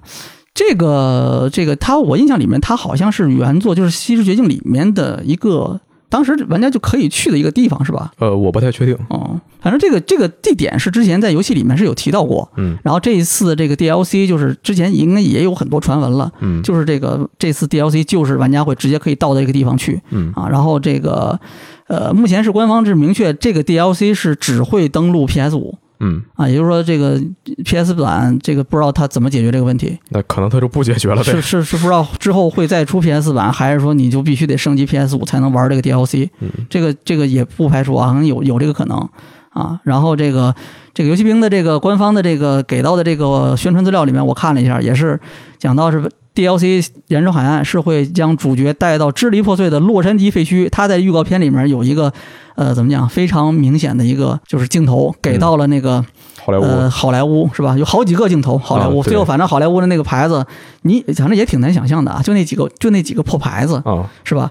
[0.53, 5.79] 这个这个，它我印象里面，它好像是原作就是《西之绝境》里面的一个，
[6.11, 8.11] 当时玩家就可以去的一个地方，是吧？
[8.19, 8.93] 呃，我不太确定。
[9.07, 12.77] 哦，反正这个这个地点是之前在游戏里面是有提到过，嗯。
[12.83, 16.61] 然后这一次这个 DLC 就是之前应该也有很多传闻了，嗯。
[16.61, 20.01] 就是这个这次 DLC 就是玩家会直接可以到这个地方去。
[20.09, 20.33] 嗯。
[20.35, 21.39] 啊，然后这个
[21.87, 27.21] 呃目前是官方是明确这个 DLC 是只会登录 PS 五嗯，啊，也就是说这个
[27.63, 31.41] PS 版这个不知道它怎么解决这个问题，那可能他就不解决了呗是。
[31.41, 36.27] 是是不知道之后会再出 PS 版，还是说你就必须得升级 PS 五才能玩这个 DLC？
[36.39, 39.07] 嗯这个这个也不排除啊，可能有有这个可能
[39.51, 39.79] 啊。
[39.83, 40.53] 然后这个
[40.93, 45.19] 这个游戏兵的这个官方的这个给到的这个宣传资料里面，我看了一下，也是
[45.57, 50.69] 讲到是 DLC 燃烧海岸是会将主角带到支离破碎的洛杉矶废墟。
[50.69, 52.11] 他在预告片里面有一个
[52.55, 56.03] 呃怎么讲非常明显的一个就是镜头给到了那个。
[56.43, 57.77] 好莱坞，呃，好莱坞是吧？
[57.77, 58.99] 有好几个镜头，好莱坞。
[58.99, 60.43] 啊最后反正好莱坞的那个牌子，
[60.81, 64.49] 你反正也挺难想象的啊，就那几个，就那几个破牌子，啊，是吧？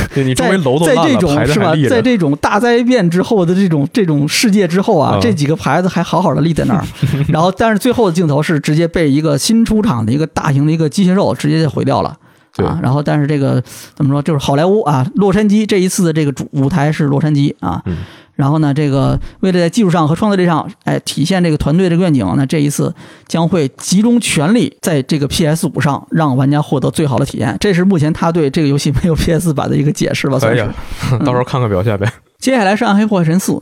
[0.14, 1.74] 对你周在围楼都在这种是吧。
[1.88, 6.84] 在这种大灾变之后的这种这种世界之后啊，啊这几个牌子还好好的立在那儿，
[7.28, 12.16] 然后但是最后的镜头是直接被一个新出场的一个大型的一个机械兽直接就毁掉了。
[12.56, 13.62] 啊，然后但是这个
[13.94, 17.98] 怎么说，就是好莱坞啊，洛杉矶这一次的这个主舞台是洛杉矶啊，嗯
[18.36, 22.94] 然后呢，这个为了在技术上和创造力上，哎，体现这个团队这个愿景，那这一次
[23.26, 27.56] 将会集中全力在这个 PS 五上让玩家获得最好的体验。
[27.58, 30.62] 这是目前他对这个游戏没有 PS 版的一个解释吧，算是。
[30.62, 32.12] 哎，到时候看看表现呗。
[32.38, 33.52] 接下来是《暗黑破坏神四》，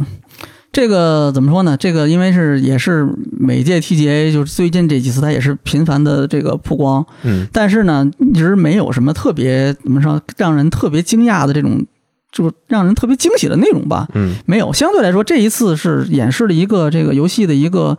[0.72, 1.76] 这个怎么说呢？
[1.76, 11.86] 这个因为是也是每届 TGA 就是最近这几次它也是频繁的这个曝光，嗯但是呢，一直没有什么特别怎么说让人特别惊讶的这种，
[12.34, 14.08] 就是让人特别惊喜的内容吧。
[14.14, 17.96] 嗯没有，相对来说，这一次是演示了一个这个游戏的一个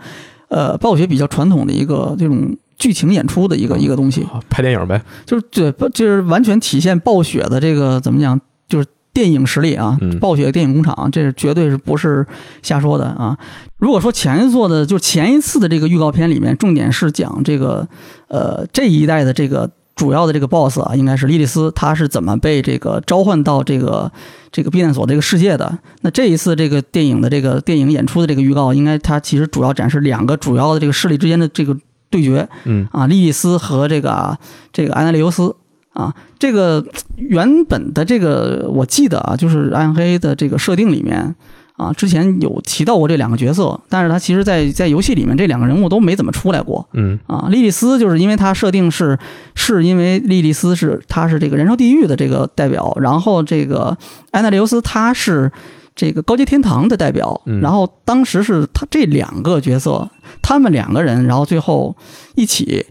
[0.50, 5.02] 呃暴雪比较传统的一个这种剧情演出的一个一个东西，啊拍电影呗。
[5.26, 8.38] 就是对，就是完全体现暴雪的这个怎么讲
[8.68, 12.28] 就是电影实力啊，暴雪电影工厂，这是绝对是不是
[12.62, 13.38] 瞎说的啊？
[13.78, 17.88] 如果说前一座的，就前一次的这个预告片里面，重点是讲这个
[18.28, 19.72] 呃这一代的这个。
[19.96, 24.12] 主要的这个 BOSS 啊，应该是莉莉丝，她是怎么被这个召唤到这个
[24.52, 25.80] 这个避难所这个世界的？
[26.02, 31.78] 那这一次这个电影的这个电影演出的这个预告，应该它其实主要展示两个主要的这个势力之间的这个
[32.10, 34.38] 对决，嗯啊，莉莉丝和这个
[34.74, 35.56] 这个安德烈尤斯
[35.94, 36.86] 啊，这个
[37.16, 41.34] 原本的这个我记得啊，就是暗黑的这个设定里面。
[41.78, 46.88] 啊，之前有提到过这两个角色，但是他其实，在在游戏里面这两个人物都没怎么出来过。
[46.94, 49.20] 嗯，啊，莉莉丝就是因为他设定是，
[49.56, 53.98] 是因为莉莉丝是他是这个燃烧地狱的这个代表，然后这个
[54.32, 55.52] 安娜留斯他是
[55.96, 60.10] 这个高阶天堂的代表，然后当时是他这两个角色，
[60.42, 61.96] 他们两个人，然后最后
[62.36, 62.86] 一起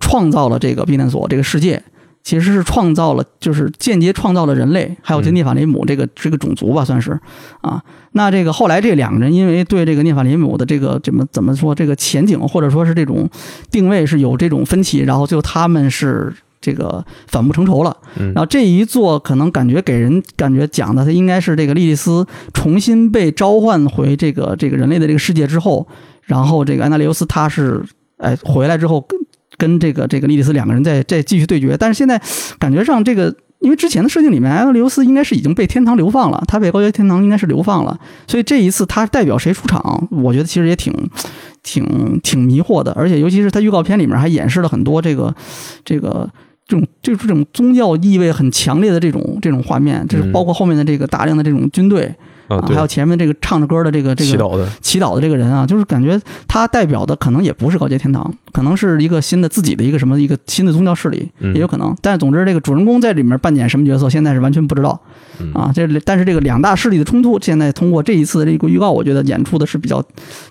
[0.00, 1.82] 创造了这个避难所这个世界。
[2.26, 7.16] 其实是创造了，就是间接创造了人类，还有这涅法雷姆这个这个种族吧，算是
[7.60, 7.80] 啊。
[8.14, 13.30] 那这个后来这两个人因为对这个涅法雷姆的这个怎么怎么说这个前景或者说是这种
[13.70, 17.96] 定位是有这种分歧，然后就他们是这个反目成仇了。
[18.16, 25.86] 然后这一座可能感觉给人感觉讲的，他应该是这个莉莉丝重新被召唤回这个这个人类的这个世界之后，
[26.22, 27.84] 然后这个安娜利欧斯他是
[28.16, 29.06] 哎回来之后。
[29.56, 32.20] 跟这个这个莉莉丝两个人在在继续对决，但是现在
[32.58, 40.92] 感觉上这个，因为之前的设定里面，艾德留斯应该是已经被天堂流放了，他被高阶天堂应该是流放了，所以这一次他代表谁出场，我觉得其实也挺
[41.62, 45.34] 挺挺迷惑的，而且尤其是他预告片里面还演示了很多这个
[45.84, 46.28] 这个
[46.66, 52.14] 这种就是这种宗教意味很强烈的这种这种画面，就是包括后面的这个大量的这种军队。
[52.48, 61.94] 啊，还有前面这个唱着歌的这个这个祈祷的祈祷的这个人啊，就是感觉他代表的可能也不是高阶天堂，可能是一个新的自己的一个什么一个新的宗教势力，也有可能。
[62.00, 65.00] 但是总之，这个主人公在里面扮演什么角色，现在是完全不知道
[65.54, 65.72] 啊。
[65.74, 70.02] 这但是这个两大势力的冲突，现在通过这一次的这个预告，我觉得演出的是比较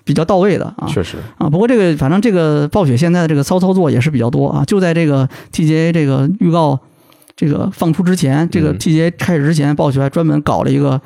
[0.04, 0.86] 比较到位的啊。
[0.86, 4.64] 确实啊，不过这个反正这个暴雪现在的这个骚操作也是比较多啊。
[4.64, 6.78] 就在这个 TGA 这个预告
[7.34, 11.00] 这个放出之前，这个 TGA 开始之前，暴雪还专门搞了一个。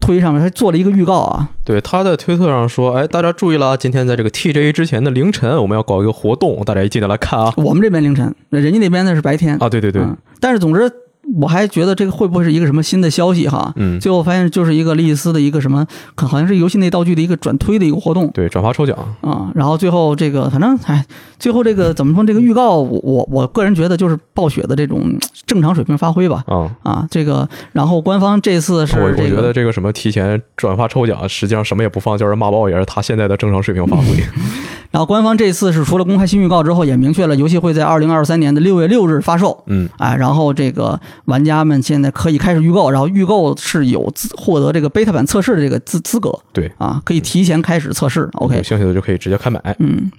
[0.00, 1.50] 推上面还做了一个预告啊！
[1.64, 9.68] 对，他在推特上说：“哎，大家注意了，今天在这个 TJ 之前的凌晨，我们要搞一个活动，大家一记得来看啊！”我们这边凌晨，人家那边那是白天啊！
[9.68, 10.02] 对对对，
[10.40, 10.90] 但是总之。
[11.38, 13.72] 我还觉得这个会不会是一个什么新的消息哈？
[13.76, 15.86] 嗯，最后发现就是一个莉莉丝的一个什么，
[16.16, 18.30] 好像是游戏内道具的一个转推的一个活动。
[18.32, 19.50] 对，转发抽奖啊。
[19.54, 21.04] 然后最后这个，反正哎，
[21.38, 22.24] 最后这个怎么说？
[22.24, 25.02] 这个预告，我我我个人觉得就是暴雪的这种
[25.46, 26.44] 正常水平发挥吧。
[26.46, 34.04] 啊啊，这个，然后官方这次是，我我觉得这个什么提前转发抽奖，实际上什么也不放，就是骂爆也是他现在的正常水平发挥。
[34.90, 39.62] 然后官方这次是除了公开新预告之后，也明确了游戏会在二零二三年的六月六日发售。
[39.66, 46.38] 嗯，哎，然后这个玩家们现在可以开始预购，然后预购是有资获得这个 beta 版测试的这个资资格。
[46.52, 48.28] 对，啊，可以提前开始测试。
[48.34, 49.60] OK，有兴趣的就可以直接开买。
[49.78, 50.10] 嗯。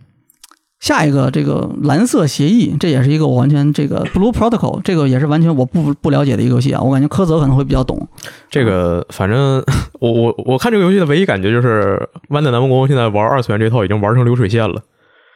[0.80, 6.82] 下一个这个蓝色协议，这也是一个我完全这个 Blue Protocol，这个也是完全我不不了解的一个游戏啊。
[6.82, 8.08] 我感觉柯泽可能会比较懂。
[8.50, 9.64] 这个反正
[10.02, 14.82] 我我我看这个游戏的唯一感觉就是，万代南梦宫现在玩二次元这套已经玩成流水线了。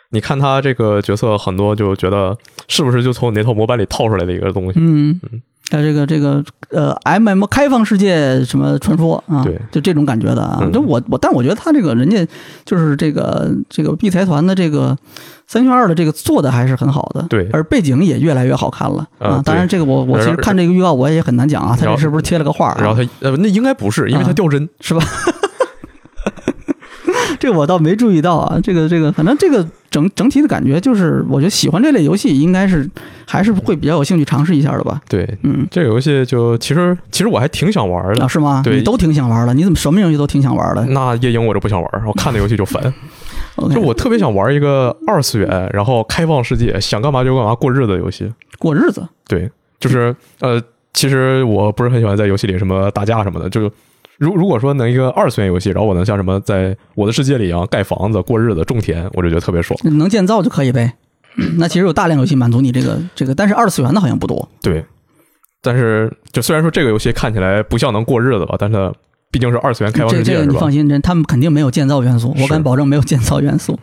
[0.09, 2.35] 你看他这个角色很多，就觉得
[2.67, 4.79] 是不是就从那套模板里套出来的一个东西？
[4.79, 5.41] 嗯嗯。
[5.69, 9.43] 在这个这个呃，M M 开放世界什么传说啊？
[9.43, 10.61] 对，就这种感觉的啊。
[10.71, 12.25] 就我我，但我觉得他这个人家
[12.63, 14.95] 就是这个这个 B 财团的这个
[15.47, 17.25] 三选二的这个做的还是很好的。
[17.29, 19.41] 对，而背景也越来越好看了啊。
[19.43, 22.75] 当然，这个我我其实看这个预告我也很难讲啊，他这是不是贴了个画？
[22.79, 25.03] 然后他呃，那应该不是，因为他掉帧是吧？
[27.39, 32.89] 这个我倒没注意到啊，这个这个，反正这个整整体的感觉就是，我觉得喜欢这类游戏应该是
[33.25, 35.01] 还是会比较有兴趣尝试一下的吧。
[35.09, 38.61] 对，嗯，这个游戏就其实其实我还挺想玩的，是吗？
[38.63, 40.85] 对，你都挺想玩的，你怎么什么游戏都挺想玩的？
[40.87, 42.93] 那夜莺我就不想玩，我看那游戏就烦。
[43.73, 48.29] 就我特别想玩一个二次元，然后开放世界，想干嘛就干嘛过日子的游戏。
[48.59, 49.07] 过日子？
[49.27, 50.61] 对，就是呃，
[50.93, 53.71] 其实我不是很喜欢在游戏里什么打架什么的，就。
[54.17, 59.77] 如如果说能一个二次元游戏，然后我能像什么在我的世界里一样盖房子、过日子、种田，我就觉得特别爽。
[59.83, 60.93] 能建造就可以呗。
[61.57, 64.47] 那其实有大量游戏满足你这个这个，但是二次元的好像不多。
[64.61, 64.83] 对，
[65.61, 68.93] 但是就虽然说这个游戏看起来不像能过日子吧，但是
[69.35, 73.77] 毕竟是二次元开放世界，这个你放心，真他们肯定没有建造元素，我敢保证没有建造元素。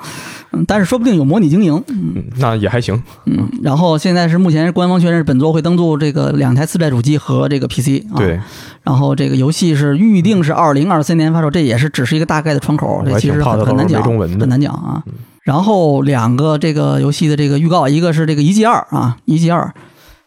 [0.53, 3.03] 嗯，但是说不定有模拟经营，嗯，那也还行。
[3.27, 8.17] 嗯，然后现在是目前官方确认本作会登陆这个两台次代主机和这个 PC 啊。
[8.17, 8.41] 对。
[8.83, 15.05] 然后这个游戏是预定是二零二三年发售，这也是只是一个大概的窗口，这其实很很难讲，很难讲啊。
[15.43, 19.61] 然后两个这个游戏的这个预告，一个是这个《遗迹二》啊，《遗迹二》，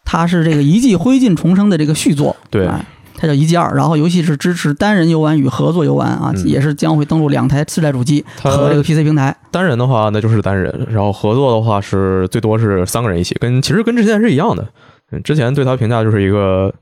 [0.04, 2.36] 它是这个《遗迹灰烬重生》的这个续作。
[2.52, 2.70] 对。
[3.18, 3.76] 它叫一机二。
[3.76, 9.36] 然后游戏是支持单人游玩与合作游玩啊，也是将会登陆两台次世代主机和这个 PC 平台。
[9.52, 14.68] 单人的话那就是单人，然后合作的话是最多是三个人一起，跟其实跟之前是一样的。
[15.12, 16.74] 嗯之前对它评价就是一个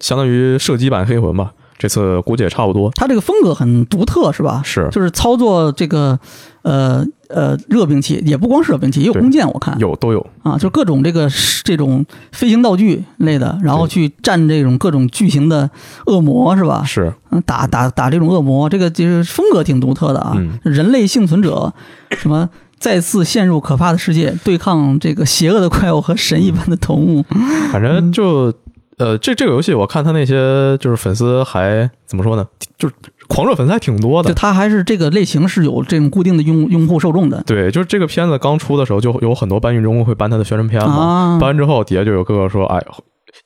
[0.00, 1.52] 相当于射击版黑魂吧。
[1.78, 2.88] 这次估计也差不多。
[2.94, 4.62] 它这个风格很独特，是吧？
[4.64, 6.16] 是，就是操作这个，
[6.62, 11.28] 呃呃，热兵器也不光是热兵器，也有弓箭，我看有都有啊，就各种这个
[11.64, 15.68] 这种飞行道具类的，然后去战这种各种巨型的
[16.06, 16.82] 恶魔，是吧？
[16.84, 20.36] 是，嗯，打打打这种恶魔，这个就是风格挺独特的啊。
[20.62, 21.72] 人类幸存者
[22.10, 22.48] 什么
[22.78, 27.24] 再次陷入可怕的世界，对抗这个邪恶的怪物和神一般的头目，
[27.72, 28.52] 反正就。
[28.98, 32.46] 呃，这这个游戏我看他那些就是粉丝还怎么说呢？
[32.78, 32.94] 就是
[33.32, 34.28] 狂热粉丝还挺多的。
[34.28, 37.42] 就他还是这个类型是有这种固定的用用户受众的。
[37.46, 41.38] 对，就是这个片子刚出的时候，就有很多搬运中会搬他的宣传片嘛。
[41.40, 42.84] 搬完之后，底下就有哥哥说：“哎，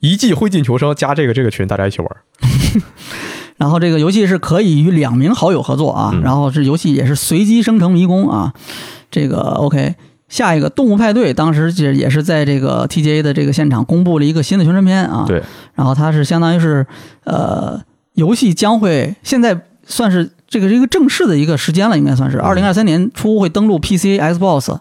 [0.00, 2.08] 一记灰烬求生，加这个这个群，大家一起玩。
[3.56, 6.12] ”然后这个游戏是可以与两名好友合作啊。
[6.22, 8.52] 然后这游戏也是随机生成迷宫啊。
[9.10, 9.94] 这个 OK。
[10.28, 15.24] 下一个动物派对，当时也也是在这个 TGA 的这个现场公布了一个新的宣传片啊。
[15.24, 15.40] 对。
[15.74, 16.84] 然后它是相当于是，
[17.22, 17.80] 呃，
[18.14, 24.76] 游戏将会现在算是这个是一个正式的一个时间了，应该算是二零二三年初会登陆 PC、Xbox，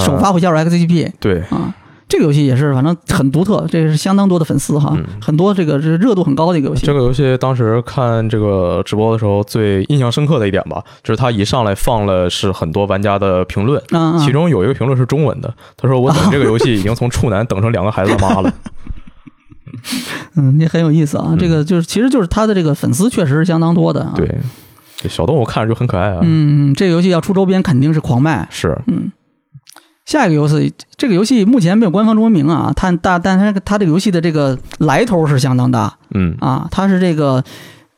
[0.00, 1.12] 首发会加入 XGP。
[1.20, 1.40] 对。
[1.50, 1.74] 啊。
[2.06, 6.84] 这个游戏也是，反正很独特，这个是相当多的粉丝哈，很多这个是热度很高的一个游戏。
[6.84, 13.82] 这个游戏当时看这个直播的时候，最印象深刻的一点吧，就是他一上来放了是很多玩家的评论，
[14.20, 18.52] 其中有一个评论是中文的，他说：“我等这个游戏已经从处男等成两个孩子的妈了。”
[20.36, 21.34] 嗯，也很有意思啊。
[21.38, 24.12] 这个就是，其实就是他的这个粉丝确实是相当多的啊。
[24.16, 24.28] 对，
[24.96, 26.20] 这小动物看着就很可爱啊。
[26.22, 28.48] 嗯，这个游戏要出周边肯定是狂卖。
[28.50, 29.10] 是，嗯。
[30.06, 37.42] 下一个游戏，这个游戏目前没有官方中文名啊，它大，但它它这个游戏的这个来头是相当大，嗯啊，它是这个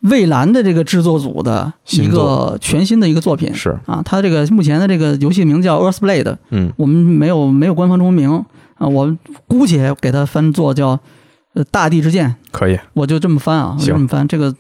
[0.03, 8.31] 蔚蓝的这个制作组的一个全新的一个作品，是啊，它这个目前的这个游戏名叫 Earthblade，嗯，我们没有没有官方中文名
[8.79, 9.13] 啊，我
[9.49, 11.01] 姑且给它翻作叫
[11.57, 14.55] 呃大地之剑，可以，我就这么翻啊，我就这么翻，这个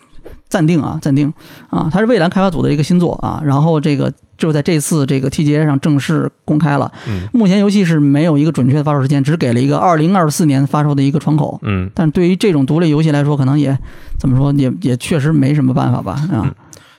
[0.48, 1.32] 暂定啊，暂定
[1.70, 4.12] 啊，它是蔚蓝开发组的一个新作啊，然后这个。
[4.39, 6.93] 就在这次这个 TGA 上正式公开了。
[7.09, 11.59] 嗯，目前游戏是没有一个准确的发售时间，只给了一个二零二四年发售的一个窗口。
[11.62, 13.74] 嗯，但对于这种独立游戏来说，可能也
[14.18, 16.12] 怎么说，也也确实没什么办法吧？
[16.31, 16.52] 啊，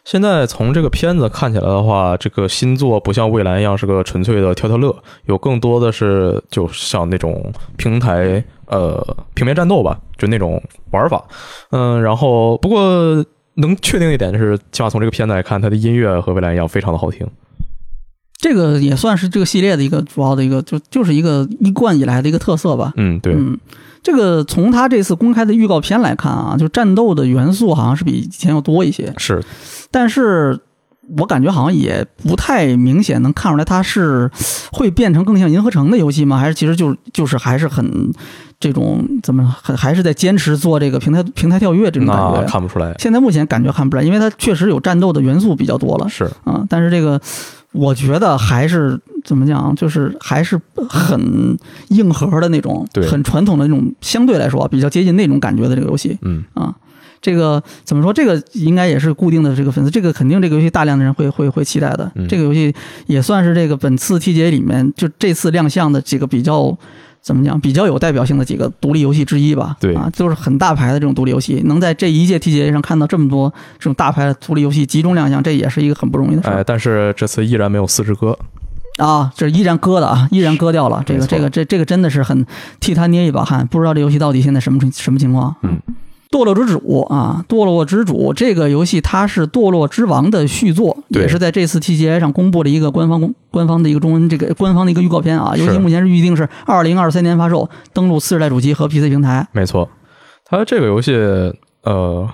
[0.04, 4.96] 现在从这个片子看起来的话，这个新作不像蔚蓝一样是个纯粹的跳跳乐，
[5.26, 10.62] 有更多的是就像那种平台呃平面战斗吧，就那种
[10.92, 11.24] 玩法。
[11.72, 13.26] 嗯，然后不过。
[13.60, 17.26] 能确定一点就是，起码从这个片子来看，它的音乐和未来一样非常的好听。
[18.40, 22.94] 这个也算是这个系列的一个主要的一个，就就是一个一贯以来的一个特色吧。
[22.98, 23.34] 嗯，对。
[23.34, 23.58] 嗯，
[24.04, 29.12] 这个从他这次公开的预告片来看啊，就战斗的元素好像是比以前要多一些。
[29.18, 29.44] 是，
[29.90, 30.60] 但是
[31.18, 34.30] 我感觉好像也不太明显能看出来，它是
[34.72, 36.38] 会变成更像银河城的游戏吗？
[36.38, 38.12] 还是其实就就是还是很。
[38.60, 42.44] 这种怎么很还是在坚持做这个平台平台跳跃这种感觉？
[42.48, 42.92] 看不出来。
[42.98, 46.10] 现在目前感觉看不出来，因为它确实有战斗的元素比较多了。
[46.10, 47.22] 是啊，但是这个
[47.72, 50.60] 我觉得还是怎么讲，就是还是
[50.90, 51.56] 很
[51.90, 56.18] 硬核的那种，很传统的那种，相对来说比较接近那种感觉的这个游戏。
[56.24, 56.74] 嗯啊，
[57.22, 58.14] 这个怎么说？
[58.14, 62.12] 这个应该也是固定的这个粉丝，这个肯定这个游戏大量的人会会会期待的。
[62.30, 62.74] 这个游戏
[63.06, 66.78] 也算是这个本次 TGA 里面就这次亮相的几个比较。
[67.20, 67.60] 怎么讲？
[67.60, 69.76] 比较有代表性的几个独立游戏之一吧。
[69.82, 76.48] 对啊，就是很大牌的这种独立游戏，能在这一届 TGA 上看到这么多这种大牌的独立游戏集中亮相，这也是一个很不容易的事。
[76.48, 78.38] 哎，但是这次依然没有四只歌
[78.96, 81.04] 啊，这依然割的啊，依然割掉了。
[81.06, 82.46] 这个这个这这个真的是很
[82.80, 85.54] 替他捏一把汗，不知道这游戏到底现在什么什么情况。
[85.64, 85.78] 嗯。
[86.30, 95.56] 堕落之主啊，堕落之主这个游戏它是堕落之王的续作，也是在这次 TGA 上公布了一个官方公官方的一个中文这个官方的一个预告片啊。
[95.56, 99.48] 游戏目前是预定是二零二三年发售，登陆次世代主机和 PC 平台。
[99.54, 99.90] 没错，
[100.46, 101.14] 它这个游戏
[101.84, 102.30] 呃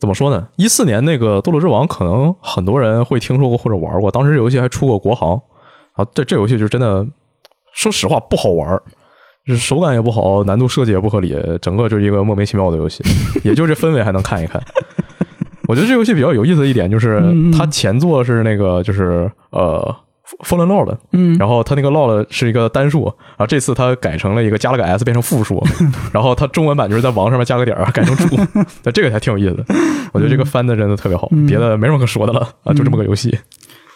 [0.00, 0.48] 怎么说呢？
[0.56, 5.40] 一四年那个堕落之王可能很多人会听说过或者玩过，当时这游戏还出过国行
[5.92, 6.06] 啊。
[6.14, 7.06] 这这游戏就真的
[7.74, 8.80] 说实话不好玩。
[9.46, 13.04] 就是手感也不好，难度设计也不合理，整个就是一个莫名其妙的游戏。
[13.44, 14.60] 也就这氛围还能看一看。
[15.68, 17.22] 我觉得这游戏比较有意思的一点就是，
[17.56, 19.96] 它前作是那个就是呃
[20.44, 25.60] ，Fallen Lord，嗯，然后它那个 Lord 是一个单数，然后这次它改成了一个加了个 S 变成复数，
[26.12, 28.36] 然后它中文版就是在王上面加个点儿改成主，
[28.84, 29.64] 那这个还挺有意思的。
[30.12, 33.36] 我觉得这个翻的真的特别好，别的没什么可说的了啊，就这么个游戏。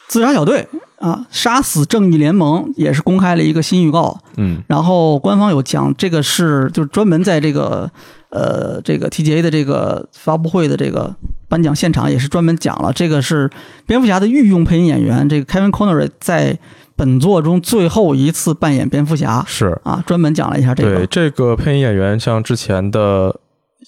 [0.08, 0.66] 自杀小队
[1.00, 7.90] 啊，杀死正义联盟也是公开了一个新预告，嗯，然后官方有讲这个是就是专门在这个
[8.28, 11.14] 呃这个 TGA 的这个发布会的这个
[11.48, 13.50] 颁奖现场也是专门讲了，这个是
[13.86, 16.58] 蝙蝠侠的御用配音演员这个 Kevin Conroy 在
[16.96, 19.80] 本作中最后一次扮演蝙蝠侠，是。
[19.84, 20.96] 啊，专门讲了一下这个。
[20.96, 23.34] 对这个配音演员，像之前的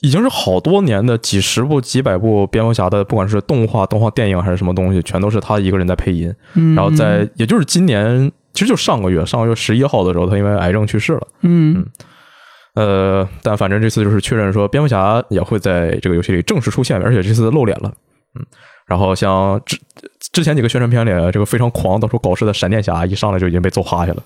[0.01, 6.35] 已经是好多年的几十部、几百部蝙蝠侠的，不管是动画、动画电影还是什么东西，全都是他一个人在配音。
[6.55, 11.27] 嗯，然后在也就是今年，其实就上个月，上个月十一号的时候，他因为癌症去世了。
[11.43, 11.85] 嗯
[12.75, 17.93] 呃，但反正这次就是确认说，蝙蝠侠也会在这个游戏里正式出现，而且这次露脸了。
[18.35, 18.47] 嗯，
[18.87, 19.79] 然后像之
[20.33, 24.23] 之前几个宣传片里，这个非常狂、到处搞事的闪电侠，一上来就已经被揍趴下了。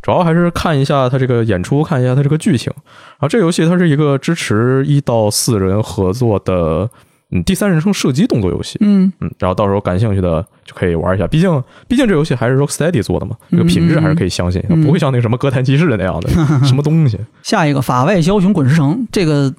[0.00, 2.72] 嗯，主要还是看一下它这个演出，看一下它这个剧情。
[2.76, 6.88] 然后这个游戏它是一个支持一到四人合作的。
[7.32, 11.28] 嗯，第三人称射击动作游戏，嗯嗯，然后到时候感兴趣的就可以玩一下。
[11.28, 16.28] 毕竟，毕竟这游戏还是 Rocksteady 做的嘛，这个品质还是可以相信，不会像那个什么《哥谭骑士》那样的
[16.66, 17.16] 什么东西。
[17.44, 19.54] 下一个法外枭雄滚石城，这个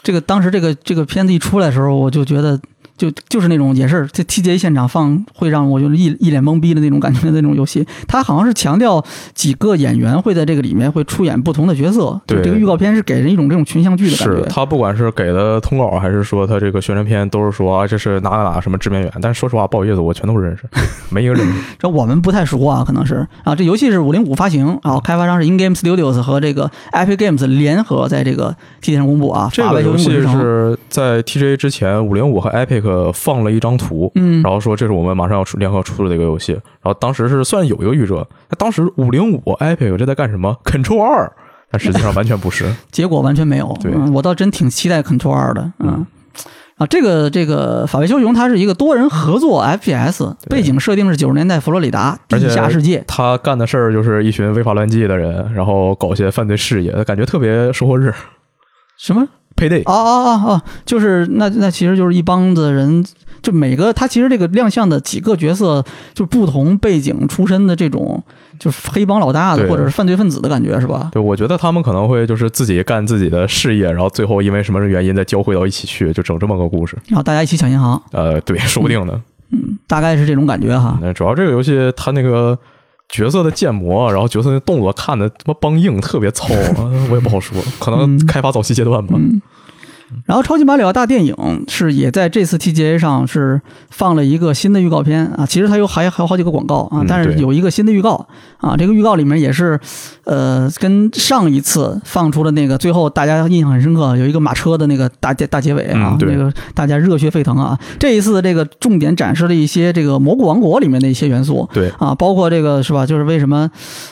[0.00, 2.56] 这个当时这个这个片子一出来的时候，我就觉得。
[2.98, 7.86] 就就是那种也是在 TGA 现场放，会让我就一一脸懵逼的那种感觉的那种游戏。
[8.06, 9.02] 它好像是强调
[9.34, 12.20] 几个演员会在这个里面会出演不同的角色。
[12.26, 14.42] 对，这个预告片是给人一种这种群像剧的感觉。
[14.42, 19.12] 是他不管是给的通稿，还是说他这个宣传片，都是说啊这是哪哪哪什么制片员。
[19.22, 20.64] 但是说实话，不好意思，我全都认识，
[21.10, 21.52] 没一个认识。
[21.78, 23.54] 这我们不太熟啊，可能是啊。
[23.54, 29.48] 这游戏是五零五发行，然后开发商是 In Game Studios 和这个 Epic Games 联合在这个 TGA 上公布啊。
[29.52, 33.78] 这个游戏是在 TGA 之前，五零五和 Epic 放了一张。
[33.78, 41.32] 图，嗯，然后说这是我们马上要出联合出的一个游戏，然后当时是算有一个预热，那当时五零五 Epic 这在干什么？Control 二，
[41.70, 43.78] 但实际上完全不是， 结果完全没有。
[43.80, 46.04] 对，我倒真挺期待 Control 二的，嗯，
[46.78, 58.12] 啊，这个这个法外修雄它是一个多人合作 FPS，背景设定是九十年代佛罗里达地下世界，他干的事儿就是一群违法乱纪的人，然后搞些犯罪事业，感觉特别收获日，
[58.96, 59.28] 什么
[59.58, 59.80] 配对？
[59.82, 63.04] 哦哦哦哦，就是那那其实就是一帮子人。
[63.40, 68.20] 就每个他其实这个亮相的几个角色，就不同背景出身的这种，
[68.58, 71.08] 就是黑帮老大的或者是犯罪分子的感觉，是吧？
[71.12, 76.98] 对，我觉得他们可能会就是自己干自己的事业，然后最后因为什么原因再交汇到一起去，就整这么个故事。
[77.06, 78.02] 然后大家一起抢银行。
[78.10, 79.22] 呃，对，说不定呢。
[79.52, 80.98] 嗯，大概是这种感觉哈。
[81.00, 82.58] 那主要这个游戏它那个
[83.08, 86.46] 角色的建模，然后角色的动作看的他妈梆硬，特别糙，
[87.10, 89.18] 我也不好说，可能开发早期阶段吧。
[90.24, 91.34] 然后，超级马里奥大电影
[91.68, 93.60] 是也在这次 TGA 上是
[93.90, 95.44] 放了一个新的预告片啊。
[95.44, 98.26] 其实它有还还有好几个广告啊，但是有一个新的预告
[98.58, 98.76] 啊。
[98.76, 99.78] 这个预告里面也是，
[100.24, 107.78] 呃，跟上一次放出的那个最后大家印象很深刻，有一个马车的那个大结大结尾啊，那个大家热血沸腾啊。
[107.98, 113.04] 这一次这个重点展示了一些这个蘑菇王国里面的一些元素，对啊，包括这个是吧？
[113.04, 113.70] 就是为什么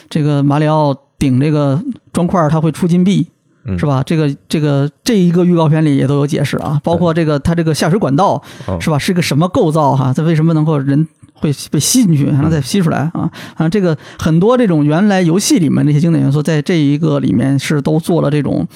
[0.09, 1.81] 这个马里奥顶这个
[2.13, 3.27] 砖块它会出金币。
[3.77, 4.03] 是吧？
[4.05, 8.41] 这个这个这一个预告片里也都有解释啊，包括这个它这个下水管道
[8.79, 8.97] 是吧？
[8.99, 10.13] 是个什么构造哈？
[10.15, 13.29] 它为什么能够人会被吸进去，还能再吸出来啊？
[13.55, 18.67] 啊，这个很多这种原来游戏里面那些经典元素，在这一个里面是都做了这种，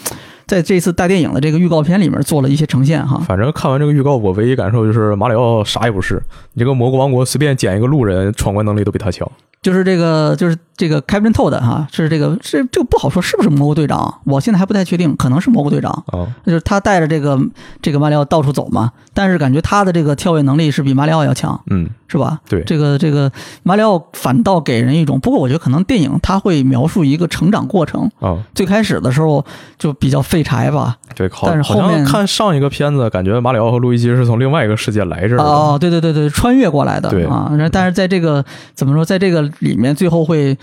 [0.45, 3.17] 在这次大电影的这个预告片里面做了一些呈现哈。
[3.25, 6.21] 反正看完这个预告，我唯一感受就是马里奥啥也不是，
[6.53, 9.29] 你这个蘑菇王国随便捡一个路人，闯关能力都比他强。
[9.61, 15.91] 就是这个，就是这个 Captain Toad 哈，是这个，是这个不好说是不是蘑菇队长，我现在还不太确定，可能是蘑菇队长。
[16.07, 17.39] 哦，就是他带着这个
[17.83, 22.39] 这个马里奥到处走嘛，但是感觉他的这个跳跃能力是比马里奥要强，嗯，是吧？
[22.49, 23.31] 对，这个这个
[23.61, 29.45] 马里奥反倒给人一种，不过我觉得可能电影他会描述一个成长过程啊，最开始的时候
[29.77, 38.43] 就比较废柴吧，对，但是后面看上一个片子，感觉马里奥和路易基是从另外一个世界来这儿的，哦，对对对对，穿越过来的，对啊，但是在这个
[38.73, 40.25] 怎么说，在这个里面最后。
[40.31, 40.57] 会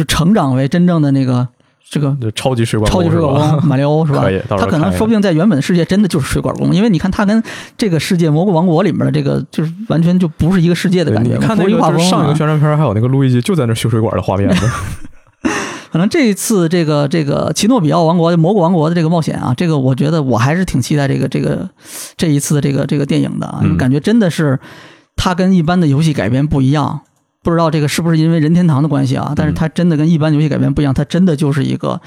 [0.00, 1.46] 就成长为真正的那个
[1.90, 4.24] 这个超级水管超级水管工 马里奥是吧？
[4.48, 7.42] 他可能说不定在原本的世界真的就是水管工，因为你看他跟
[7.76, 11.34] 这个世界蘑菇王国里面的这个就是完全就不是一个世界的感觉。
[11.34, 14.56] 你看那个上一个宣传片还有那个路易吉就在那修水管的画面呢。
[15.92, 21.68] 可能这一次这个这个奇诺比奥王国蘑菇王国的这个冒险啊，这个我觉得我还是挺期待这个这个
[22.16, 24.58] 这一次的这个这个电影的啊，感觉真的是
[25.16, 27.02] 它跟一般的游戏改编不一样。
[27.42, 29.32] 不知道这个是不是因为任天堂的关系啊？
[29.34, 32.00] 但是它真的跟一般游戏改编不一样，它真的就是一个，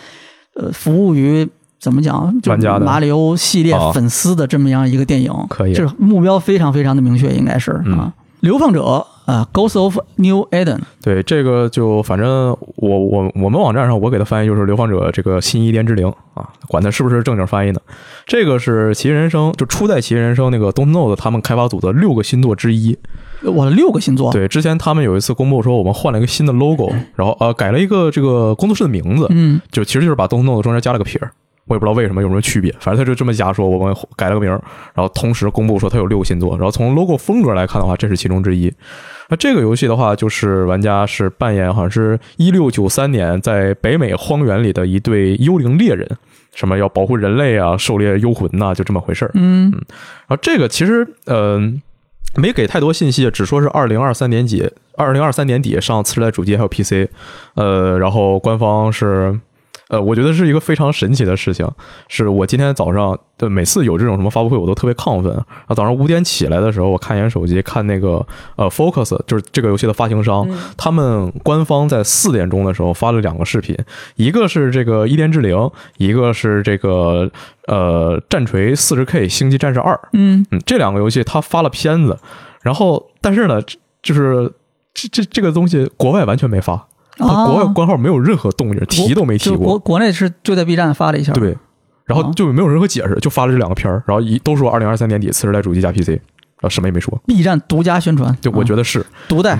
[0.55, 1.47] 呃，服务于
[1.80, 5.31] 怎么讲，就马里奥系列粉丝的这么样一个电影。
[5.49, 8.14] 可以，就是目标非常非常的明确，应该是啊。
[8.41, 10.80] 流放者啊，Ghost of New Eden。
[11.01, 17.80] 对，这个就反正我我我们网站上我给它翻译就是流放者这个新伊甸之灵啊，管它是不是正经翻译呢？
[18.25, 22.97] 这个是《奇异人生》就初代《奇异人生》那个 Don't Know 的他们开发组的六个新作之一。
[23.43, 24.31] 我六个新作。
[24.31, 31.31] 对，之前他们有一次公布说我们换了一个新的 logo，然后呃改了一个这个工作室的名字，嗯，就其实就是把 Don't Know 中间加了个撇儿。
[31.65, 34.61] 我也不知道为什么有什么区别，反正他就这么加说我们改了个名儿，
[34.93, 38.69] 然后同时公布说他有六个新作，然后从 logo 风格来看的话，这是其中之一。
[39.29, 46.05] 那这个游戏的话，就是玩家是扮演好像是一六九三年在北美荒原里的一对幽灵猎人，
[46.53, 49.31] 什么要保护人类啊，狩猎幽魂呐，就这么回事儿。
[49.34, 49.81] 嗯嗯，
[50.27, 51.81] 然后这个其实嗯
[52.35, 57.09] 没给太多信息，只说是二零二三年底，二零二三年底上次世代主机还有 PC，
[57.55, 59.39] 呃，然后官方是。
[59.94, 61.70] 呃，我觉得是一个非常神奇的事情。
[62.07, 65.32] 是我今天早上的每次有这种什么发布会，我都特别亢奋。
[65.68, 68.26] 啊，早上五点起来的时候，我看一眼手机，看那个
[68.56, 73.78] 呃，Focus 就是这个游戏的发行商，他们官方在四点钟的时候发了两个视频，
[74.15, 75.56] 一个是这个《伊甸之灵》，
[75.98, 77.30] 一个是这个
[77.68, 79.94] 呃《战锤四十 K 星际战士二》。
[80.14, 82.18] 嗯嗯，这两个游戏他发了片子，
[82.64, 83.61] 然后但是呢，
[84.02, 84.52] 就是
[84.95, 86.88] 这这这个东西国外完全没发。
[87.18, 89.60] 国外官号没有任何动静，提都没提过。
[89.60, 91.56] 国国内是就在 B 站发了一下，对，
[92.06, 96.19] 然后就没有任何解释，就发了这两个片儿，然后一都说二零二三年底次世代主机加 PC，然
[96.64, 97.22] 后，什么也没说。
[97.27, 99.60] B 站独家宣传，就我觉得是独代。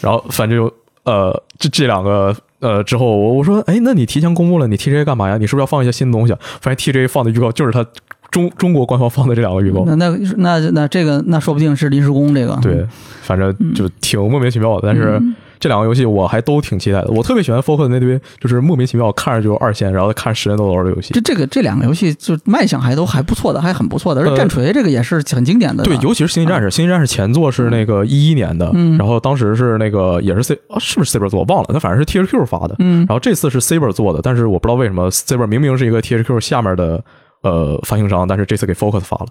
[0.00, 0.72] 然后反正就
[1.04, 5.36] 呃，这这两个呃之后，我我说，哎，那你提前公布了，你 TJ 干嘛呀？
[5.36, 6.34] 你是不是要放一些新的东西？
[6.60, 7.84] 发现 TJ 放的预告就是他
[8.30, 9.84] 中中国官方放的这两个预告。
[9.86, 10.08] 那那
[10.38, 12.58] 那那这个那说不定是临时工这个。
[12.62, 12.86] 对，
[13.22, 15.20] 反正就挺莫名其妙的，但是。
[15.64, 21.14] 这两个游戏我还都挺期待的，我特别喜欢 Focus 那堆就是莫名其妙看着就二线，然后看时间都多的游戏。
[21.14, 24.20] 这这个这两个游戏就卖相还都还不错的，还很不错的。
[24.20, 25.82] 而战锤这个也是很经典的。
[25.82, 31.40] 对，尤其是星际战士，星际战士前作是那个一一年的，然后当时是那个也是 C 啊，是不是 Saber 做？
[31.40, 32.76] 我忘了，那反正是 THQ 发的。
[32.80, 32.98] 嗯。
[33.08, 37.02] 然后这次是 Saber 做的，但是我不知道为什么 Saber 明明是一个 THQ 下面的
[37.42, 39.28] 呃发行商，但是这次给 Focus 发了。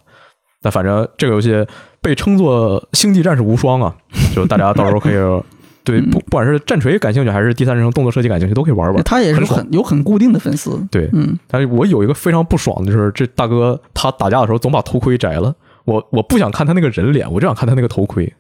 [0.63, 1.63] 那反正这个游戏
[2.01, 3.93] 被称作星际战士无双啊，
[4.33, 5.43] 就大家到时候可以。
[5.83, 9.03] 对，不不管是战锤感兴趣，还是第三人称动作设计感兴趣，都可以玩玩。
[9.03, 10.81] 他也是很有很固定的粉丝。
[10.89, 11.37] 对，嗯。
[11.47, 15.53] 但是我有一个非常不爽的就是，这大哥他打架的时候总把头盔摘了。
[15.85, 18.33] 我我不想看他那个人脸，我就想看他那个头盔。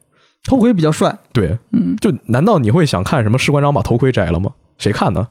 [0.45, 1.17] 头盔比较帅。
[1.31, 1.95] 对，嗯。
[1.97, 4.51] 就难道你会想看什么士官长把头盔摘了吗？
[4.77, 5.27] 谁看呢？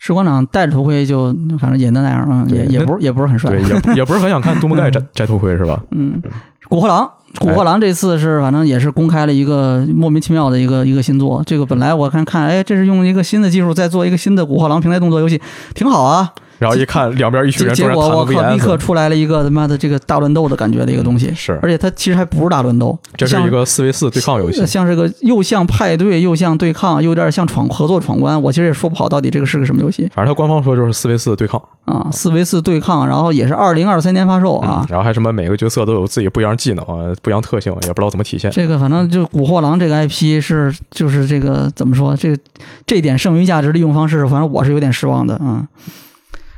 [0.00, 5.82] 士官长戴着头盔就反正也那那样啊，也也不是也不是很帅，对，也也不是很想看杜牧 盖摘摘头盔是吧？
[5.90, 6.22] 嗯。
[6.68, 11.42] 古惑狼，古惑狼这次是反正也是公开了一个莫名其妙的一个一个新作。
[11.46, 15.40] 这个本来我看看，哎，这是用一个新的技术在做一个新的古惑狼平台动作游戏，
[15.74, 16.30] 挺好啊。
[16.58, 21.32] 然后一看两边一群人，结果我靠，立刻出来了一个他妈的这个大乱斗的感觉的一个东西。
[21.32, 28.42] 是，而且它其实还不是大乱斗，这是一个四 v 四对抗游戏，像是个又像派对又像对抗，又有点像闯合作闯关。
[28.42, 30.10] 我其实也说不好到底这个是个什么游戏。
[30.12, 34.86] 反正它官方说就是四 v 四对抗啊，四 v 四对抗，然后也是二零二三年发售啊。
[34.88, 38.50] 然后还什么每个角色都有自己不一样技能啊，不一样特性，也不知道怎么体现。
[38.50, 42.38] 这个反正就古惑狼这个 IP 是就是这个怎么说，这个
[42.86, 45.66] 这点剩余价值利用方式，反正我是有点失望的啊。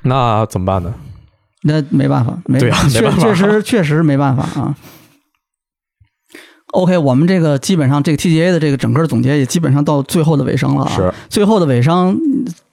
[0.03, 0.93] 那怎么办呢？
[1.63, 4.75] 那没办法，没对啊，确确实确实没办法啊。
[6.73, 10.93] OK，我们这个基本上这个 TGA 的这个整个总结也基本上到最后的尾声了啊。
[10.95, 12.17] 是最后的尾声，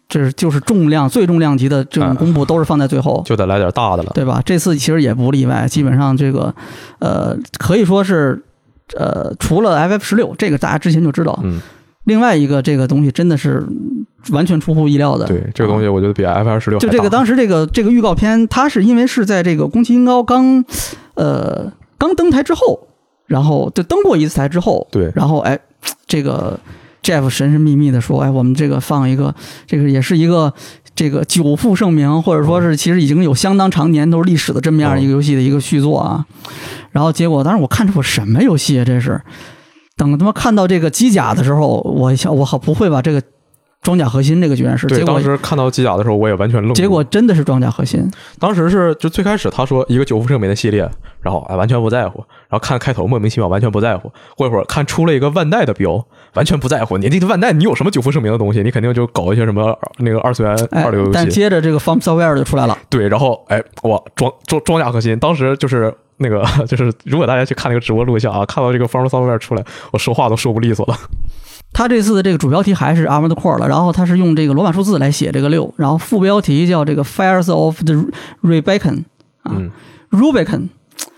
[0.07, 4.41] 这是就是重量最重量级的这种公布都是放在最后，就得来点大的了，对吧？
[4.45, 6.53] 这次其实也不例外，基本上这个
[6.99, 8.43] 呃可以说是
[8.97, 11.59] 呃除了 FF 十六这个大家之前就知道，嗯，
[12.05, 13.65] 另外一个这个东西真的是。
[14.33, 20.65] 完全出乎意料的，对这个东西，我觉得比 F 二十六就这个当时这个这个预告片，它是因为是在这个宫崎英高刚，
[21.13, 22.87] 呃，刚登台之后，
[23.27, 25.57] 然后就登过一次台之后，对，然后哎，
[26.07, 26.59] 这个
[27.07, 29.33] Jeff 神神秘秘的说，哎，我们这个放一个，
[29.65, 30.53] 这个也是一个
[30.93, 36.25] 这个久负盛名，或者说是其实已经有相当长年都是历史的这么样一个游戏的一个续作啊，
[36.91, 39.21] 然后结果当时我看出我什么游戏啊，这是，
[39.95, 43.23] 等他妈看到这个机甲的时候，我想我好不会吧这个。
[43.87, 46.73] 装甲核心这个居然是，对，当时看到机甲的时候，我也完全愣。
[46.73, 48.05] 结果真的是装甲核心。
[48.37, 50.85] 当时是就最开始他说一个久负盛名的系列，
[51.21, 52.19] 然后哎完全不在乎，
[52.49, 56.97] 然后看开头莫名其妙完全不在乎，过一会儿看出了一个万代的标，完全不在乎。
[56.97, 58.61] 你这个万代你有什么久负盛名的东西？
[58.61, 61.11] 你肯定就搞一些什么那个二次元二流游戏。
[61.13, 70.97] 但接着这个 From Software 就出来了，对，然后哎哇装装装甲核心，当时就是那个 就是如果大家去看那个直播录像啊，看到这个 From Software 出来，我说话都说不利索了。
[71.77, 77.93] 他这次的这个主标题还是 Armored Core 了，然后他是用这个罗马数字来写这个六，然后副标题叫这个 Fires of the
[78.41, 79.03] Rubicon
[79.43, 79.61] 啊
[80.09, 80.69] ，Rubicon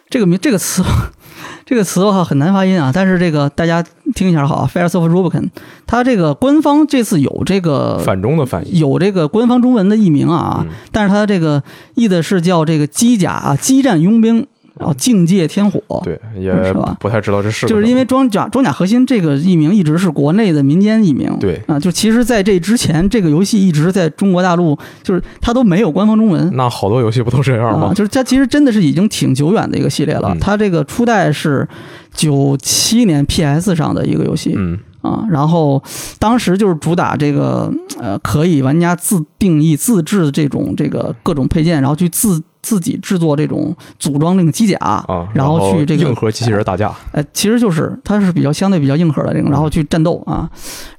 [0.10, 0.84] 这个名这个词，
[1.66, 3.82] 这个词的话很难发音啊，但是这个大家
[4.14, 5.48] 听一下好，Fires of Rubicon，
[5.88, 11.64] 它这个官方这次有这个反中的翻译，有这个官方中文的译名啊，但是它这个
[11.96, 14.46] 译的是叫这个机甲啊，激战佣兵。
[14.80, 16.96] 然后境界天火，对，也是吧？
[17.00, 26.50] 不太知道这是，就是因为装甲装甲核心这个译名一直是国内的民间译名，对啊，就其实在这之前，这个游戏一直在中国大陆，就是它都没有官方中文。
[26.54, 27.94] 那好多游戏不都这样吗？
[27.94, 30.36] 就是它其实真的是已经挺久远的一个系列了。
[30.40, 31.68] 它这个初代是
[32.14, 35.82] 九七年 PS 上的一个游戏，嗯啊，然后
[36.20, 42.42] 当时就是主打这个呃，可以玩家自定义、自制这种这个各种配件，然后去自。
[42.62, 50.48] 自己制作这种组装那个机甲啊，然后去这个硬核机器人打架，哎，其实就是它是比较相对比较硬核的这种，然后去战斗啊，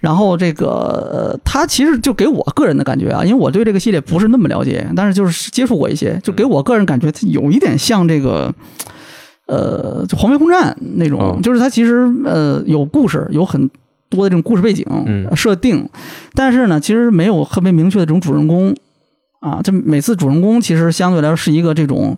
[0.00, 0.68] 然后这个
[1.12, 8.52] 呃它其实就给我个人的感觉啊，因为我对这个系列不是那么了解，但是就是接触过一些，就给我个人感觉它有一点像这个，
[9.46, 13.68] 呃，就黄飞空战那种，就是它其实呃有故事，有很
[14.10, 14.84] 多的这种故事背景
[15.34, 15.88] 设定，
[16.34, 18.74] 但是呢，其实没有特别明确的这种主人公。
[19.40, 22.14] 啊，这每次主人公其实相对来说是一个这种，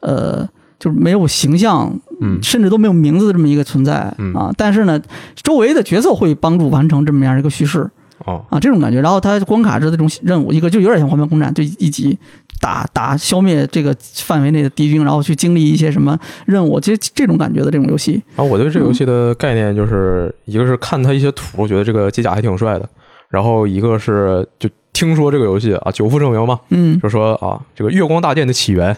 [0.00, 0.46] 呃，
[0.78, 1.90] 就是没有形象，
[2.20, 5.00] 嗯，甚至都没有名字的这么一个存在，啊，但是呢，
[5.42, 7.88] 周围的角色会帮助完成这么样一个叙事，
[8.26, 9.00] 哦，啊，这种感觉。
[9.00, 12.18] 然后它关卡制的这种任务，一个就有点像《黄牌空战》，就一级
[12.60, 18.22] 打打消灭这个范围内的敌军，然后去经历一些什么任务，其实这种感觉的这种游戏。
[18.34, 22.88] 然后我对这个游戏的概念就是一个是看它一些图，觉得这个机甲还挺帅的，
[23.28, 24.68] 然后一个是就。
[24.98, 28.96] 听说这个游戏啊，久负盛名嘛，嗯，就说啊，这个月光大剑的起源，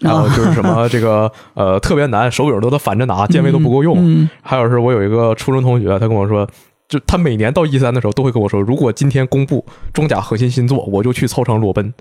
[0.00, 4.28] 然后就是什么 这个呃特别难，手柄都得反着拿，键位都不够用。
[4.42, 6.44] 还有是我有一个初中同学，他跟我说，
[6.88, 11.94] 就他每年到一三的时候都会跟我说，如果今天公布装甲核心新作，我就去操场裸奔。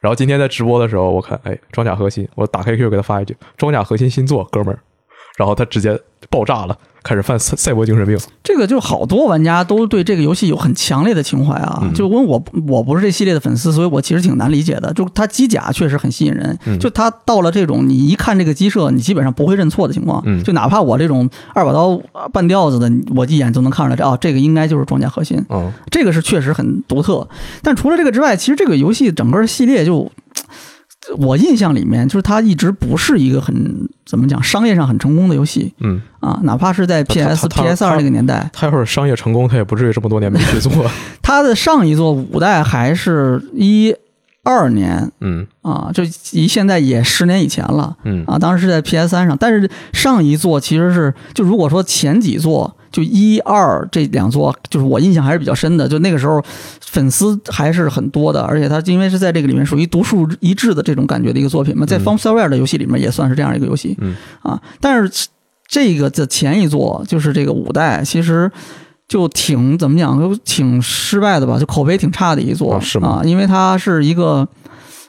[0.00, 4.80] 然后今天在直播的时候，我看哎装甲核心，我打开 Q 给他发一句，装甲核心新作，哥们儿。
[5.36, 5.98] 然后他直接
[6.28, 8.18] 爆炸了，开始犯赛赛博精神病。
[8.42, 11.82] 这个就好多玩家都对这个游戏有很强烈的情怀啊。
[11.94, 14.92] 就问我，我不是这系列的粉丝，所以我其实挺难理解的。
[14.92, 20.22] 就它机甲确实很吸引人，就它到了这种你一看这个机设，你基本上不会认错的情况。
[20.42, 22.00] 就哪怕我这种二把刀
[22.32, 25.42] 半吊子的，我一眼就能看出来，哦，这个应该就是装甲核心。
[25.48, 27.28] 嗯，这个是确实很独特。
[27.62, 30.10] 但除了这个之外，其实这个游戏整个系列就。
[31.18, 35.72] 我印象里面，就是它一直不是一个很怎么讲商业上很成功的游戏。
[35.80, 40.72] 嗯啊，哪怕是在 PS、PS 二那个年代，它要是商业成功，它也不至于这么多年没去做。
[41.22, 43.94] 它的上一座五代还是一
[44.42, 47.96] 二年，嗯啊，就离现在也十年以前了。
[48.04, 52.76] 嗯啊，当时是在 PS 三上，但是上一座其实是就如果说前几座。
[52.90, 55.88] 就一二这两座，就是我印象还是比较深的。
[55.88, 56.42] 就那个时候，
[56.80, 63.96] 粉丝还是很多的，而且它因为是在这个里面属于独树一帜的这种感觉的一个作品嘛，在 From Software 的游戏里面也算是这样一个游戏。
[64.00, 65.28] 嗯啊，但是
[65.66, 68.50] 这个的前一座就是这个五代，其实
[69.08, 72.80] 就挺怎么讲，就挺失败的吧，就口碑挺差的一座？
[73.02, 74.48] 啊，因为它是一个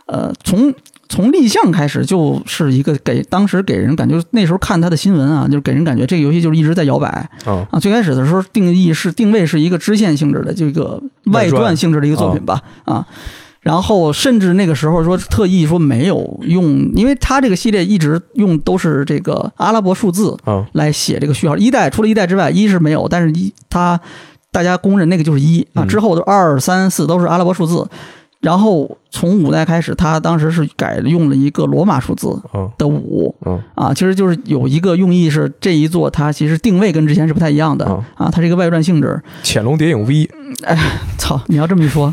[0.06, 0.74] 呃从。
[1.12, 7.78] 从立项开始就是一个给当时给人感觉，那时候看他的新闻啊，就是给人感觉这个游戏就是一直在摇摆啊。
[7.82, 13.06] 最开始的时候定义是定位是一个支线性质的这个外传性质的一个作品吧啊。
[13.60, 20.38] 然后甚至那个时候说特意说没有用，因为他这个系列一直用都是这个阿拉伯数字
[20.72, 21.58] 来写这个序号。
[21.58, 24.00] 一代除了一代之外，一是没有，但是一他
[24.50, 25.86] 大家公认那个就是一啊。
[25.86, 27.86] 之后的二三四都是阿拉伯数字。
[28.42, 32.28] 然后从五代开始，他当时是改用了一个罗马数字
[32.76, 33.36] 的五，
[33.76, 37.86] 啊，其实就是有一个用意是这一座它其实定位跟之前是不太一样的
[38.16, 39.22] 啊，它是一个外传性质。
[39.44, 40.28] 潜龙谍影 V，
[40.64, 40.76] 哎，
[41.20, 41.40] 操！
[41.48, 42.12] 你要这么一说，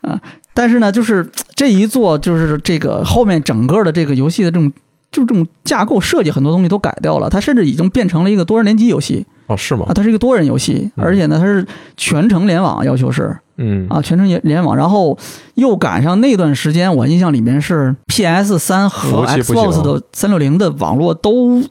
[0.00, 0.18] 啊，
[0.54, 4.72] 但是呢，就是这一座就是这个后面整个的这个游戏的这种
[5.12, 9.26] 就这种架构设计很多东西都改掉了，它甚至已经变成了一个多人联机游戏。
[9.48, 9.84] 哦，是吗？
[9.88, 11.66] 啊，它是一个多人游戏，而且呢，它是
[11.98, 13.36] 全程联网，要求是。
[13.62, 15.18] 嗯啊，全程联联网，然后
[15.54, 21.62] 又赶上那段时间，我印象里面是 PS 三和 Xbox 的三六零的网络都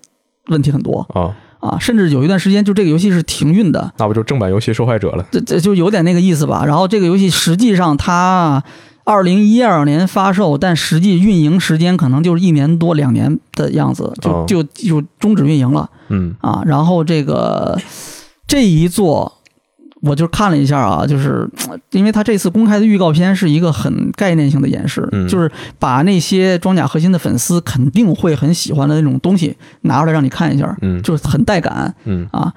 [0.48, 5.26] 问题很多啊啊，甚至有一段时间就这个游戏是停运的，那不就正版游戏受害者了？
[5.32, 6.64] 这这就有点那个意思吧。
[6.66, 8.64] 然后这个游戏实际上它
[9.03, 15.90] 二零一二年发售，但实际运营时间可能就是一年多两年的样子，就就就终止运营了。
[16.10, 17.80] 嗯啊，然后这个
[18.48, 19.39] 这一座。
[20.01, 21.45] 我就看了一下啊，就是
[21.91, 32.26] 因为他这次公开的预告片是一个很概念性的演示，就是把那些装甲核心的粉丝肯定会很喜欢的那种东西拿出来让你看一下，嗯，就是很带感，嗯。
[32.31, 32.53] 啊，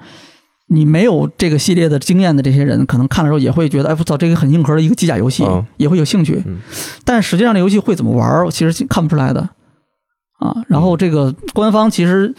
[0.67, 5.43] 你没有这个系列的经验的这些人，可能看的时候也会觉得，哎，我操，这个很硬核的一个机甲游戏，
[5.77, 6.41] 也会有兴趣，
[7.03, 9.41] 但实际上这游戏会怎么玩，其实看不出来的，
[10.39, 12.33] 啊，然后这个官方其实。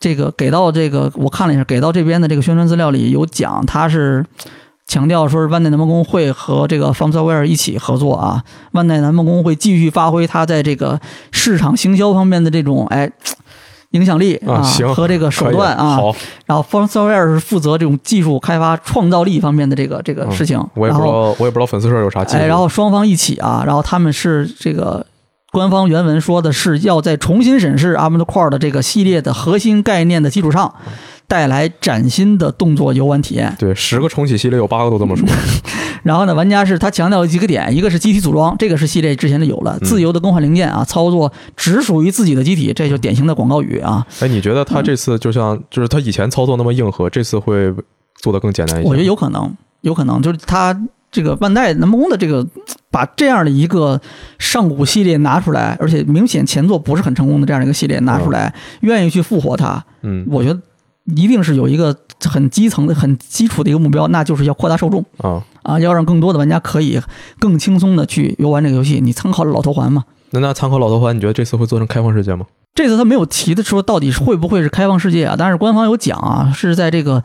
[0.00, 4.24] 这个给到这个我看了一下，给到这边的这个宣传资料里有讲，他是
[4.86, 11.00] 强调说是万代南梦宫会和这个 From Software 一起合作啊，万代南梦宫会继续发挥它在这个
[11.32, 13.10] 市场行销方面的这种哎
[13.90, 14.62] 影响力啊
[14.94, 15.96] 和这个手段啊。
[15.96, 16.14] 好，
[16.46, 20.64] 然后 From Software 是负责这种技术开发、创造力方面的这个这个事情。
[20.74, 25.04] 我也不知道，我也不知道粉丝社有啥哎，然后双方一起啊，然后他们是这个。
[25.50, 30.74] 官方原文说的是要在重新审视 Armored Core 的这个系列的核心概念的基础上，
[31.26, 33.56] 带来崭新的动作游玩体验。
[33.58, 35.26] 对，十个重启系列有八个都这么说。
[36.04, 44.06] 然后呢，玩家是他强调几个点，一个是机体组装，这个是系列之前就有了，自由的更换零件啊，操作只属于自己的机体，这就典型的广告语啊。
[44.20, 47.74] 哎，你觉得他这次就像就是他以前操作那么硬核，这次会
[48.20, 48.88] 做的更简单一些？
[48.88, 50.78] 我觉得有可能，有可能就是他。
[51.10, 52.46] 这个万代南梦宫的这个，
[52.90, 54.00] 把这样的一个
[54.38, 60.60] 上古系列拿出来，而且明显前作不是很成功的这样的一个系列拿出来，愿意去复活它，嗯，我觉得
[61.16, 67.00] 一定是有一个很基层的、很基础的一个目标，那就是要扩大受众啊啊，要让更多的玩家可以
[67.38, 69.00] 更轻松的去游玩这个游戏。
[69.00, 70.04] 你参考了老头环嘛？
[70.30, 72.44] 那那参考老头环，你觉得这次会做成开放世界吗？
[72.74, 75.34] 这次他没有提的说到底会不会是开放世界啊？
[75.38, 77.22] 但是官方有讲啊，是在这个。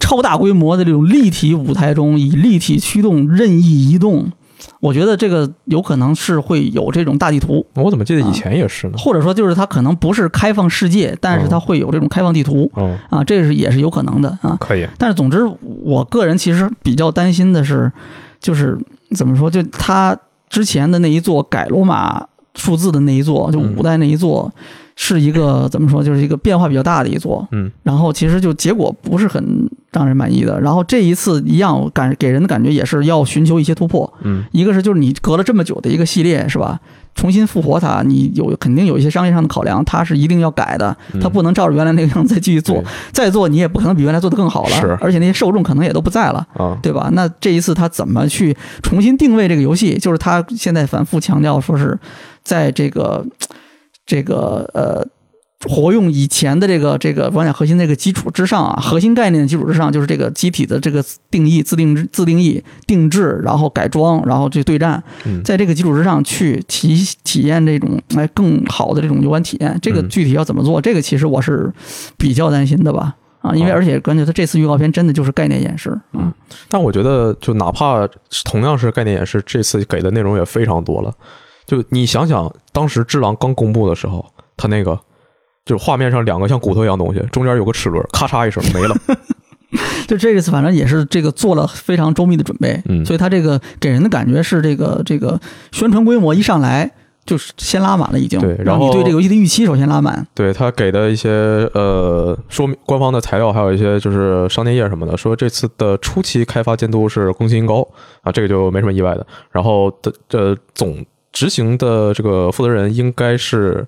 [0.00, 4.32] 超大规模的这种立体舞台中，以立体驱动任意移动，
[4.80, 7.64] 我觉得这个有可能是会有这种大地图。
[7.74, 8.94] 我怎么记得以前也是呢？
[8.98, 12.68] 或者说，就是它可能不是开放世界，但是它会有这种开放地图。
[13.10, 14.56] 啊，这是也是有可能的啊。
[14.58, 14.88] 可以。
[14.98, 15.48] 但是总之，
[15.82, 17.92] 我个人其实比较担心的是，
[18.40, 18.76] 就是
[19.14, 20.16] 怎么说，就它
[20.48, 24.52] 之前的那一座改罗马数字的那一座，就五代那一座。
[25.02, 29.42] 是一个怎么说，就是一个变化比较大的一座，嗯，然后其实就结果不是很
[29.90, 30.60] 让人满意的。
[30.60, 36.78] 然后这一次一样感给人的感觉也是要寻求一些突破，嗯，一个是就是你隔了这么久的一个系列是吧，
[37.14, 47.08] 重新复活它，你有肯定有一些商业上的考量，它是一定要改的，它不能照着原来那个样子再继续做，再做你也不可能比原来做的更好了，是，而且那些受众可能也都不在了，啊，对吧？
[47.14, 49.96] 那这一次他怎么去重新定位这个游戏？
[49.96, 51.98] 就是他现在反复强调说是
[52.44, 53.24] 在这个
[54.10, 55.06] 这个呃。
[55.68, 65.04] 活用以前的这个这个玩家核心这个基础之上啊，核心概念的基础之上，就是这个机体的这个定义、自定自定义、定制，然后改装，然后去对战，
[65.44, 69.78] 在这个基础之上去体体验这种哎更好的这种游玩体验。
[69.82, 70.80] 这个具体要怎么做？
[70.80, 71.70] 这个其实我是
[72.16, 76.32] 比较担心的吧啊，因为而且关键他这次预告片真的就是概念演示嗯，
[76.70, 78.08] 但我觉得就哪怕
[78.46, 81.12] 同样是概念演示，这次给的内容也非常多了。
[81.70, 84.26] 就你想想，当时《智狼》刚公布的时候，
[84.56, 84.98] 他那个。
[85.66, 88.96] 就是画面上两个像骨头一样东西，中间有个齿轮，咔嚓一声没了。
[90.08, 95.38] 就这一次，反正也是这个做了非常周密的准备，嗯，所以他这个给人的感觉是这个这个
[95.70, 96.90] 宣传规模一上来
[97.24, 100.26] 就是先拉满了，已经对，然后你对这个游戏的预期首先拉满。
[100.34, 101.30] 对他给的一些
[101.74, 107.86] 呃说明官方的材料，还有一些就是商店页什么的，说这次的初期开发监督是更新高
[108.22, 109.24] 啊，这个就没什么意外的。
[109.52, 113.86] 然后的呃总执行的这个负责人应该是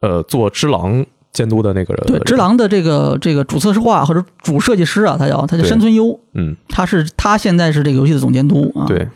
[0.00, 1.04] 呃做只狼。
[1.32, 8.84] 监督的那个人，对《只狼》的这个这个主策划或者主设计师啊，他叫他叫山村优，嗯，他是他现在是这个游戏的总监督啊。
[8.86, 9.08] 对，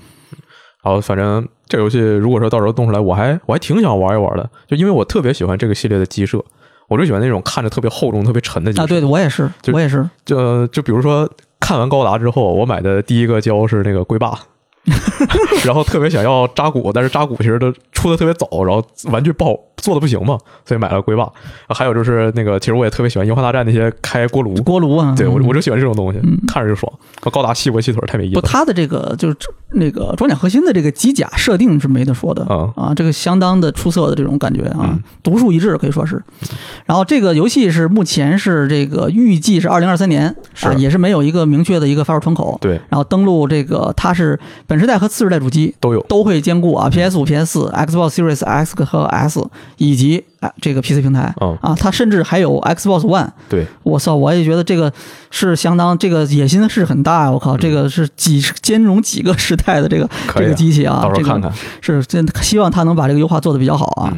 [0.82, 6.42] 好，反正这个游戏如果说到时候动出来，我还我还挺想玩一玩的，就因为我特别喜欢这个系列的机设，
[6.88, 8.86] 我就喜欢那种看着特别厚重、特别沉的机啊。
[8.86, 10.08] 对，我也是，我也是。
[10.24, 11.30] 就就比如说
[11.60, 14.38] 看完高达之后，我买的第一个胶是那个龟爸。
[15.64, 21.28] 然后特别想要扎古，但是扎古其实都出的特别早，然后玩具不好做的不行嘛，所以买了龟爸。
[21.68, 26.92] 还有就是那个，其实我也特别喜欢《樱花大战》那些开锅炉锅炉啊，对我我就喜欢这种东西，看着就爽。
[27.30, 28.40] 高达细脖细腿太没意思。
[28.40, 29.36] 不，它的这个就是
[29.72, 36.22] 那个装甲核心的这个机甲设定是没得说的啊啊，这个相当的出色的这种感觉啊，独树一帜可以说是。
[36.84, 42.56] 然后这个游戏是目前是这个预计是二零二三年啊，也是没有一个明确的一个发售窗口。
[42.60, 49.46] 对，然后登录这个它是本时代和次世代主机都有，都会兼顾啊，PS 五、PS 四、Xbox Series X 和 S
[49.76, 51.34] 以及啊这个 PC 平台。
[51.40, 53.28] 嗯啊，它甚至还有 Xbox One。
[53.48, 54.92] 对，我操，我也觉得这个
[55.30, 57.30] 是相当这个野心是很大啊。
[57.30, 61.52] 我靠，这个是几兼容几个时代的这个这个机器啊，到时候看看。
[61.80, 64.12] 是真希望它能把这个优化做的比较好啊。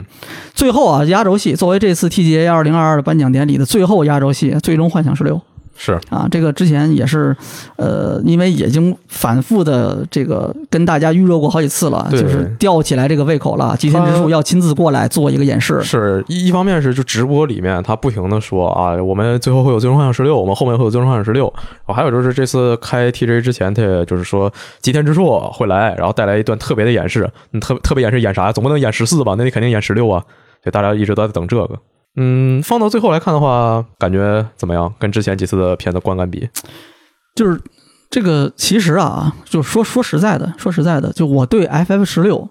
[0.55, 5.37] 最后啊，压轴戏作为这次 TGA 二零二二的颁奖典礼的最后压轴戏，《最终幻想十六》。
[5.81, 7.35] 是啊，这个之前也是，
[7.77, 13.77] 呃，因为已经反复的这个跟大家预热过好几次了，就是吊起来这个胃口了。
[13.79, 21.47] 吉田直树要亲自过来做一个演示，是一一方面是就直播里面他不停的说啊，我们最后会有最终幻想十六，我们后面会有最终幻想十六。
[21.87, 27.31] 然后还有就是这次开 TJ 之前，他也就是说吉田直树会来，然后带来一段特别的演示。
[27.53, 28.51] 你特特别演示演啥？
[28.51, 29.37] 总不能演十四吧？
[29.39, 30.21] 那你肯定演十六啊。
[30.65, 31.79] 所以大家一直都在等这个。
[32.21, 34.93] 嗯，放到最后来看的话，感觉怎么样？
[34.99, 36.49] 跟之前几次的片子观感比，
[37.37, 37.61] 就是
[38.11, 42.51] 这个其实啊，就说说实在的，说实在的，就我对 FF 十六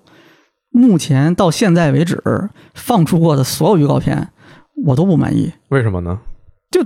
[0.72, 2.24] 目前到现在为止
[2.76, 4.30] 放出过的所有预告片，
[4.86, 5.52] 我都不满意。
[5.68, 6.18] 为什么呢？
[6.72, 6.86] 就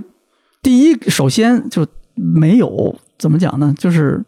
[0.60, 1.86] 第一，首先就
[2.16, 3.72] 没有怎么讲呢？
[3.78, 4.24] 就是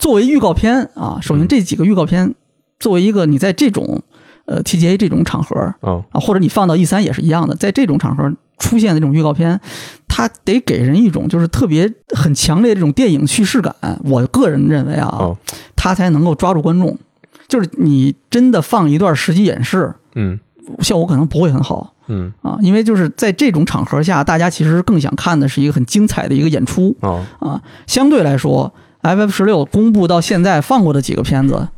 [0.00, 2.34] 作为预告片啊，首先这几个预告片
[2.80, 4.02] 作为一个你在这种。
[4.44, 9.60] 呃，TGA 这种场合啊，或者你放到 E 三也是一样的，在这种场合出现的这种预告片，
[10.08, 13.74] 它得给人一种就是特别很强烈的这种电影叙事感。
[14.04, 15.36] 我个人认为啊，
[15.76, 16.98] 它才能够抓住观众。
[17.48, 20.40] 就是你真的放一段实际演示，嗯，
[20.80, 27.62] 效果可能不会很好，嗯啊，因为就是在这种场合下，大家其实更想看的是一个很精彩的一个演出啊啊。
[27.86, 31.68] 相对来说，FF 十六公布到现在放过的几个片子，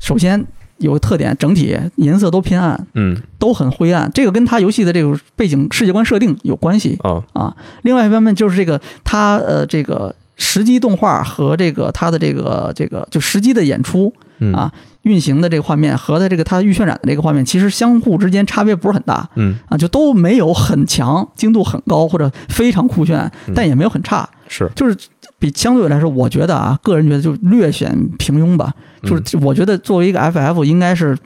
[0.00, 0.46] 首先。
[0.78, 4.10] 有个特点，整体颜色都偏暗，嗯，都很灰暗。
[4.12, 7.56] 这个跟它游戏的这个背景世界观设定有关系啊啊。
[7.82, 14.12] 另外一方面就是这个它呃这个实机动画和这个它的这个这个就实机的演出
[14.52, 14.70] 啊
[15.06, 19.56] 运行的这个画面和它这个它预渲染的这个画面，其实相互之间差别不是很大，嗯。
[19.68, 24.70] 啊就都没有很强精度很高或者非常酷炫，但也没有很差，是。
[24.74, 24.96] 就是
[25.38, 28.72] 比相对来说，我觉得啊个人觉得就略显平庸吧。
[29.02, 31.16] 就是我觉得作为一个 FF，应该是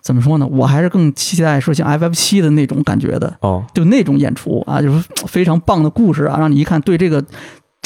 [0.00, 0.46] 怎么说呢？
[0.46, 7.22] 我还是更期待说像 FF 七的那种感觉的哦，就那种演出啊，就是非常棒的故事啊，让你一看对这个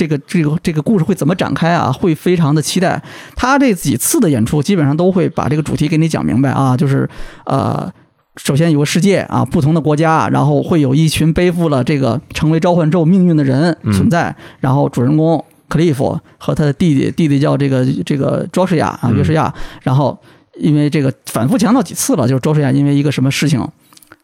[0.00, 3.02] 这个这个这个故事会怎么展开啊，会非常的期待。
[3.36, 7.06] 他这几次的演出基本上都会把这个主题给你讲明白啊，就是
[7.44, 7.92] 呃，
[8.36, 15.44] 首先有个世界啊，不同的国家，然后会有一群背负了这个成为召唤咒命运的人存在，然后主人公。
[15.68, 19.54] 克利夫和他的弟弟，弟弟叫这个这个卓士亚啊，约什亚。
[19.82, 20.18] 然后
[20.58, 23.64] 因为这个反复强调几次了，就是卓士亚因为一个什么事情，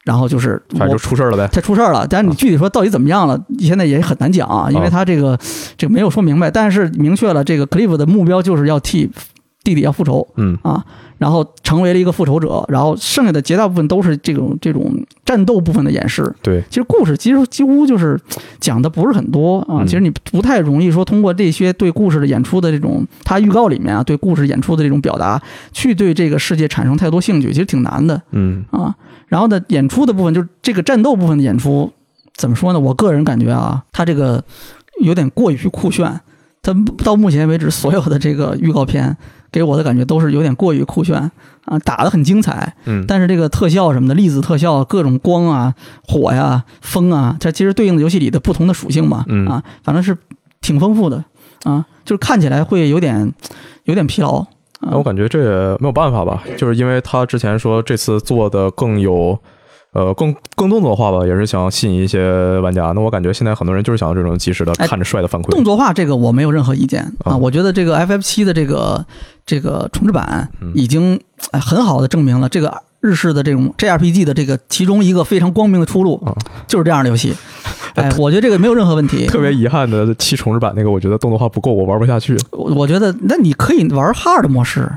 [0.07, 1.47] 然后就是反正就出事了呗。
[1.53, 5.37] 他出事了，但是你具体说到底怎么样了，现在也很难讲啊，因为他这个
[5.77, 6.49] 这个没有说明白。
[6.49, 9.11] 但是明确了，这个 Cliff 的目标就是要替
[9.66, 10.84] 弟弟要复仇，嗯啊。
[11.18, 14.94] 然后成为了一个复仇者，然后剩下的绝大部分都是这种这种
[15.24, 16.30] 战斗部分的演示。
[16.43, 18.20] 对，其实故事其实几乎就是
[18.60, 19.82] 讲的不是很多啊。
[19.86, 28.20] 其实你不太容易说通过这些对故事的演出的这种，他预告里面啊对故事演出的这种表达，去对这个世界产生太多兴趣，其实挺难的。
[28.32, 28.94] 嗯啊，
[29.28, 31.90] 然后呢，演出的部分就是这个战斗部分的演出，
[32.34, 32.78] 怎么说呢？
[32.78, 34.44] 我个人感觉啊，他这个
[35.01, 36.20] 有点过于酷炫。
[36.60, 39.16] 他到目前为止所有的这个预告片。
[39.57, 41.16] 给我的感觉都是有点过于酷炫
[41.65, 45.74] 啊，打得很精彩，嗯，但是这个特效什么的，粒子特效，各种光啊、
[46.07, 50.15] 火呀、风啊，它其实对应的游戏里的不同的属性嘛，嗯啊，反正是
[50.61, 51.24] 挺丰富的
[51.65, 53.33] 啊，就是看起来会有点
[53.85, 54.45] 有点疲劳。
[54.81, 59.39] 那我感觉这也没有办法吧，就是因为他之前说这次做的更有。
[59.97, 62.93] 呃，更更动作化吧，也是想吸引一些玩家。
[62.93, 65.51] 那我感觉现在很多人就是想要这种及时的看着帅的反馈。
[65.52, 69.06] 动作化这个我没有任何意见啊，我觉得这个 FF 七的这个
[69.47, 71.18] 这个重置版已经
[71.51, 76.23] 很好的证明了这个日式的这种 JRPG 的这个其中一个非常光明的出路，
[76.66, 77.35] 就是这样的游戏。
[77.97, 79.24] 哎，我觉得这个没有任何问题。
[79.32, 82.36] 特别遗憾的七重置版那个，我觉得动作化不够，我玩不下去。
[82.51, 84.93] 我我觉得那你可以玩 Hard 模式，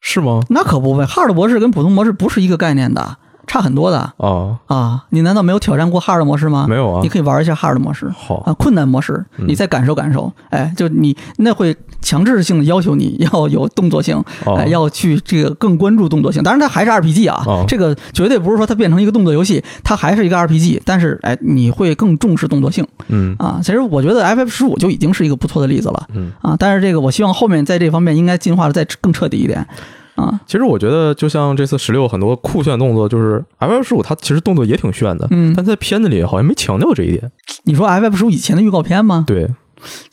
[0.00, 0.40] 是吗？
[0.48, 3.18] 那可不呗，Hard 模式跟普通模式不是一个概念的。
[3.46, 5.04] 差很多的啊啊！
[5.10, 6.66] 你难道没有挑战过 hard 模式吗？
[6.68, 7.00] 没有啊！
[7.02, 10.32] 你可以玩一下 hard 模式，好啊，困难模式，你再感受感受。
[10.50, 16.42] 哎，就你那会强制性的要求你要有动作性，哎，要去这个更关注动作性。
[16.42, 20.80] 当然，它还是 RPG 啊，这个绝对不是说它变成一个动作游戏，它还是一个 RPG。
[20.84, 23.60] 但是，哎，你会更重视动作性，嗯啊。
[23.62, 26.56] 其实我觉得 FF 十五就已经是一个不错的例子了，嗯啊。
[26.58, 29.66] 但是这个我希望后面在这方面应该进化的再更彻底一点。
[30.14, 37.30] 啊，其实我觉得，就像这次十六很多酷炫动作，就是 F F 十五，它其实动作也挺炫的，嗯，但在片子里好像没强调这一点。
[37.64, 39.24] 你说 F F 十五以前的预告片吗？
[39.26, 39.48] 对，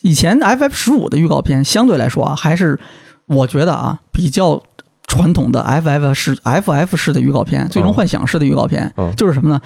[0.02, 2.78] 以前 F F 十五的预告片相对来说啊，还是
[3.26, 4.62] 我觉得啊比较
[5.06, 9.60] 传统的 F F 式 F F 式的预告片，最终幻想式的预告片，就是什么呢？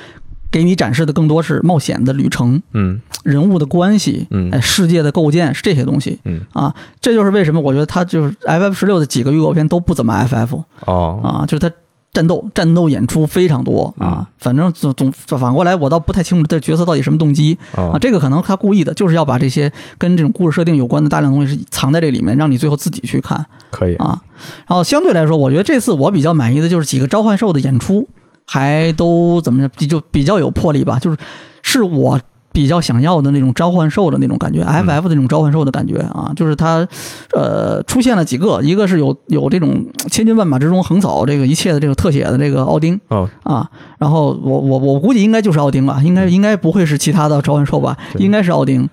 [0.55, 6.43] 给你展示的更多是冒险的旅程，嗯，人物的关系，嗯，哎，世界的构建是这些东西，嗯。
[6.53, 11.21] 啊，这就是为什么我觉得它就是 F F 十六的几个预告片都不怎么 F F 哦。
[11.25, 11.69] 啊，就是它
[12.13, 23.97] 战斗战斗演出非常多啊，反正总总反过来我倒不太清楚这角色到底什么动机啊，这个可能他故意的，就是要把这些跟这种故事设定有关的大量东西是藏在这里面，让你最后自己去看，可以。
[23.97, 24.23] 啊，
[24.69, 28.09] 然后相对来说，我觉得这次我比较满意的就是几个召唤兽的演出。
[28.47, 31.17] 还都怎么着，就比较有魄力吧，就是
[31.63, 32.21] 是我
[32.53, 36.87] 比较想要的那种召唤兽的那种感觉，FF 的那种召唤兽的感觉啊，就是它，
[37.33, 43.01] 呃，出现了几个，一个是有有这种千军万马之中横扫这个一切的这个特写的这个奥丁，
[43.43, 43.69] 啊，
[43.99, 48.89] 然后我我我估计应该就是奥丁吧，应该应该不会是其他的召唤兽吧，应该是奥丁。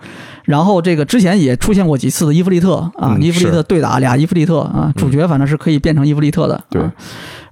[0.51, 6.81] 然后这个之前也出现过几次的伊芙利特啊，伊芙利特对打俩伊芙利特啊，主角反正是可以变成伊芙利特的，对。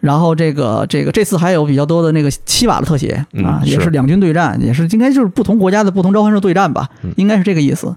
[0.01, 7.95] 然后这个这个这次还有比较多的那个七瓦的特写啊，也是两军对战，也是应该就是不同国家的不同召唤兽对战吧，应该是这个意思。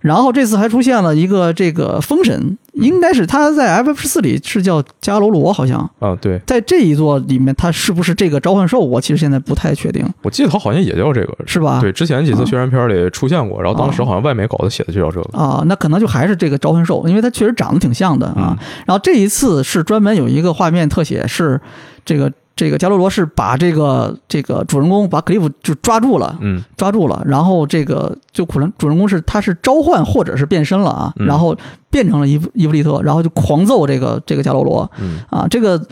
[0.00, 8.80] 然后这次还出现了一个这个风神，应该是他在 FF 十四里是叫加罗罗，好像啊，对，在这一座里面他是不是这个召唤兽？
[8.80, 10.06] 我其实现在不太确定。
[10.22, 11.80] 我记得他好像也叫这个，是吧？
[11.80, 18.56] 对，之前几次宣传片里出现过，然后当时好像外媒稿子写的就叫这个啊，那可能就还是这个召唤兽，因为它确实长得挺像的啊。
[18.86, 21.60] 然后这一次是专门有一个画面特写是。
[22.04, 31.56] 这个这个加罗罗是把这个这个主人公把克利夫就抓住了，嗯，抓住了，然后这个就可能主人公是他是召唤或者是变身了啊，然后
[31.90, 35.82] 变成了伊伊芙利特，然后就狂揍这个这个加罗罗，嗯啊，这个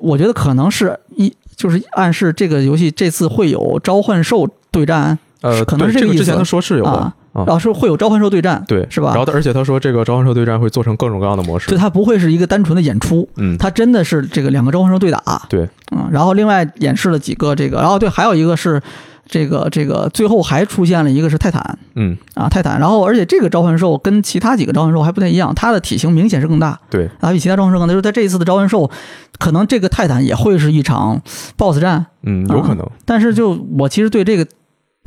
[0.00, 6.18] 我觉得可能是一就是暗示这个游戏这次会有召唤兽对战，呃，可能是这个意思。
[6.18, 7.14] 之前他说是有啊。
[7.34, 9.14] 然后是会有召唤兽对战，对，是吧？
[9.14, 18.80] 然后而且他说这个召唤兽对战会做成各种各样的模式，对它不会是一个单纯的演出，嗯，它真的是这个两个召唤兽对打，对，嗯，然后另外演示了几个这个，然后对，还有一个是
[19.26, 28.90] 这个这个最后还出现了一个是泰坦，嗯，啊泰坦，然后而且这个召唤兽跟其他几个召唤兽还不太一样，它的体型明显是更大，对，啊比其他召唤兽更大，就是在这一次的召唤兽，
[29.38, 31.20] 可能这个泰坦也会是一场
[31.56, 34.46] BOSS 战，嗯，有可能，但是就我其实对这个。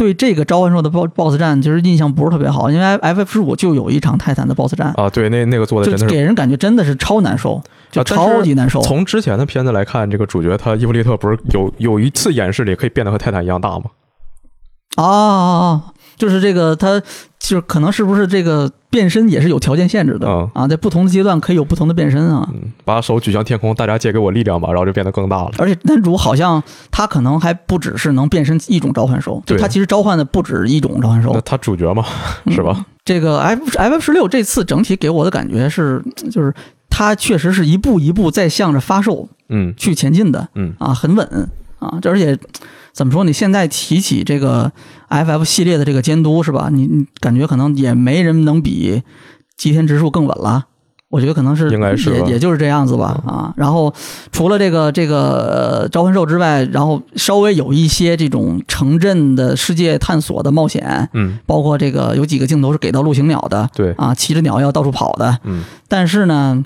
[0.01, 7.61] 对这个召唤兽的 BOSS BOSS 战，其实印象不是特别好，因为 FF 十五就有一场泰坦的 BOSS 战啊，对，那那个做的真的是给人感觉真的是超难受，
[7.91, 8.81] 就超级难受。
[8.81, 13.83] 从之前的片子来看，这个主角他伊芙利特不是有有一次演示里可以变得和泰坦一样大吗？
[14.95, 16.99] 啊，就是这个他
[17.41, 18.71] 就是可能是不是这个。
[18.91, 22.45] 变身也是有条件限制的啊，在不同的阶段可以有不同的变身啊。
[22.83, 25.51] 把手举向天空，大家借给我力量吧，然后就变得更大了。
[25.59, 26.61] 而且男主好像
[26.91, 31.39] 他可能还不只是能变身一种召唤兽，就他其实召唤的不止一种召唤兽。
[31.45, 32.03] 他主角嘛，
[32.47, 32.85] 是吧？
[33.05, 36.53] 这个 F F 十六这次整体给我的感觉是，就是
[36.89, 41.49] 他确实是一步一步在向着发售嗯去前进的嗯啊，很稳
[41.79, 42.37] 啊，这而且。
[42.93, 43.23] 怎么说？
[43.23, 44.71] 你现在提起这个
[45.09, 46.69] FF 系列的这个监督是吧？
[46.71, 49.01] 你你感觉可能也没人能比
[49.57, 50.65] 吉田直树更稳了。
[51.09, 53.53] 我觉得可能是应该是也也就是这样子吧啊。
[53.57, 53.93] 然后
[54.31, 66.63] 除了这个这个召唤兽之外，然后稍微有一些这种城镇的世界探索的冒险，嗯，包括这个有几个镜头是给到陆行鸟的，对啊，骑着鸟要到处跑的，嗯，但是呢。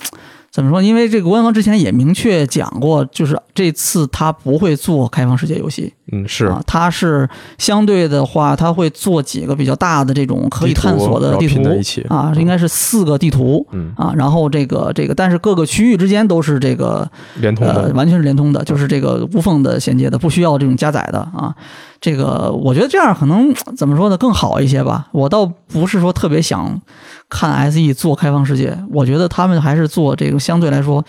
[0.56, 0.82] 怎么说？
[0.82, 5.92] 因为这个官方之前也明确讲过，就是这次他不会做开放世界游戏。
[6.14, 7.28] 嗯，是啊，他是
[7.58, 11.62] 相对的话，他会做几个比较大的这种可以探索的地图
[12.08, 13.68] 啊，应该是四个地图。
[13.72, 17.06] 嗯啊，然后这个这个，但是各个区域之间都是这个
[17.42, 21.54] 连通的，完全是连通的，就是这个无缝的衔接的，不需要这种加载的啊。
[22.06, 25.08] 这个我觉得这样可能怎么说呢，更好一些吧。
[25.12, 26.80] 我倒不是说特别想。
[27.28, 31.04] 看 SE 做开放世界，我觉得他们还是做这个相对来说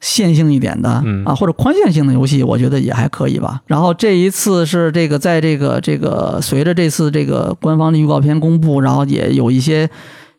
[0.00, 3.60] 线性一点的啊，或者宽线性的游戏，我觉得也还可以吧。
[3.66, 9.90] 然后这一次是这个，在这个这个随着这次这个官方的预告片公布，然后也有一些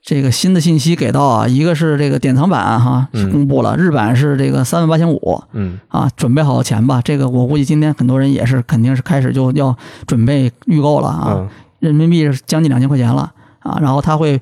[0.01, 1.47] 这个新的信息给到啊。
[1.47, 7.01] 一个是这个典藏版哈是公布了，日版是这个三万八千五，嗯啊，准备好钱吧。
[7.03, 11.49] 这个我估计今天很多人也是肯定是开始就要准备预购了啊。
[11.79, 14.41] 人民币是将近两千块钱了啊，然后他会。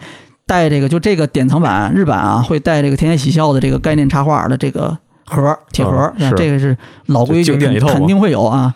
[0.50, 6.78] 带这个就这个典藏版日版啊，会带这个天天喜笑的这个概念插画的这个盒铁盒，这个是
[7.08, 8.74] 老规矩，肯定会有啊。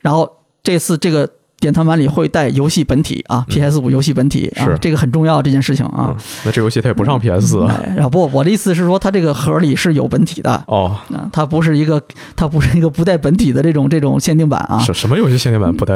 [0.00, 0.28] 然后
[0.64, 1.30] 这次这个。
[1.60, 6.14] 典藏版里会带游戏本体啊，PS 五游戏本体是这个很重要这件事情啊。
[6.44, 8.08] 那这游戏它也不上 PS 四啊？
[8.10, 10.94] 不，我的意思是说，它这个盒里是有本体的哦。
[11.10, 12.02] 啊，它不是一个，
[12.36, 14.78] 它不是一个不带本体的这种这种限定版啊。
[14.80, 15.94] 什什么游戏限定版不带？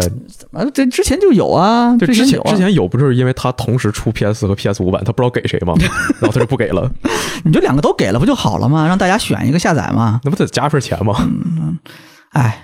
[0.52, 5.74] 啊，这之前就有啊，之前之前有，不就是因为它同时出 PS 和 PS 五版，它不知道给谁吗？
[6.20, 6.90] 然后它就不给了。
[7.44, 8.86] 你就两个都给了不就好了吗？
[8.86, 10.20] 让大家选一个下载嘛。
[10.24, 11.14] 那不得加份钱吗？
[11.20, 11.78] 嗯，
[12.30, 12.62] 哎。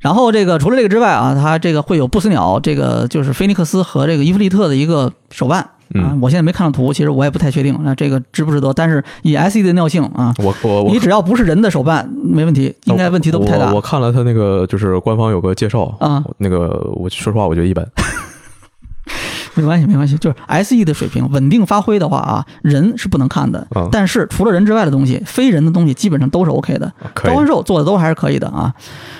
[0.00, 5.60] 然后这个除了这个之外啊，它这个会有不死鸟，这个就是菲尼克斯和这个伊芙利特的一个手办
[5.94, 6.16] 啊。
[6.22, 8.72] 我现在没看到图，其实我也不太确定，那这个值不值得？
[8.72, 13.72] 但是以 SE 的尿性啊，我我你只要不是人的手办，没问题，应该问题都不太大。
[13.74, 17.86] 我看了他那个就是官方有个介绍啊，那个我说实话我觉得一般。
[19.54, 26.92] 没关系，没关系，就是 SE 的水平稳定发挥的话啊，人是不能看的，但是除了人之外的东西，非人的东西基本上都是 OK 的。
[27.16, 28.72] 召唤兽做的都还是可以的啊。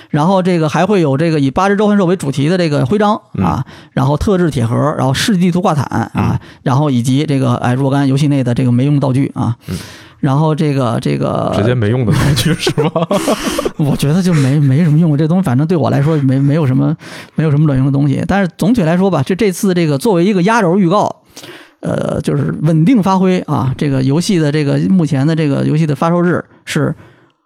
[0.09, 9.55] 然后这个还会有这个以八只召唤兽为主题的这个徽章啊，然后特制铁盒，然后世纪地图挂毯啊，然后以及这个哎若干游戏内的这个没用道具啊。
[10.21, 13.07] 然后这个这个直接没用的道具 是吧？
[13.77, 16.95] 我觉得就没没什么用，这东西反正对我来说没没有什么
[17.35, 18.23] 没有什么卵用的东西。
[18.27, 21.23] 但是总体来说吧，这这次这个作为一个压轴预告，
[21.79, 23.73] 呃，就是稳定发挥啊。
[23.75, 26.95] 这个游戏的这个目前的这个游戏的发售日是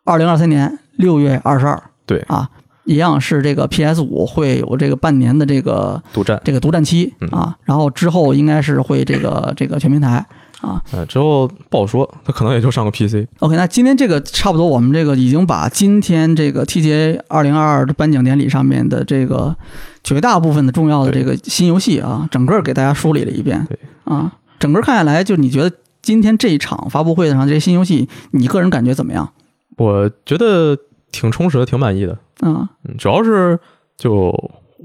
[0.04, 1.82] 二零二三年六月二十二。
[2.06, 2.50] 对啊，
[2.84, 10.26] 一样是这个 PS 五会有这个半年的这个独占这个独占期啊，然后之后应该是会这个这个全平台。
[10.66, 13.28] 啊，之后不好说，他可能也就上个 PC。
[13.40, 19.56] OK，那今天这个差不多，我们这个已经把今天这个 TGA 二零二二的颁奖典礼上面的这个
[20.04, 23.66] 绝大部分的重要的这个新游戏啊，整个给大家梳理了一遍。
[23.70, 29.32] 对啊，整个看下来，就你觉得今天这一场发布会上这些新游戏，你个人感觉怎么样？
[29.78, 30.78] 我觉得
[31.12, 32.18] 挺充实的，挺满意的。
[32.42, 32.68] 嗯，
[32.98, 33.60] 主要是
[33.98, 34.34] 就。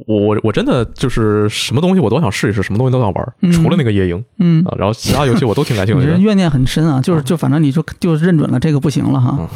[0.07, 6.07] 我我我真的就是什么东西我都想试一试，什么东西都想玩，除了那个夜莺，嗯啊，然后其他游戏我都挺感兴趣。
[6.07, 6.19] 的。
[6.19, 9.49] 怨念很深啊，就是就反正你就就认准了这个不行了哈，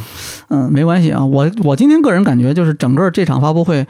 [0.48, 3.86] 嗯，没关系啊，我我今天个人感觉就是整个这场发布会。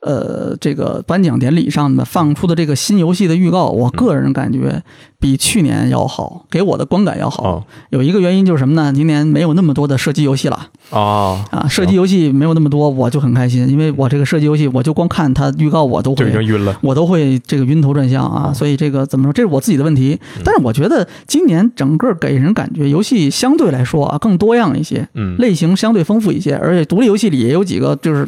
[0.00, 4.82] 呃，这个颁奖典礼上的放出的这个新游戏的预告，我个人感觉
[5.18, 7.66] 比去年要好，给我的观感要好。
[7.90, 8.90] 有一个原因就是什么呢？
[8.94, 11.68] 今年没有那么多的射击游戏了啊啊！
[11.68, 18.50] 射击游戏没有那么多，我就很开心，因为我这个射击游戏，我就光看它预告，我都会已经晕了，我都会这个晕头转向啊。
[18.54, 19.32] 所以这个怎么说？
[19.34, 20.18] 这是我自己的问题。
[20.42, 28.26] 但是我觉得今年整个给人感觉游戏相对来说啊更多样一些，嗯，类型相对丰富一些，而且独立游戏里也有几个就是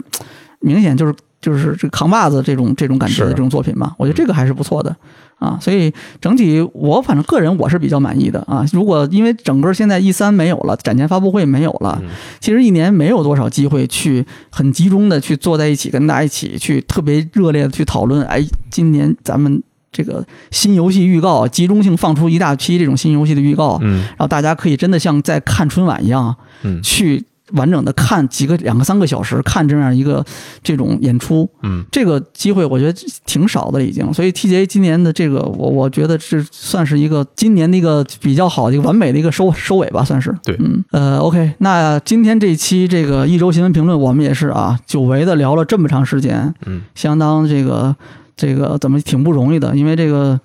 [0.60, 1.14] 明显就是。
[1.42, 4.96] 就是这扛把子这种这种感觉的这种作品嘛，我觉得这个还是不错的
[5.40, 8.64] 啊，所以整体我反正个人我是比较满意的啊。
[8.72, 12.00] 如果因为整个现在 E 三没有了，展前发布会没有了，
[12.38, 18.22] 其实一年没有多少机会去很集中的去坐在一起跟大家一起去特别热烈的去讨论。
[18.26, 18.40] 哎，
[18.70, 19.60] 今年咱们
[19.90, 27.24] 这个新游戏预告集中性放出一大批这种新游戏的预告，嗯，然后大家可以真的像在看春晚一样，嗯，去。
[27.52, 30.24] 完整的看几个两个三个小时看这样一个
[30.62, 40.34] 这种演出，嗯，这个机会我觉得挺少的已经，所以 TGA 今年的这个我我觉得是算是一个今年的一个比较好的一个完美的一个收收尾吧，算是。
[40.44, 40.84] 对，嗯。
[40.90, 47.94] 呃 OK，那今天这期这个一周新闻评论我们也是啊久违的聊了这么长时间，嗯，相当这个
[48.36, 50.40] 这个怎么挺不容易的，因为这个。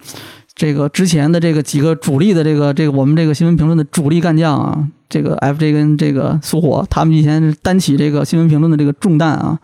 [0.59, 9.57] 这个之前的这个几个主力的这个这个我们这个新闻评论的主力干将啊，这个 FJ 跟这个苏火，他们以前担起这个新闻评论的这个重担啊，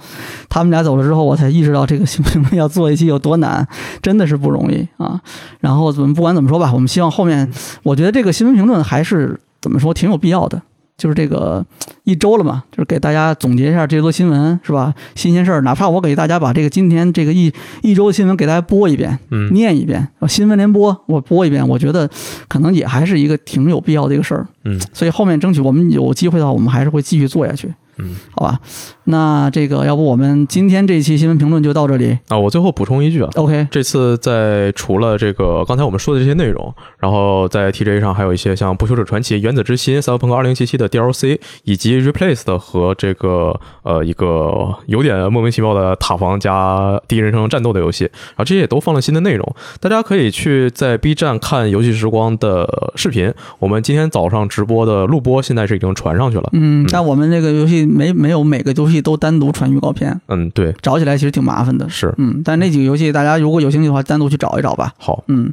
[0.49, 3.68] 他们俩走了之后，我才意识到这个新闻评论要做一期有多难，
[4.02, 5.20] 真的是不容易啊。
[5.60, 7.52] 然后怎么不管怎么说吧，我们希望后面，
[7.84, 10.61] 我觉得这个新闻评论还是怎么说挺有必要的。
[11.04, 11.66] 就是这个
[12.06, 14.94] 一周了嘛，就是给大家总结一下这多新闻是吧？
[15.16, 17.52] 新鲜事儿，哪怕我给大家把这个今天这个一
[17.82, 22.10] 一周的新闻给大家播一遍，嗯，念一遍，新闻联播我播一遍，我觉得
[22.48, 27.74] 可能也还是一个挺有必要的一个事儿，嗯，所以后面争取我们有机会的话，我们还是会继续做下去。
[27.98, 28.60] 嗯，好吧，
[29.03, 32.38] 那这个要不我们今天这一期新闻评论就到这里啊。
[32.38, 53.32] 我最后补充一句啊，OK，这次在除了这个刚才我们说的这些内容，然后在 TJ 上还有一些像《不朽者传奇》《原子之心》《赛博朋克2077》的 DLC，以及 Replaced 和这个呃一个有点莫名其妙的塔防加第一人称战斗的游戏，然后这些也都放了新的内容，大家可以去在 B 站看游戏时光的视频。
[53.60, 57.82] 我们今天早上直播的录播现在是已经传上去了，嗯，但我们这个游戏。
[57.85, 64.93] 没没有每个游戏都单独传预告片，嗯，对，找起来其实挺麻烦的，是，嗯，但那几个游戏大家如果有兴趣的话，单独去找一找吧。
[64.97, 65.51] 好，嗯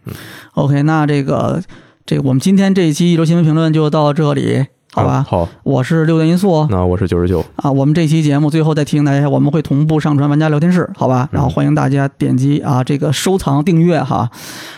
[0.55, 1.63] ，OK，那这个
[2.07, 5.25] 这个我们今天这一期一周新闻评论就到这里，好吧？
[5.29, 7.71] 好，我是六段因素，那我是九十九啊。
[7.71, 11.29] 我们这期节目最后再提醒大家，我们会同步上传玩家聊天室，好吧？
[11.31, 14.31] 然后欢迎大家点击啊这个收藏订阅哈。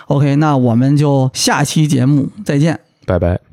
[0.07, 3.52] OK，那我们就下期节目再见，拜拜。